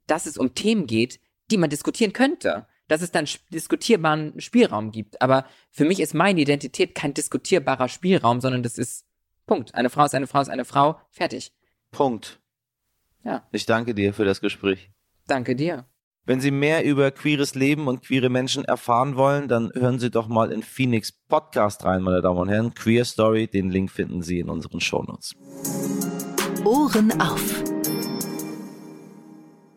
dass 0.06 0.26
es 0.28 0.38
um 0.38 0.54
Themen 0.54 0.86
geht, 0.86 1.20
die 1.50 1.58
man 1.58 1.70
diskutieren 1.70 2.13
könnte. 2.13 2.68
Dass 2.89 3.02
es 3.02 3.12
dann 3.12 3.28
diskutierbaren 3.50 4.39
Spielraum 4.42 4.92
gibt. 4.92 5.22
Aber 5.22 5.46
für 5.72 5.86
mich 5.86 6.00
ist 6.00 6.13
meine 6.13 6.42
Identität 6.42 6.94
kein 6.94 7.13
diskutierbarer 7.13 7.88
Spielraum, 7.88 8.42
sondern 8.42 8.62
das 8.62 8.78
ist 8.78 9.06
Punkt. 9.45 9.75
Eine 9.75 9.89
Frau 9.89 10.06
ist 10.06 10.15
eine 10.15 10.27
Frau 10.27 10.41
ist 10.41 10.49
eine 10.49 10.65
Frau. 10.65 10.99
Fertig. 11.12 11.51
Punkt. 11.91 12.39
Ja. 13.23 13.47
Ich 13.51 13.65
danke 13.65 13.93
dir 13.93 14.13
für 14.13 14.25
das 14.25 14.41
Gespräch. 14.41 14.91
Danke 15.27 15.56
dir. 15.56 15.86
Wenn 16.25 16.39
Sie 16.39 16.51
mehr 16.51 16.86
über 16.86 17.12
queeres 17.12 17.53
Leben 17.53 17.88
und 17.88 18.01
queere 18.01 18.29
Menschen 18.29 18.63
erfahren 18.63 19.17
wollen, 19.17 19.49
dann 19.49 19.71
hören 19.73 19.99
Sie 19.99 20.10
doch 20.10 20.29
mal 20.29 20.53
in 20.53 20.63
Phoenix 20.63 21.12
Podcast 21.12 21.84
rein, 21.84 22.01
meine 22.01 22.21
Damen 22.21 22.39
und 22.39 22.49
Herren. 22.49 22.73
Queer 22.73 23.03
Story, 23.03 23.47
den 23.47 23.69
Link 23.69 23.91
finden 23.91 24.21
Sie 24.21 24.39
in 24.39 24.49
unseren 24.49 24.79
Shownotes. 24.79 25.34
Ohren 26.63 27.19
auf. 27.19 27.73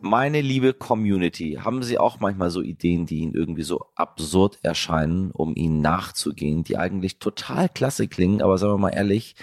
Meine 0.09 0.41
liebe 0.41 0.73
Community, 0.73 1.59
haben 1.61 1.83
Sie 1.83 1.99
auch 1.99 2.21
manchmal 2.21 2.51
so 2.51 2.63
Ideen, 2.63 3.07
die 3.07 3.19
Ihnen 3.19 3.35
irgendwie 3.35 3.65
so 3.65 3.87
absurd 3.97 4.61
erscheinen, 4.63 5.33
um 5.33 5.57
ihnen 5.57 5.81
nachzugehen, 5.81 6.63
die 6.63 6.79
eigentlich 6.79 7.19
total 7.19 7.69
klasse 7.69 8.07
klingen, 8.07 8.41
aber 8.41 8.57
sagen 8.57 8.75
wir 8.75 8.79
mal 8.79 8.91
ehrlich, 8.91 9.35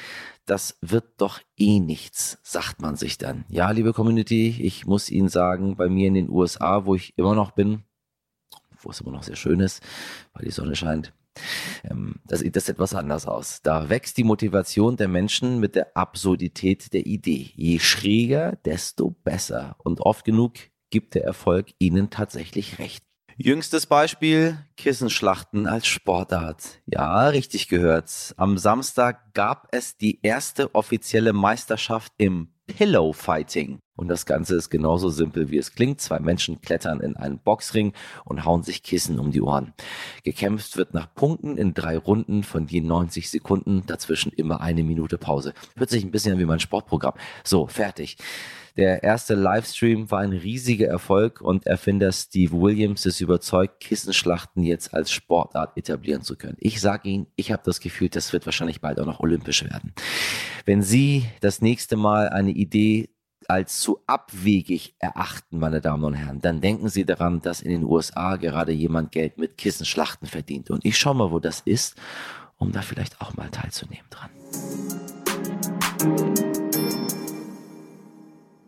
das 0.45 0.77
wird 0.79 1.03
doch 1.17 1.41
eh 1.57 1.81
nichts, 1.81 2.39
sagt 2.43 2.81
man 2.81 2.95
sich 2.95 3.17
dann. 3.17 3.43
Ja, 3.49 3.71
liebe 3.71 3.91
Community, 3.91 4.55
ich 4.61 4.85
muss 4.85 5.09
Ihnen 5.09 5.27
sagen, 5.27 5.75
bei 5.75 5.89
mir 5.89 6.07
in 6.07 6.13
den 6.13 6.29
USA, 6.29 6.85
wo 6.85 6.95
ich 6.95 7.13
immer 7.17 7.35
noch 7.35 7.51
bin, 7.51 7.83
wo 8.79 8.89
es 8.89 9.01
immer 9.01 9.11
noch 9.11 9.23
sehr 9.23 9.35
schön 9.35 9.59
ist, 9.59 9.83
weil 10.31 10.45
die 10.45 10.51
Sonne 10.51 10.77
scheint, 10.77 11.11
ähm, 11.83 12.15
da 12.25 12.37
sieht 12.37 12.55
das 12.55 12.69
etwas 12.69 12.93
anders 12.93 13.27
aus. 13.27 13.61
Da 13.61 13.89
wächst 13.89 14.17
die 14.17 14.23
Motivation 14.23 14.97
der 14.97 15.07
Menschen 15.07 15.59
mit 15.59 15.75
der 15.75 15.95
Absurdität 15.95 16.93
der 16.93 17.05
Idee. 17.05 17.51
Je 17.55 17.79
schräger, 17.79 18.57
desto 18.65 19.11
besser. 19.11 19.75
Und 19.79 20.01
oft 20.01 20.25
genug 20.25 20.53
gibt 20.89 21.15
der 21.15 21.23
Erfolg 21.23 21.73
ihnen 21.79 22.09
tatsächlich 22.09 22.79
recht. 22.79 23.03
Jüngstes 23.35 23.87
Beispiel, 23.87 24.59
Kissenschlachten 24.77 25.65
als 25.65 25.87
Sportart. 25.87 26.81
Ja, 26.85 27.27
richtig 27.29 27.67
gehört. 27.67 28.35
Am 28.37 28.59
Samstag 28.59 29.33
gab 29.33 29.69
es 29.71 29.97
die 29.97 30.19
erste 30.21 30.75
offizielle 30.75 31.33
Meisterschaft 31.33 32.13
im 32.17 32.53
Pillow 32.67 33.11
Fighting. 33.11 33.79
Und 33.95 34.07
das 34.07 34.25
Ganze 34.25 34.55
ist 34.55 34.69
genauso 34.69 35.09
simpel, 35.09 35.51
wie 35.51 35.57
es 35.57 35.73
klingt. 35.73 36.01
Zwei 36.01 36.19
Menschen 36.19 36.61
klettern 36.61 36.99
in 36.99 37.15
einen 37.15 37.39
Boxring 37.39 37.93
und 38.25 38.43
hauen 38.43 38.63
sich 38.63 38.81
Kissen 38.81 39.19
um 39.19 39.31
die 39.31 39.41
Ohren. 39.41 39.73
Gekämpft 40.23 40.77
wird 40.77 40.93
nach 40.93 41.13
Punkten 41.13 41.57
in 41.57 41.73
drei 41.73 41.97
Runden 41.97 42.43
von 42.43 42.67
je 42.67 42.81
90 42.81 43.29
Sekunden, 43.29 43.83
dazwischen 43.85 44.31
immer 44.31 44.61
eine 44.61 44.83
Minute 44.83 45.17
Pause. 45.17 45.53
Hört 45.75 45.91
sich 45.91 46.03
ein 46.03 46.11
bisschen 46.11 46.33
an 46.33 46.39
wie 46.39 46.45
mein 46.45 46.59
Sportprogramm. 46.59 47.13
So, 47.43 47.67
fertig. 47.67 48.17
Der 48.75 49.03
erste 49.03 49.35
Livestream 49.35 50.09
war 50.09 50.21
ein 50.21 50.33
riesiger 50.33 50.87
Erfolg 50.87 51.41
und 51.41 51.67
Erfinder 51.67 52.11
Steve 52.11 52.59
Williams 52.59 53.05
ist 53.05 53.21
überzeugt, 53.21 53.79
Kissenschlachten 53.79 54.63
jetzt 54.63 54.95
als 54.95 55.11
Sportart 55.11 55.77
etablieren 55.77 56.23
zu 56.23 56.35
können. 56.35 56.57
Ich 56.59 56.81
sage 56.81 57.07
Ihnen, 57.07 57.27
ich 57.35 57.51
habe 57.51 57.61
das 57.63 57.79
Gefühl, 57.79 58.09
das 58.09 58.33
wird 58.33 58.47
wahrscheinlich 58.47 58.81
bald 58.81 58.99
auch 58.99 59.05
noch 59.05 59.19
olympisch 59.19 59.63
werden. 59.63 59.93
Wenn 60.65 60.81
Sie 60.81 61.25
das 61.39 61.61
nächste 61.61 61.97
Mal 61.97 62.29
eine 62.29 62.49
Idee 62.49 63.12
als 63.49 63.79
zu 63.79 63.99
abwegig 64.07 64.95
erachten, 64.99 65.59
meine 65.59 65.81
Damen 65.81 66.03
und 66.03 66.13
Herren, 66.13 66.41
dann 66.41 66.61
denken 66.61 66.89
Sie 66.89 67.05
daran, 67.05 67.41
dass 67.41 67.61
in 67.61 67.71
den 67.71 67.83
USA 67.83 68.35
gerade 68.37 68.71
jemand 68.71 69.11
Geld 69.11 69.37
mit 69.37 69.57
Kissenschlachten 69.57 70.27
verdient. 70.27 70.69
Und 70.69 70.85
ich 70.85 70.97
schaue 70.97 71.15
mal, 71.15 71.31
wo 71.31 71.39
das 71.39 71.61
ist, 71.61 71.95
um 72.57 72.71
da 72.71 72.81
vielleicht 72.81 73.21
auch 73.21 73.35
mal 73.35 73.49
teilzunehmen 73.49 74.05
dran. 74.09 74.29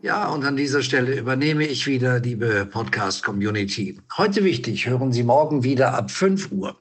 Ja, 0.02 0.28
und 0.28 0.44
an 0.44 0.56
dieser 0.56 0.82
Stelle 0.82 1.18
übernehme 1.18 1.66
ich 1.66 1.86
wieder, 1.86 2.20
liebe 2.20 2.64
Podcast-Community. 2.66 3.98
Heute 4.16 4.44
wichtig, 4.44 4.86
hören 4.86 5.12
Sie 5.12 5.24
morgen 5.24 5.64
wieder 5.64 5.94
ab 5.94 6.10
5 6.10 6.52
Uhr. 6.52 6.78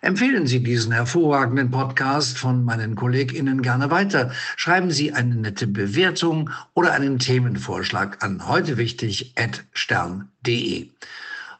Empfehlen 0.00 0.46
Sie 0.46 0.62
diesen 0.62 0.92
hervorragenden 0.92 1.70
Podcast 1.70 2.38
von 2.38 2.64
meinen 2.64 2.94
KollegInnen 2.94 3.62
gerne 3.62 3.90
weiter. 3.90 4.32
Schreiben 4.56 4.90
Sie 4.90 5.12
eine 5.12 5.34
nette 5.34 5.66
Bewertung 5.66 6.50
oder 6.74 6.92
einen 6.92 7.18
Themenvorschlag 7.18 8.22
an 8.22 8.46
heute 8.46 8.76
wichtig 8.76 9.34
stern.de. 9.72 10.90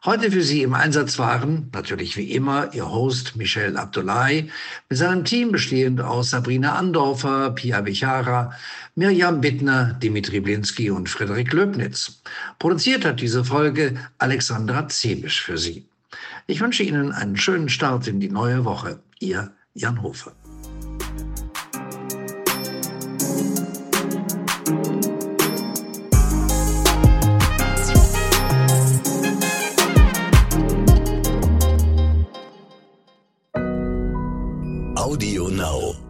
Heute 0.05 0.31
für 0.31 0.43
Sie 0.43 0.61
im 0.61 0.75
Einsatz 0.75 1.17
waren, 1.17 1.69
natürlich 1.73 2.15
wie 2.15 2.31
immer, 2.31 2.73
Ihr 2.73 2.89
Host 2.89 3.35
Michel 3.35 3.75
Abdullahi, 3.75 4.51
mit 4.87 4.97
seinem 4.97 5.25
Team 5.25 5.51
bestehend 5.51 5.99
aus 5.99 6.29
Sabrina 6.29 6.75
Andorfer, 6.75 7.51
Pia 7.51 7.81
Bichara, 7.81 8.53
Mirjam 8.95 9.41
Bittner, 9.41 9.95
Dimitri 9.95 10.39
Blinski 10.39 10.91
und 10.91 11.09
Frederik 11.09 11.51
Löbnitz. 11.51 12.21
Produziert 12.59 13.03
hat 13.03 13.19
diese 13.19 13.43
Folge 13.43 13.95
Alexandra 14.19 14.87
Zebisch 14.87 15.41
für 15.41 15.57
Sie. 15.57 15.85
Ich 16.49 16.61
wünsche 16.61 16.81
Ihnen 16.81 17.11
einen 17.11 17.35
schönen 17.35 17.67
Start 17.67 18.07
in 18.07 18.21
die 18.21 18.29
neue 18.29 18.63
Woche. 18.63 19.03
Ihr 19.19 19.51
Jan 19.73 20.01
Hofer. 20.01 20.31
Audio 34.95 35.49
Now. 35.49 36.06